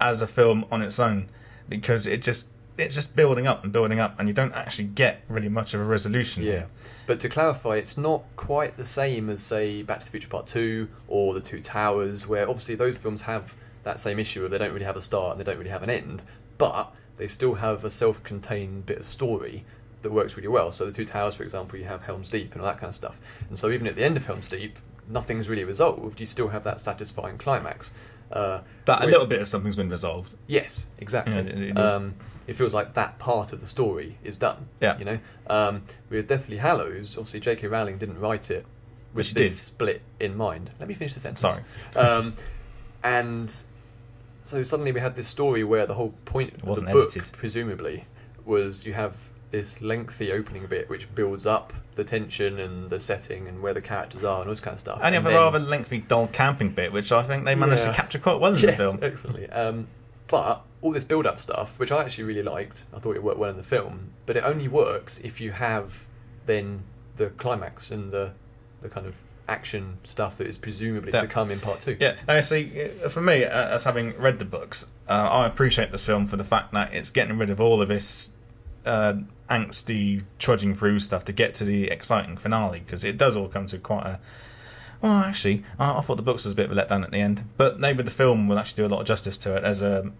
as 0.00 0.22
a 0.22 0.26
film 0.26 0.66
on 0.70 0.82
its 0.82 1.00
own 1.00 1.28
because 1.68 2.06
it 2.06 2.22
just 2.22 2.52
it's 2.78 2.94
just 2.94 3.16
building 3.16 3.46
up 3.46 3.64
and 3.64 3.72
building 3.72 3.98
up, 3.98 4.18
and 4.18 4.28
you 4.28 4.34
don't 4.34 4.52
actually 4.52 4.84
get 4.84 5.22
really 5.28 5.48
much 5.48 5.72
of 5.72 5.80
a 5.80 5.84
resolution. 5.84 6.42
Yeah, 6.42 6.66
but 7.06 7.20
to 7.20 7.28
clarify, 7.28 7.76
it's 7.76 7.96
not 7.96 8.24
quite 8.36 8.76
the 8.76 8.84
same 8.84 9.30
as 9.30 9.42
say 9.42 9.82
Back 9.82 10.00
to 10.00 10.06
the 10.06 10.10
Future 10.12 10.28
Part 10.28 10.46
Two 10.46 10.88
or 11.08 11.32
The 11.32 11.40
Two 11.40 11.60
Towers, 11.60 12.26
where 12.26 12.48
obviously 12.48 12.74
those 12.74 12.96
films 12.96 13.22
have 13.22 13.54
that 13.84 13.98
same 14.00 14.18
issue 14.18 14.44
of 14.44 14.50
they 14.50 14.58
don't 14.58 14.72
really 14.72 14.84
have 14.84 14.96
a 14.96 15.00
start 15.00 15.32
and 15.32 15.40
they 15.40 15.44
don't 15.44 15.58
really 15.58 15.70
have 15.70 15.82
an 15.82 15.90
end, 15.90 16.24
but 16.58 16.92
they 17.16 17.26
still 17.26 17.54
have 17.54 17.84
a 17.84 17.88
self-contained 17.88 18.84
bit 18.84 18.98
of 18.98 19.04
story 19.04 19.64
that 20.06 20.12
works 20.12 20.36
really 20.36 20.48
well. 20.48 20.70
So 20.70 20.86
The 20.86 20.92
Two 20.92 21.04
Towers, 21.04 21.34
for 21.34 21.42
example, 21.42 21.78
you 21.78 21.84
have 21.86 22.02
Helm's 22.04 22.28
Deep 22.30 22.52
and 22.52 22.62
all 22.62 22.68
that 22.68 22.78
kind 22.78 22.88
of 22.88 22.94
stuff, 22.94 23.20
and 23.48 23.58
so 23.58 23.70
even 23.70 23.86
at 23.88 23.96
the 23.96 24.04
end 24.04 24.16
of 24.16 24.24
Helm's 24.24 24.48
Deep, 24.48 24.78
nothing's 25.08 25.48
really 25.48 25.64
resolved. 25.64 26.20
You 26.20 26.26
still 26.26 26.48
have 26.48 26.62
that 26.64 26.80
satisfying 26.80 27.38
climax. 27.38 27.92
Uh, 28.30 28.60
That 28.86 29.02
a 29.02 29.06
little 29.06 29.26
bit 29.26 29.40
of 29.40 29.46
something's 29.48 29.76
been 29.76 29.88
resolved. 29.88 30.34
Yes, 30.48 30.88
exactly. 30.98 31.34
Yeah, 31.34 31.40
it- 31.40 31.58
it- 31.70 31.78
um, 31.78 32.14
it 32.46 32.54
feels 32.54 32.74
like 32.74 32.94
that 32.94 33.18
part 33.18 33.52
of 33.52 33.60
the 33.60 33.66
story 33.66 34.18
is 34.24 34.36
done. 34.36 34.68
Yeah. 34.80 34.98
You 34.98 35.04
know, 35.04 35.18
um, 35.48 35.82
with 36.10 36.26
Deathly 36.28 36.56
Hallows, 36.56 37.16
obviously 37.16 37.40
J.K. 37.40 37.66
Rowling 37.68 37.98
didn't 37.98 38.18
write 38.20 38.50
it 38.50 38.64
with 39.14 39.30
this 39.32 39.34
did. 39.34 39.48
split 39.50 40.02
in 40.20 40.36
mind. 40.36 40.70
Let 40.80 40.88
me 40.88 40.94
finish 40.94 41.14
the 41.14 41.20
sentence. 41.20 41.40
Sorry. 41.94 42.04
Um, 42.04 42.34
and 43.04 43.48
so 44.44 44.62
suddenly 44.62 44.90
we 44.92 45.00
had 45.00 45.14
this 45.14 45.28
story 45.28 45.62
where 45.64 45.86
the 45.86 45.94
whole 45.94 46.12
point 46.24 46.54
of 46.54 46.64
wasn't 46.64 46.88
the 46.88 46.94
book, 46.94 47.10
edited. 47.16 47.32
presumably, 47.36 48.06
was 48.44 48.84
you 48.86 48.92
have 48.94 49.28
this 49.50 49.80
lengthy 49.80 50.32
opening 50.32 50.66
bit 50.66 50.88
which 50.88 51.12
builds 51.14 51.46
up 51.46 51.72
the 51.94 52.02
tension 52.04 52.58
and 52.58 52.90
the 52.90 52.98
setting 52.98 53.46
and 53.46 53.62
where 53.62 53.72
the 53.72 53.80
characters 53.80 54.24
are 54.24 54.40
and 54.40 54.48
all 54.48 54.52
this 54.52 54.60
kind 54.60 54.74
of 54.74 54.80
stuff. 54.80 55.00
And 55.02 55.14
you 55.14 55.20
have 55.20 55.26
a 55.26 55.28
then- 55.30 55.38
rather 55.38 55.58
lengthy, 55.58 55.98
dull 56.00 56.26
camping 56.28 56.70
bit, 56.70 56.92
which 56.92 57.12
I 57.12 57.22
think 57.22 57.44
they 57.44 57.54
managed 57.54 57.84
Yeah. 57.84 57.92
to 57.92 57.96
capture 57.96 58.18
quite 58.18 58.40
well 58.40 58.52
in 58.54 58.58
yes, 58.58 58.76
the 58.76 58.82
film. 58.82 58.98
excellently. 59.02 59.48
Um, 59.50 59.86
but 60.28 60.62
all 60.82 60.90
this 60.90 61.04
build-up 61.04 61.38
stuff, 61.38 61.78
which 61.78 61.92
I 61.92 62.02
actually 62.02 62.24
really 62.24 62.42
liked, 62.42 62.84
I 62.94 62.98
thought 62.98 63.14
it 63.16 63.22
worked 63.22 63.38
well 63.38 63.50
in 63.50 63.56
the 63.56 63.62
film. 63.62 64.10
But 64.26 64.36
it 64.36 64.42
only 64.44 64.66
works 64.68 65.20
if 65.20 65.40
you 65.40 65.52
have 65.52 66.06
then 66.46 66.82
the 67.16 67.28
climax 67.30 67.90
and 67.90 68.10
the 68.10 68.32
the 68.82 68.88
kind 68.88 69.06
of 69.06 69.22
action 69.48 69.96
stuff 70.02 70.36
that 70.38 70.46
is 70.46 70.58
presumably 70.58 71.12
Yeah. 71.12 71.20
to 71.20 71.26
come 71.28 71.50
in 71.52 71.60
part 71.60 71.80
two. 71.80 71.96
Yeah, 71.98 72.16
I 72.28 72.40
see. 72.40 72.90
uh, 73.04 73.08
For 73.08 73.20
me, 73.22 73.44
uh, 73.44 73.68
as 73.74 73.84
having 73.84 74.16
read 74.18 74.38
the 74.40 74.44
books, 74.44 74.86
uh, 75.08 75.12
I 75.30 75.46
appreciate 75.46 75.92
this 75.92 76.04
film 76.04 76.26
for 76.26 76.36
the 76.36 76.44
fact 76.44 76.72
that 76.74 76.92
it's 76.92 77.10
getting 77.10 77.38
rid 77.38 77.48
of 77.50 77.60
all 77.60 77.80
of 77.80 77.88
this 77.88 78.30
uh, 78.84 79.14
angsty 79.48 80.24
trudging 80.38 80.74
through 80.74 80.98
stuff 81.00 81.24
to 81.24 81.32
get 81.32 81.54
to 81.54 81.64
the 81.64 81.88
exciting 81.90 82.36
finale 82.36 82.80
because 82.80 83.04
it 83.04 83.16
does 83.16 83.36
all 83.36 83.48
come 83.48 83.66
to 83.66 83.78
quite 83.78 84.06
a. 84.06 84.20
Well, 85.02 85.12
actually, 85.12 85.62
I, 85.78 85.98
I 85.98 86.00
thought 86.00 86.16
the 86.16 86.22
books 86.22 86.44
was 86.44 86.54
a 86.54 86.56
bit 86.56 86.70
of 86.70 86.76
a 86.76 86.80
letdown 86.82 87.04
at 87.04 87.10
the 87.12 87.20
end, 87.20 87.44
but 87.56 87.78
maybe 87.78 88.02
the 88.02 88.10
film 88.10 88.48
will 88.48 88.58
actually 88.58 88.76
do 88.82 88.86
a 88.86 88.92
lot 88.94 89.00
of 89.00 89.06
justice 89.06 89.36
to 89.38 89.54
it. 89.56 89.62
As 89.62 89.82
um, 89.82 90.14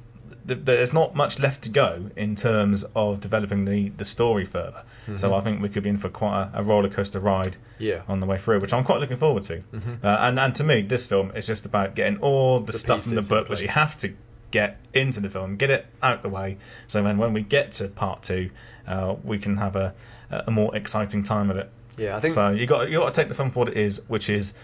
a, 0.48 0.54
there's 0.54 0.92
not 0.92 1.16
much 1.16 1.40
left 1.40 1.62
to 1.62 1.70
go 1.70 2.10
in 2.14 2.36
terms 2.36 2.84
of 2.94 3.18
developing 3.20 3.64
the, 3.64 3.88
the 3.90 4.04
story 4.04 4.44
further. 4.44 4.84
So 5.16 5.34
I 5.34 5.40
think 5.40 5.60
we 5.62 5.68
could 5.70 5.82
be 5.82 5.88
in 5.88 5.96
for 5.96 6.08
quite 6.08 6.50
a, 6.54 6.60
a 6.60 6.62
roller 6.62 6.88
coaster 6.90 7.18
ride 7.18 7.56
Yeah. 7.78 8.02
on 8.06 8.20
the 8.20 8.26
way 8.26 8.38
through, 8.38 8.60
which 8.60 8.72
I'm 8.72 8.84
quite 8.84 9.00
looking 9.00 9.16
forward 9.16 9.42
to. 9.44 9.62
Uh, 10.04 10.18
and 10.20 10.38
and 10.38 10.54
to 10.54 10.62
me, 10.62 10.82
this 10.82 11.06
film 11.06 11.32
is 11.34 11.46
just 11.46 11.64
about 11.66 11.94
getting 11.96 12.18
all 12.18 12.60
the, 12.60 12.66
The 12.66 12.72
stuff 12.74 13.04
from 13.04 13.16
the 13.16 13.22
book 13.22 13.48
which 13.48 13.60
you 13.62 13.68
have 13.68 13.96
to 13.98 14.14
get 14.60 14.70
into 14.94 15.20
the 15.20 15.30
film, 15.30 15.56
get 15.56 15.70
it 15.70 15.82
out 16.02 16.22
the 16.22 16.28
way, 16.28 16.56
so 16.86 17.02
then 17.02 17.18
when 17.18 17.32
we 17.32 17.42
get 17.42 17.66
to 17.78 17.88
part 17.88 18.22
two, 18.22 18.50
uh, 18.86 19.14
we 19.24 19.38
can 19.38 19.56
have 19.56 19.76
a 19.76 19.94
a 20.30 20.50
more 20.50 20.70
exciting 20.80 21.22
time 21.22 21.50
of 21.50 21.56
it. 21.56 21.68
Yeah, 21.98 22.16
I 22.16 22.20
think 22.20 22.34
So 22.34 22.50
you 22.50 22.66
got 22.66 22.90
you 22.90 22.98
got 22.98 23.12
to 23.14 23.20
take 23.20 23.28
the 23.28 23.34
film 23.34 23.50
for 23.50 23.60
what 23.60 23.68
it 23.68 23.76
is, 23.76 24.02
which 24.08 24.28
is. 24.30 24.54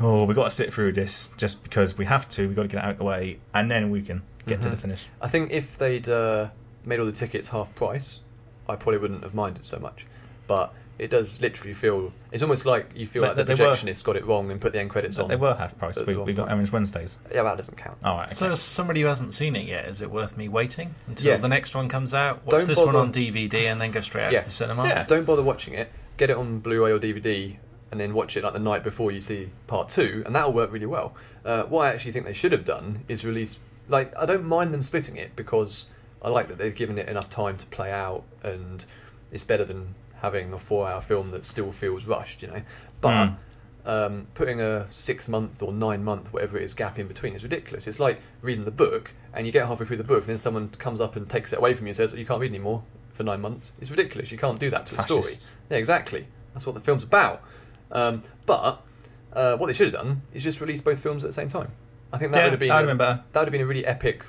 Oh, 0.00 0.24
we 0.26 0.34
got 0.34 0.44
to 0.44 0.50
sit 0.50 0.72
through 0.72 0.92
this 0.92 1.28
just 1.36 1.62
because 1.62 1.98
we 1.98 2.06
have 2.06 2.26
to. 2.30 2.48
We 2.48 2.54
got 2.54 2.62
to 2.62 2.68
get 2.68 2.78
it 2.82 2.84
out 2.88 2.98
the 2.98 3.04
way, 3.04 3.38
and 3.54 3.70
then 3.70 3.90
we 3.90 4.00
can 4.02 4.18
get 4.46 4.58
Mm-hmm. 4.58 4.70
to 4.70 4.76
the 4.76 4.80
finish. 4.80 5.08
I 5.20 5.28
think 5.28 5.52
if 5.52 5.76
they'd 5.78 6.08
uh, 6.08 6.50
made 6.84 6.98
all 7.00 7.06
the 7.06 7.12
tickets 7.22 7.48
half 7.50 7.74
price, 7.74 8.20
I 8.68 8.74
probably 8.76 8.98
wouldn't 8.98 9.22
have 9.22 9.34
minded 9.34 9.64
so 9.64 9.78
much. 9.78 10.06
But 10.46 10.72
it 10.98 11.10
does 11.10 11.40
literally 11.40 11.72
feel. 11.74 12.12
It's 12.30 12.42
almost 12.42 12.66
like 12.66 12.90
you 12.94 13.06
feel 13.06 13.22
They- 13.22 13.28
like 13.28 13.36
the 13.36 13.44
they 13.44 13.54
were- 13.54 13.70
projectionist 13.72 14.04
got 14.04 14.16
it 14.16 14.24
wrong 14.26 14.50
and 14.50 14.60
put 14.60 14.72
the 14.72 14.80
end 14.80 14.90
credits 14.90 15.18
on. 15.18 15.28
They 15.28 15.36
were 15.36 15.54
half 15.54 15.76
price. 15.78 15.98
We, 15.98 16.14
the 16.14 16.22
we 16.22 16.32
got 16.32 16.48
wrong 16.48 16.56
Orange 16.58 16.72
Wednesdays. 16.72 17.18
Yeah, 17.34 17.42
that 17.42 17.56
doesn't 17.56 17.76
count. 17.76 17.98
All 18.04 18.16
right. 18.16 18.26
Okay. 18.26 18.34
So, 18.34 18.50
as 18.52 18.60
somebody 18.60 19.00
who 19.00 19.06
hasn't 19.08 19.32
seen 19.34 19.56
it 19.56 19.64
yet, 19.66 19.86
is 19.86 20.00
it 20.02 20.10
worth 20.10 20.36
me 20.36 20.48
waiting 20.48 20.94
until 21.08 21.26
Yeah. 21.28 21.36
the 21.38 21.48
next 21.48 21.74
one 21.74 21.88
comes 21.88 22.14
out? 22.14 22.42
Watch 22.44 22.50
Don't 22.50 22.66
this 22.66 22.78
one 22.78 22.94
on 22.96 23.10
DVD 23.10 23.66
and 23.70 23.80
then 23.80 23.90
go 23.90 24.00
straight 24.00 24.24
out 24.26 24.32
Yeah. 24.32 24.38
to 24.40 24.44
the 24.44 24.50
cinema? 24.50 24.86
Yeah. 24.86 25.04
Don't 25.04 25.26
bother 25.26 25.42
watching 25.42 25.74
it. 25.74 25.90
Get 26.18 26.30
it 26.30 26.36
on 26.36 26.58
Blu-ray 26.60 26.92
or 26.92 26.98
DVD, 26.98 27.56
and 27.90 27.98
then 27.98 28.14
watch 28.14 28.36
it 28.36 28.44
like 28.44 28.52
the 28.52 28.58
night 28.58 28.82
before 28.82 29.10
you 29.10 29.20
see 29.20 29.48
part 29.66 29.88
two, 29.88 30.22
and 30.26 30.34
that'll 30.34 30.52
work 30.52 30.70
really 30.72 30.86
well. 30.86 31.14
Uh, 31.44 31.64
what 31.64 31.86
I 31.86 31.90
actually 31.92 32.12
think 32.12 32.26
they 32.26 32.32
should 32.32 32.52
have 32.52 32.64
done 32.64 33.00
is 33.08 33.24
release. 33.24 33.58
Like, 33.88 34.16
I 34.16 34.26
don't 34.26 34.44
mind 34.46 34.72
them 34.72 34.82
splitting 34.82 35.16
it 35.16 35.34
because 35.36 35.86
I 36.22 36.28
like 36.28 36.48
that 36.48 36.58
they've 36.58 36.74
given 36.74 36.98
it 36.98 37.08
enough 37.08 37.28
time 37.28 37.56
to 37.56 37.66
play 37.66 37.90
out, 37.90 38.22
and 38.42 38.84
it's 39.32 39.42
better 39.42 39.64
than 39.64 39.94
having 40.22 40.52
a 40.52 40.58
four-hour 40.58 41.00
film 41.00 41.30
that 41.30 41.44
still 41.44 41.70
feels 41.72 42.06
rushed, 42.06 42.42
you 42.42 42.48
know. 42.48 42.62
But 43.00 43.26
Mm. 43.28 43.36
um, 43.84 44.26
putting 44.34 44.60
a 44.60 44.86
six-month 44.92 45.60
or 45.62 45.72
nine-month, 45.72 46.32
whatever 46.32 46.56
it 46.56 46.62
is, 46.62 46.72
gap 46.74 46.98
in 46.98 47.08
between 47.08 47.34
is 47.34 47.42
ridiculous. 47.42 47.86
It's 47.88 47.98
like 48.00 48.20
reading 48.40 48.64
the 48.64 48.70
book, 48.70 49.12
and 49.34 49.44
you 49.46 49.52
get 49.52 49.66
halfway 49.66 49.84
through 49.86 49.96
the 49.96 50.04
book, 50.04 50.18
and 50.20 50.28
then 50.28 50.38
someone 50.38 50.68
comes 50.68 51.00
up 51.00 51.16
and 51.16 51.28
takes 51.28 51.52
it 51.52 51.58
away 51.58 51.74
from 51.74 51.86
you 51.86 51.90
and 51.90 51.96
says, 51.96 52.14
"You 52.14 52.24
can't 52.24 52.40
read 52.40 52.50
anymore 52.52 52.84
for 53.12 53.24
nine 53.24 53.40
months." 53.40 53.72
It's 53.80 53.90
ridiculous. 53.90 54.30
You 54.30 54.38
can't 54.38 54.58
do 54.60 54.70
that 54.70 54.86
to 54.86 54.98
a 54.98 55.02
story. 55.02 55.24
Yeah, 55.70 55.78
exactly. 55.78 56.26
That's 56.54 56.64
what 56.66 56.74
the 56.74 56.80
film's 56.80 57.02
about. 57.02 57.42
Um, 57.90 58.22
but 58.46 58.80
uh, 59.32 59.56
what 59.56 59.66
they 59.66 59.72
should 59.72 59.92
have 59.92 60.00
done 60.02 60.22
is 60.32 60.42
just 60.44 60.60
release 60.60 60.80
both 60.80 60.98
films 61.02 61.24
at 61.24 61.28
the 61.28 61.34
same 61.34 61.48
time. 61.48 61.72
I 62.12 62.18
think 62.18 62.32
that 62.32 62.38
Yeah, 62.38 62.44
would 62.44 62.50
have 62.52 62.60
been 62.60 62.70
a- 62.70 62.74
have 62.74 62.86
been 62.86 62.96
better. 62.98 63.24
that 63.32 63.40
would 63.40 63.46
have 63.48 63.52
been 63.52 63.60
a 63.62 63.66
really 63.66 63.84
epic 63.86 64.24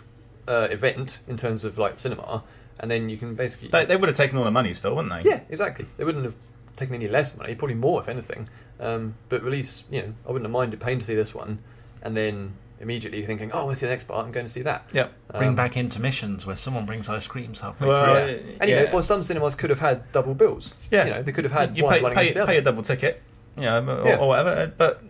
uh, 0.48 0.68
event 0.72 1.20
in 1.28 1.38
terms 1.38 1.64
of 1.64 1.78
like 1.78 2.00
cinema, 2.00 2.44
and 2.84 2.92
then 2.92 3.08
you 3.08 3.16
can 3.18 3.34
basically 3.34 3.70
They, 3.70 3.86
they 3.86 3.96
would 3.96 4.10
have 4.10 4.18
taken 4.18 4.38
all 4.38 4.44
the 4.44 4.52
money 4.52 4.74
still, 4.74 4.94
wouldn't 4.96 5.14
they? 5.24 5.30
yeah, 5.30 5.40
exactly. 5.50 5.86
They 5.96 6.04
wouldn't 6.04 6.26
have 6.26 6.36
taken 6.76 6.94
any 6.96 7.08
less 7.08 7.36
money, 7.38 7.56
probably 7.56 7.76
more 7.76 8.02
if 8.02 8.10
anything. 8.10 8.50
Um, 8.80 9.16
but 9.30 9.42
release, 9.42 9.86
you 9.90 10.02
know, 10.02 10.14
I 10.28 10.32
wouldn't 10.34 10.46
have 10.46 10.52
minded 10.52 10.82
paying 10.82 11.00
to 11.00 11.06
see 11.06 11.16
this 11.16 11.34
one, 11.34 11.60
and 12.02 12.18
then 12.18 12.54
immediately 12.82 13.22
thinking, 13.22 13.50
oh, 13.54 13.62
I 13.62 13.64
want 13.64 13.76
to 13.76 13.80
see 13.80 13.86
the 13.86 13.94
next 13.94 14.10
part. 14.10 14.26
I'm 14.26 14.34
going 14.34 14.46
to 14.46 14.52
see 14.52 14.64
that. 14.64 14.86
Yep. 14.92 15.14
Bring 15.38 15.50
Um, 15.50 15.56
back 15.56 15.78
intermissions 15.78 16.46
where 16.46 16.58
someone 16.58 16.86
brings 16.86 17.08
ice 17.08 17.26
creams 17.28 17.62
halfway 17.62 17.88
Well, 17.88 18.04
through. 18.28 18.36
Yeah. 18.36 18.56
And 18.60 18.70
you 18.70 18.76
know, 18.76 18.86
well, 18.92 19.04
some 19.04 19.24
cinemas 19.24 19.56
could 19.56 19.70
have 19.70 19.80
had 19.80 20.12
double 20.12 20.34
bills. 20.34 20.70
Yeah. 20.92 21.06
you 21.06 21.12
know, 21.12 21.22
they 21.24 21.32
could 21.32 21.46
have 21.46 21.54
had 21.54 21.78
you 21.78 21.86
one 21.86 21.94
pay, 21.94 22.02
running 22.02 22.18
pay, 22.18 22.28
into 22.28 22.40
the 22.42 22.46
pay 22.46 22.58
a 22.58 22.62
double 22.62 22.84
ticket, 22.84 23.22
you 23.56 23.64
know, 23.64 23.80
or, 24.02 24.08
Yeah. 24.10 24.18
or 24.18 24.28
whatever. 24.28 24.74
But 24.78 25.02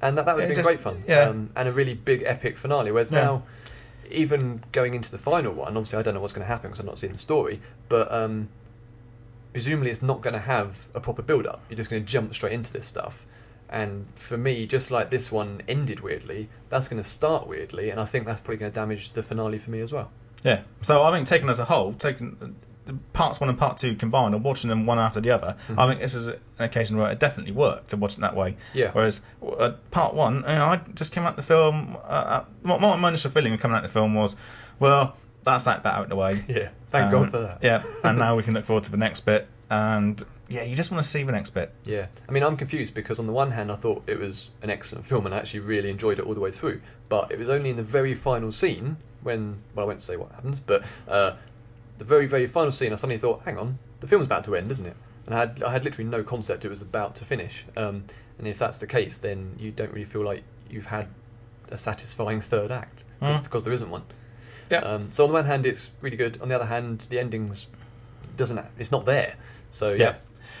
and 0.00 0.16
that, 0.16 0.24
that 0.24 0.34
would 0.36 0.42
have 0.42 0.50
Yeah, 0.50 0.54
been 0.54 0.64
just- 0.64 0.68
great 0.68 0.80
fun. 0.80 1.02
yeah. 1.06 1.28
Um, 1.28 1.50
and 1.56 1.68
a 1.68 1.72
really 1.72 1.92
big 1.92 2.22
epic 2.24 2.56
finale. 2.56 2.90
Whereas 2.90 3.10
Yeah. 3.12 3.22
now, 3.22 3.42
even 4.12 4.62
going 4.72 4.94
into 4.94 5.10
the 5.10 5.18
final 5.18 5.52
one, 5.52 5.76
obviously 5.76 5.98
I 5.98 6.02
don't 6.02 6.14
know 6.14 6.20
what's 6.20 6.32
going 6.32 6.44
to 6.44 6.50
happen 6.52 6.70
because 6.70 6.80
I've 6.80 6.86
not 6.86 6.98
seen 6.98 7.12
the 7.12 7.18
story, 7.18 7.60
but 7.88 8.10
um, 8.12 8.48
presumably 9.52 9.90
it's 9.90 10.02
not 10.02 10.20
going 10.20 10.34
to 10.34 10.40
have 10.40 10.88
a 10.94 11.00
proper 11.00 11.22
build 11.22 11.46
up. 11.46 11.62
You're 11.68 11.76
just 11.76 11.90
going 11.90 12.02
to 12.02 12.08
jump 12.08 12.34
straight 12.34 12.52
into 12.52 12.72
this 12.72 12.86
stuff. 12.86 13.26
And 13.68 14.06
for 14.16 14.36
me, 14.36 14.66
just 14.66 14.90
like 14.90 15.10
this 15.10 15.30
one 15.30 15.62
ended 15.68 16.00
weirdly, 16.00 16.48
that's 16.70 16.88
going 16.88 17.00
to 17.00 17.08
start 17.08 17.46
weirdly, 17.46 17.90
and 17.90 18.00
I 18.00 18.04
think 18.04 18.26
that's 18.26 18.40
probably 18.40 18.56
going 18.58 18.72
to 18.72 18.74
damage 18.74 19.12
the 19.12 19.22
finale 19.22 19.58
for 19.58 19.70
me 19.70 19.80
as 19.80 19.92
well. 19.92 20.10
yeah, 20.42 20.62
so 20.80 21.04
I 21.04 21.12
think 21.12 21.28
taken 21.28 21.48
as 21.48 21.60
a 21.60 21.64
whole, 21.64 21.92
taking 21.92 22.36
uh, 22.42 22.46
parts 23.12 23.40
one 23.40 23.48
and 23.48 23.58
part 23.58 23.76
two 23.76 23.94
combined, 23.94 24.34
and 24.34 24.44
watching 24.44 24.70
them 24.70 24.86
one 24.86 24.98
after 24.98 25.20
the 25.20 25.30
other, 25.30 25.56
I 25.76 25.86
think 25.86 26.00
this 26.00 26.14
is 26.14 26.28
an 26.28 26.38
occasion 26.58 26.96
where 26.96 27.10
it 27.10 27.18
definitely 27.18 27.52
worked 27.52 27.90
to 27.90 27.96
watch 27.96 28.14
it 28.14 28.20
that 28.20 28.36
way. 28.36 28.56
Yeah. 28.74 28.90
Whereas 28.92 29.22
uh, 29.42 29.72
part 29.90 30.14
one, 30.14 30.36
you 30.36 30.42
know, 30.42 30.66
I 30.66 30.80
just 30.94 31.12
came 31.12 31.24
out 31.24 31.36
the 31.36 31.42
film. 31.42 31.96
Uh, 32.04 32.42
uh, 32.42 32.44
my, 32.62 32.96
my 32.96 33.08
initial 33.08 33.30
feeling 33.30 33.52
of 33.52 33.60
coming 33.60 33.76
out 33.76 33.82
the 33.82 33.88
film 33.88 34.14
was, 34.14 34.36
well, 34.78 35.16
that's 35.42 35.64
that 35.64 35.82
bit 35.82 35.92
out 35.92 36.08
the 36.08 36.16
way. 36.16 36.42
Yeah, 36.48 36.70
thank 36.90 37.06
Um, 37.06 37.12
God 37.12 37.30
for 37.30 37.38
that. 37.38 37.58
Yeah, 37.62 37.82
and 38.04 38.18
now 38.18 38.36
we 38.36 38.42
can 38.42 38.54
look 38.54 38.64
forward 38.66 38.84
to 38.84 38.90
the 38.90 38.96
next 38.96 39.20
bit. 39.20 39.48
And 39.70 40.22
yeah, 40.48 40.64
you 40.64 40.74
just 40.74 40.90
want 40.90 41.00
to 41.02 41.08
see 41.08 41.22
the 41.22 41.30
next 41.30 41.50
bit. 41.50 41.72
Yeah, 41.84 42.08
I 42.28 42.32
mean, 42.32 42.42
I'm 42.42 42.56
confused 42.56 42.92
because 42.92 43.20
on 43.20 43.26
the 43.28 43.32
one 43.32 43.52
hand, 43.52 43.70
I 43.70 43.76
thought 43.76 44.02
it 44.08 44.18
was 44.18 44.50
an 44.62 44.68
excellent 44.70 45.06
film 45.06 45.26
and 45.26 45.34
I 45.34 45.38
actually 45.38 45.60
really 45.60 45.90
enjoyed 45.90 46.18
it 46.18 46.26
all 46.26 46.34
the 46.34 46.40
way 46.40 46.50
through. 46.50 46.80
But 47.08 47.30
it 47.30 47.38
was 47.38 47.48
only 47.48 47.70
in 47.70 47.76
the 47.76 47.82
very 47.84 48.12
final 48.14 48.50
scene 48.50 48.96
when, 49.22 49.62
well, 49.74 49.86
I 49.86 49.88
won't 49.88 50.02
say 50.02 50.16
what 50.16 50.32
happens, 50.32 50.58
but 50.58 50.84
uh, 51.06 51.32
the 52.00 52.04
very, 52.06 52.26
very 52.26 52.46
final 52.46 52.72
scene, 52.72 52.92
I 52.92 52.96
suddenly 52.96 53.18
thought, 53.18 53.42
hang 53.44 53.58
on, 53.58 53.78
the 54.00 54.06
film's 54.06 54.24
about 54.26 54.42
to 54.44 54.56
end, 54.56 54.70
isn't 54.70 54.86
it? 54.86 54.96
and 55.26 55.34
I 55.34 55.38
had 55.38 55.62
I 55.62 55.70
had 55.70 55.84
literally 55.84 56.08
no 56.10 56.22
concept 56.22 56.64
it 56.64 56.70
was 56.70 56.80
about 56.82 57.14
to 57.16 57.24
finish. 57.26 57.64
Um, 57.76 58.04
and 58.38 58.48
if 58.48 58.58
that's 58.58 58.78
the 58.78 58.86
case, 58.86 59.18
then 59.18 59.54
you 59.58 59.70
don't 59.70 59.92
really 59.92 60.06
feel 60.06 60.22
like 60.24 60.42
you've 60.70 60.86
had 60.86 61.08
a 61.70 61.76
satisfying 61.76 62.40
third 62.40 62.72
act 62.72 63.04
Mm. 63.22 63.42
because 63.42 63.64
there 63.64 63.72
isn't 63.74 63.90
one. 63.90 64.02
Yeah. 64.70 64.78
Um, 64.78 65.10
so 65.10 65.24
on 65.24 65.30
the 65.30 65.34
one 65.34 65.44
hand, 65.44 65.66
it's 65.66 65.90
really 66.00 66.16
good. 66.16 66.40
On 66.40 66.48
the 66.48 66.54
other 66.56 66.64
hand, 66.64 67.06
the 67.10 67.18
endings 67.20 67.66
doesn't 68.38 68.58
it's 68.78 68.90
not 68.90 69.04
there. 69.04 69.34
So 69.68 69.90
Yeah. 69.92 69.98
yeah, 69.98 70.14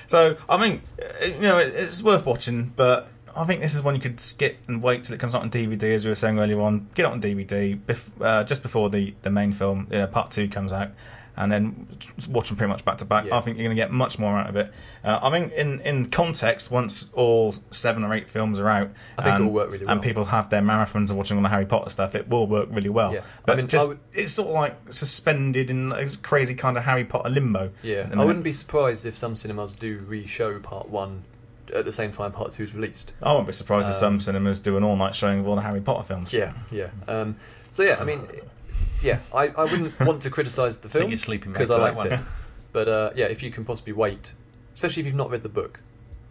So 0.06 0.36
I 0.48 0.56
mean, 0.62 0.82
uh, 1.02 1.24
you 1.24 1.40
know, 1.40 1.58
it- 1.58 1.74
it's 1.74 2.02
worth 2.02 2.26
watching, 2.26 2.72
but 2.76 3.08
I 3.34 3.44
think 3.44 3.62
this 3.62 3.74
is 3.74 3.80
one 3.82 3.94
you 3.94 4.00
could 4.00 4.20
skip 4.20 4.58
and 4.68 4.82
wait 4.82 5.04
till 5.04 5.14
it 5.14 5.20
comes 5.20 5.34
out 5.34 5.40
on 5.42 5.50
DVD, 5.50 5.94
as 5.94 6.04
we 6.04 6.10
were 6.10 6.14
saying 6.16 6.38
earlier 6.38 6.60
on. 6.60 6.88
Get 6.94 7.06
it 7.06 7.12
on 7.12 7.20
DVD 7.20 7.74
bef- 7.86 8.10
uh, 8.20 8.44
just 8.44 8.62
before 8.62 8.90
the 8.90 9.14
the 9.22 9.30
main 9.30 9.52
film, 9.52 9.86
part 10.12 10.30
two, 10.32 10.48
comes 10.48 10.72
out, 10.72 10.90
and 11.40 11.50
then 11.50 11.86
watch 12.28 12.48
them 12.48 12.56
pretty 12.56 12.68
much 12.70 12.84
back 12.84 12.98
to 12.98 13.04
back. 13.04 13.24
Yeah. 13.26 13.36
I 13.36 13.40
think 13.40 13.56
you're 13.56 13.64
going 13.66 13.76
to 13.76 13.82
get 13.82 13.90
much 13.90 14.18
more 14.18 14.38
out 14.38 14.48
of 14.48 14.56
it. 14.56 14.72
Uh, 15.02 15.18
I 15.22 15.30
think 15.30 15.52
in 15.54 15.80
in 15.80 16.06
context, 16.06 16.70
once 16.70 17.10
all 17.14 17.54
seven 17.70 18.04
or 18.04 18.12
eight 18.14 18.28
films 18.28 18.60
are 18.60 18.68
out, 18.68 18.90
I 19.18 19.22
think 19.22 19.34
and, 19.36 19.44
it'll 19.44 19.52
work 19.52 19.70
really 19.70 19.86
well. 19.86 19.94
and 19.94 20.02
people 20.02 20.24
have 20.26 20.50
their 20.50 20.62
marathons 20.62 21.10
of 21.10 21.16
watching 21.16 21.36
all 21.36 21.42
the 21.42 21.48
Harry 21.48 21.66
Potter 21.66 21.88
stuff, 21.90 22.14
it 22.14 22.28
will 22.28 22.46
work 22.46 22.68
really 22.70 22.88
well. 22.90 23.12
Yeah. 23.14 23.20
I 23.20 23.22
But 23.46 23.56
mean, 23.56 23.64
I 23.64 23.68
just 23.68 23.88
would- 23.88 23.98
it's 24.12 24.32
sort 24.32 24.48
of 24.48 24.54
like 24.54 24.76
suspended 24.92 25.70
in 25.70 25.92
a 25.92 26.06
crazy 26.22 26.54
kind 26.54 26.76
of 26.76 26.84
Harry 26.84 27.04
Potter 27.04 27.30
limbo. 27.30 27.70
yeah. 27.82 28.08
I 28.16 28.24
wouldn't 28.24 28.44
be 28.44 28.52
surprised 28.52 29.06
if 29.06 29.16
some 29.16 29.34
cinemas 29.36 29.72
do 29.74 29.98
re-show 30.06 30.58
part 30.60 30.88
one 30.88 31.24
at 31.74 31.84
the 31.84 31.92
same 31.92 32.10
time 32.10 32.32
part 32.32 32.50
two 32.52 32.64
is 32.64 32.74
released. 32.74 33.14
I 33.22 33.32
won't 33.32 33.46
be 33.46 33.52
surprised 33.52 33.88
if 33.88 33.94
some 33.94 34.18
cinemas 34.20 34.58
do 34.58 34.76
an 34.76 34.82
all-night 34.84 35.14
showing 35.14 35.38
of 35.40 35.46
all 35.48 35.54
the 35.56 35.62
Harry 35.62 35.80
Potter 35.80 36.02
films. 36.02 36.34
Um, 36.34 36.40
Yeah, 36.40 36.52
yeah. 36.72 36.88
Um, 37.06 37.36
so 37.70 37.82
yeah, 37.84 37.96
I 38.00 38.04
mean, 38.04 38.26
yeah, 39.02 39.20
I, 39.34 39.48
I 39.48 39.64
wouldn't 39.64 39.98
want 40.08 40.22
to 40.22 40.30
criticise 40.30 40.78
the 40.78 40.88
film 40.88 41.10
because 41.10 41.70
I 41.70 41.78
liked 41.78 42.04
it. 42.04 42.20
But 42.72 42.88
uh, 42.88 43.10
yeah, 43.16 43.24
if 43.26 43.42
you 43.42 43.50
can 43.50 43.64
possibly 43.64 43.92
wait, 43.92 44.32
especially 44.74 45.00
if 45.00 45.06
you've 45.06 45.16
not 45.16 45.28
read 45.28 45.42
the 45.42 45.48
book, 45.48 45.80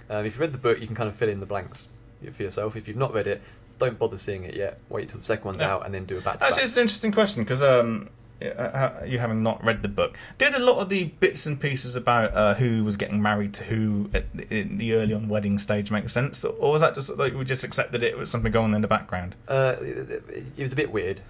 um, 0.09 0.26
if 0.26 0.34
you've 0.34 0.39
read 0.39 0.53
the 0.53 0.57
book, 0.57 0.80
you 0.80 0.88
can 0.88 0.95
kind 0.95 1.09
of 1.09 1.15
fill 1.15 1.28
in 1.28 1.41
the 1.41 1.45
blanks 1.45 1.89
for 2.32 2.43
yourself. 2.43 2.78
If 2.78 2.88
you've 2.88 2.95
not 2.95 3.13
read 3.13 3.28
it, 3.28 3.41
don't 3.78 3.99
bother 3.99 4.17
seeing 4.17 4.43
it 4.45 4.55
yet. 4.55 4.80
Wait 4.88 5.09
till 5.09 5.17
the 5.17 5.24
second 5.24 5.45
one's 5.45 5.59
Yeah. 5.61 5.74
out 5.74 5.86
and 5.86 5.93
then 5.93 6.05
do 6.05 6.17
a 6.17 6.22
back 6.22 6.41
Actually, 6.41 6.63
it's 6.63 6.78
an 6.78 6.82
interesting 6.84 7.11
question 7.11 7.43
because 7.43 7.61
um, 7.61 8.09
uh, 8.41 8.91
you 9.05 9.20
having 9.20 9.43
not 9.43 9.63
read 9.63 9.82
the 9.82 9.88
book, 9.88 10.17
did 10.38 10.53
a 10.53 10.59
lot 10.59 10.78
of 10.78 10.89
the 10.89 11.05
bits 11.20 11.45
and 11.45 11.59
pieces 11.59 11.95
about 11.95 12.34
uh, 12.34 12.53
who 12.53 12.84
was 12.84 12.95
getting 12.95 13.22
married 13.22 13.53
to 13.55 13.63
who 13.65 14.09
at 14.13 14.26
the, 14.36 14.61
in 14.61 14.78
the 14.78 14.93
early 14.93 15.13
on 15.13 15.28
wedding 15.28 15.57
stage 15.57 15.91
make 15.91 16.09
sense, 16.09 16.45
or 16.45 16.72
was 16.72 16.82
that 16.82 16.95
just 16.95 17.17
like 17.17 17.34
we 17.34 17.43
just 17.43 17.63
accepted 17.63 18.03
it 18.03 18.17
was 18.17 18.30
something 18.32 18.51
going 18.51 18.65
on 18.70 18.76
in 18.76 18.82
the 18.82 18.88
background? 18.88 19.36
Uh, 19.47 19.76
it 19.82 20.57
was 20.57 20.74
a 20.74 20.76
bit 20.76 20.91
weird. 20.91 21.22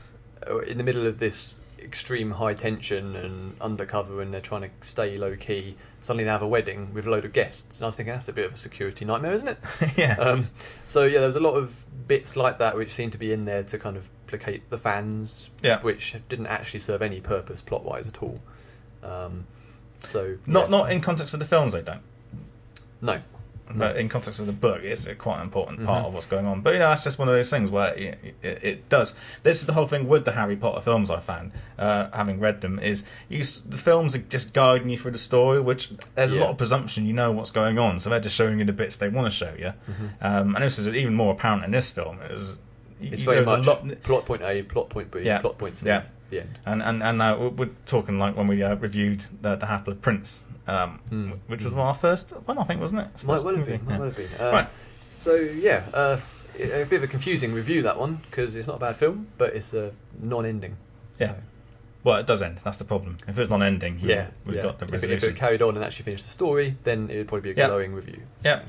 In 0.68 0.78
the 0.78 0.84
middle 0.84 1.06
of 1.06 1.20
this 1.20 1.56
extreme 1.82 2.32
high 2.32 2.54
tension 2.54 3.16
and 3.16 3.56
undercover, 3.62 4.22
and 4.22 4.34
they're 4.34 4.42
trying 4.42 4.62
to 4.64 4.70
stay 4.82 5.18
low 5.18 5.36
key. 5.36 5.76
Suddenly 6.02 6.24
they 6.26 6.30
have 6.30 6.42
a 6.42 6.48
wedding 6.48 6.94
with 6.94 7.08
a 7.08 7.10
load 7.10 7.26
of 7.26 7.34
guests, 7.34 7.80
and 7.80 7.86
I 7.86 7.88
was 7.88 7.98
thinking 7.98 8.14
that's 8.14 8.28
a 8.30 8.34
bit 8.34 8.46
of 8.46 8.54
a 8.54 8.58
security 8.58 9.06
nightmare, 9.06 9.32
isn't 9.34 9.48
it? 9.48 9.58
yeah. 9.98 10.16
Um, 10.20 10.48
so 10.86 11.04
yeah, 11.06 11.20
there 11.20 11.28
was 11.28 11.36
a 11.36 11.42
lot 11.42 11.56
of 11.56 11.84
bits 12.08 12.36
like 12.36 12.58
that 12.58 12.76
which 12.76 12.90
seemed 12.90 13.12
to 13.14 13.18
be 13.18 13.32
in 13.32 13.46
there 13.46 13.64
to 13.64 13.78
kind 13.78 13.96
of 13.98 14.10
placate 14.28 14.70
the 14.70 14.78
fans, 14.78 15.50
Yeah. 15.62 15.82
which 15.82 16.16
didn't 16.30 16.48
actually 16.48 16.80
serve 16.80 17.02
any 17.02 17.22
purpose 17.22 17.62
plot 17.62 17.84
wise 17.84 18.08
at 18.08 18.22
all. 18.24 18.40
Um, 19.04 19.46
so 20.00 20.38
not 20.48 20.66
yeah. 20.66 20.78
not 20.78 20.92
in 20.92 21.02
context 21.02 21.34
of 21.34 21.40
the 21.40 21.46
films, 21.46 21.74
they 21.74 21.82
don't. 21.82 22.02
no, 23.02 23.22
But 23.76 23.98
in 23.98 24.10
context 24.10 24.40
of 24.40 24.48
the 24.48 24.54
book, 24.54 24.82
it's 24.84 25.06
a 25.06 25.14
quite 25.14 25.38
an 25.38 25.44
important 25.44 25.86
part 25.86 26.04
Mhm. 26.04 26.08
of 26.08 26.14
what's 26.16 26.26
going 26.26 26.48
on. 26.48 26.62
But 26.62 26.74
you 26.74 26.80
know, 26.80 26.90
that's 26.90 27.04
just 27.04 27.20
one 27.20 27.28
of 27.30 27.36
those 27.36 27.50
things 27.52 27.70
where 27.70 27.94
it, 27.94 28.36
it, 28.42 28.64
it 28.64 28.90
does. 28.90 29.14
This 29.44 29.60
is 29.60 29.68
the 29.68 29.74
whole 29.74 29.86
thing 29.86 30.08
with 30.08 30.26
the 30.26 30.32
Harry 30.32 30.56
Potter 30.56 30.82
films. 30.82 31.10
I 31.12 31.20
found, 31.20 31.52
uh, 31.78 32.08
having 32.14 32.40
read 32.40 32.62
them, 32.62 32.80
is 32.80 33.04
you 33.30 33.44
the 33.44 33.78
films 33.78 34.16
are 34.16 34.20
just 34.20 34.54
guiding 34.54 34.90
you 34.90 34.98
through 34.98 35.12
the 35.12 35.18
story, 35.20 35.62
which 35.62 35.90
there's 36.16 36.32
a 36.32 36.38
lot 36.38 36.50
of 36.50 36.58
presumption 36.58 37.06
you 37.06 37.14
know 37.14 37.32
what's 37.32 37.52
going 37.52 37.78
on. 37.78 38.00
So 38.00 38.10
they're 38.10 38.20
just 38.20 38.36
showing 38.36 38.58
you 38.60 38.66
the 38.66 38.74
bits 38.74 38.98
they 38.98 39.10
want 39.10 39.28
to 39.28 39.32
show 39.32 39.54
you. 39.58 39.74
Um, 40.22 40.56
and 40.56 40.64
this 40.64 40.80
is 40.80 40.96
even 40.96 41.14
more 41.14 41.34
apparent 41.34 41.64
in 41.64 41.72
this 41.72 41.92
film. 41.92 42.20
It 42.22 42.32
was, 42.32 42.60
Mm-hmm. 43.02 43.14
it's 43.14 43.22
very 43.22 43.46
much 43.46 43.66
a 43.66 43.70
lot. 43.72 44.02
plot 44.04 44.26
point 44.26 44.42
A, 44.42 44.62
plot 44.64 44.90
point 44.90 45.10
B, 45.10 45.20
Yeah. 45.22 45.38
plot 45.40 45.58
point 45.58 45.78
C. 45.78 45.86
Yeah. 45.88 46.02
The 46.32 46.42
end. 46.42 46.60
And 46.66 46.84
and 46.84 47.02
and 47.02 47.22
uh, 47.22 47.38
we're- 47.40 47.52
we're 47.56 47.70
talking 47.86 48.20
like 48.20 48.36
when 48.36 48.46
we 48.46 48.62
uh, 48.62 48.76
reviewed 48.76 49.24
the, 49.42 49.56
the 49.56 49.68
Half 49.68 49.86
Blood 49.86 50.02
Prince, 50.02 50.44
um, 50.70 51.00
Hmm. 51.10 51.30
which 51.48 51.64
was 51.64 51.74
our 51.74 51.94
first 51.94 52.32
one, 52.32 52.58
I 52.58 52.64
think, 52.64 52.80
wasn't 52.82 53.02
it? 53.04 53.08
It's 53.14 53.24
Might 53.24 53.44
well 53.44 53.56
have 53.56 53.66
been. 53.66 53.82
yeah. 53.84 53.90
Might 53.90 54.00
well 54.00 54.08
have 54.10 54.18
been. 54.18 54.30
Um, 54.40 54.54
Right. 54.54 54.70
So 55.18 55.36
yeah, 55.36 55.84
uh, 55.94 56.18
a 56.60 56.86
bit 56.86 56.94
of 56.94 57.04
a 57.04 57.08
confusing 57.08 57.54
review 57.54 57.82
that 57.84 57.98
one 57.98 58.16
because 58.30 58.56
it's 58.56 58.68
not 58.68 58.78
a 58.78 58.80
bad 58.80 58.96
film, 58.96 59.28
but 59.38 59.54
it's 59.56 59.74
a 59.74 59.92
non-ending. 60.22 60.78
Yeah. 61.20 61.28
So, 61.28 61.36
Well, 62.04 62.18
it 62.18 62.26
does 62.28 62.42
end. 62.42 62.60
That's 62.64 62.78
the 62.78 62.86
problem. 62.86 63.18
If 63.28 63.38
it's 63.38 63.50
non-ending, 63.50 64.00
we- 64.02 64.10
yeah. 64.10 64.30
we've 64.46 64.56
yeah. 64.56 64.62
got 64.64 64.80
the 64.80 64.86
If 64.94 65.04
it, 65.04 65.12
if 65.12 65.24
it 65.24 65.36
carried 65.36 65.62
on 65.62 65.76
and 65.76 65.84
actually 65.84 66.06
finished 66.06 66.24
the 66.26 66.32
story, 66.32 66.76
then 66.84 67.10
it 67.10 67.18
would 67.18 67.28
probably 67.28 67.54
be 67.54 67.60
a 67.60 67.64
Yeah. 67.64 67.68
glowing 67.68 67.94
review. 67.94 68.22
Yeah, 68.44 68.62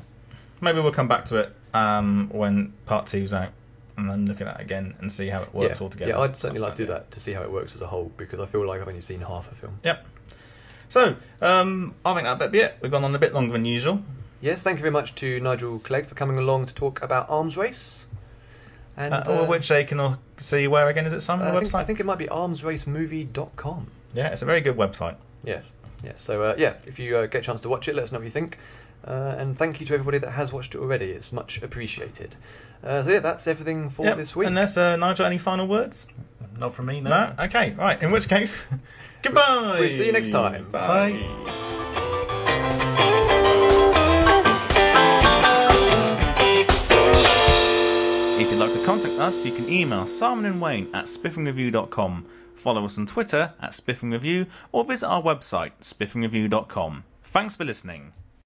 maybe 0.61 0.81
we'll 0.81 0.93
come 0.93 1.09
back 1.09 1.25
to 1.27 1.37
it 1.37 1.55
um, 1.73 2.29
when 2.33 2.73
part 2.87 3.07
two's 3.07 3.33
out, 3.33 3.51
and 3.97 4.11
then 4.11 4.27
look 4.27 4.41
at 4.41 4.47
that 4.47 4.61
again 4.61 4.95
and 4.99 5.13
see 5.13 5.29
how 5.29 5.41
it 5.43 5.55
works 5.55 5.81
yeah. 5.81 5.85
all 5.85 5.91
together. 5.91 6.11
Yeah, 6.11 6.19
I'd 6.21 6.37
certainly 6.37 6.61
like 6.61 6.75
to 6.77 6.83
do 6.85 6.93
that 6.93 7.11
to 7.13 7.21
see 7.21 7.33
how 7.33 7.43
it 7.43 7.51
works 7.53 7.75
as 7.77 7.83
a 7.83 7.87
whole 7.87 8.11
because 8.17 8.41
I 8.41 8.47
feel 8.47 8.67
like 8.67 8.81
I've 8.81 8.89
only 8.89 9.01
seen 9.01 9.21
half 9.21 9.51
a 9.53 9.55
film. 9.55 9.79
Yep. 9.85 10.05
So, 10.91 11.15
um, 11.41 11.95
I 12.05 12.13
think 12.15 12.25
that 12.27 12.39
better 12.39 12.51
be 12.51 12.59
it. 12.59 12.77
We've 12.83 12.91
gone 12.91 13.05
on 13.05 13.15
a 13.15 13.19
bit 13.19 13.33
longer 13.33 13.53
than 13.53 13.65
usual. 13.65 14.03
Yes, 14.43 14.63
thank 14.63 14.77
you 14.77 14.81
very 14.83 14.91
much 14.93 15.15
to 15.17 15.39
Nigel 15.41 15.79
Clegg 15.79 16.05
for 16.05 16.15
coming 16.17 16.37
along 16.37 16.67
to 16.67 16.75
talk 16.75 17.01
about 17.03 17.31
Arms 17.31 17.57
Race. 17.57 18.07
And 18.97 19.15
Uh, 19.15 19.23
all 19.29 19.43
of 19.43 19.49
which 19.49 19.69
they 19.69 19.85
can 19.85 20.19
see 20.39 20.67
where 20.67 20.89
again 20.89 21.07
is 21.07 21.13
it, 21.13 21.21
Simon? 21.21 21.47
I 21.47 21.53
The 21.53 21.61
think, 21.61 21.71
website? 21.71 21.79
I 21.79 21.85
think 21.85 22.01
it 22.01 22.07
might 22.07 22.19
be 22.19 22.27
armsracemovie.com. 22.27 23.87
Yeah, 24.15 24.29
it's 24.33 24.43
a 24.43 24.47
very 24.47 24.61
good 24.61 24.77
website. 24.77 25.15
Yes, 25.45 25.73
yes. 26.03 26.21
So 26.21 26.43
uh, 26.43 26.55
yeah, 26.59 26.75
if 26.87 26.99
you 26.99 27.17
uh, 27.17 27.27
get 27.27 27.39
a 27.39 27.43
chance 27.43 27.61
to 27.61 27.69
watch 27.69 27.87
it, 27.89 27.95
let 27.95 28.03
us 28.03 28.13
know 28.13 28.19
what 28.19 28.25
you 28.25 28.31
think. 28.31 28.59
Uh, 29.05 29.37
and 29.39 29.57
thank 29.57 29.81
you 29.81 29.87
to 29.87 29.95
everybody 29.95 30.19
that 30.19 30.33
has 30.33 30.53
watched 30.53 30.75
it 30.75 30.79
already. 30.79 31.13
It's 31.13 31.33
much 31.33 31.63
appreciated. 31.63 32.37
Uh, 32.83 33.03
so 33.03 33.11
yeah, 33.11 33.21
that's 33.21 33.47
everything 33.47 33.89
for 33.89 34.05
Yep. 34.05 34.17
this 34.17 34.35
week. 34.37 34.49
Unless 34.49 34.77
uh, 34.77 34.97
Nigel, 34.97 35.25
any 35.27 35.39
final 35.39 35.67
words? 35.69 36.09
Not 36.59 36.75
from 36.75 36.87
me, 36.87 37.01
no. 37.01 37.11
No. 37.11 37.45
Okay. 37.45 37.71
Right. 37.79 38.03
In 38.03 38.11
which 38.11 38.29
case, 38.29 38.67
goodbye. 39.23 39.77
We'll 39.81 39.91
see 39.91 40.07
you 40.07 40.13
next 40.13 40.29
time. 40.31 40.71
Bye. 40.71 41.27
If 48.41 48.51
you'd 48.51 48.59
like 48.59 48.73
to 48.73 48.85
contact 48.85 49.19
us, 49.19 49.45
you 49.45 49.53
can 49.53 49.69
email 49.69 50.07
Simon 50.07 50.47
and 50.47 50.61
Wayne 50.61 50.89
at 50.95 51.05
spiffingreview.com, 51.05 52.27
follow 52.55 52.85
us 52.85 52.99
on 52.99 53.07
Twitter 53.07 53.53
at 53.61 53.73
spiffingreview, 53.73 54.47
or 54.73 54.85
visit 54.85 55.07
our 55.07 55.23
website, 55.23 55.73
spiffingreview.com. 55.81 57.05
Thanks 57.23 57.57
for 57.57 57.65
listening. 57.65 58.13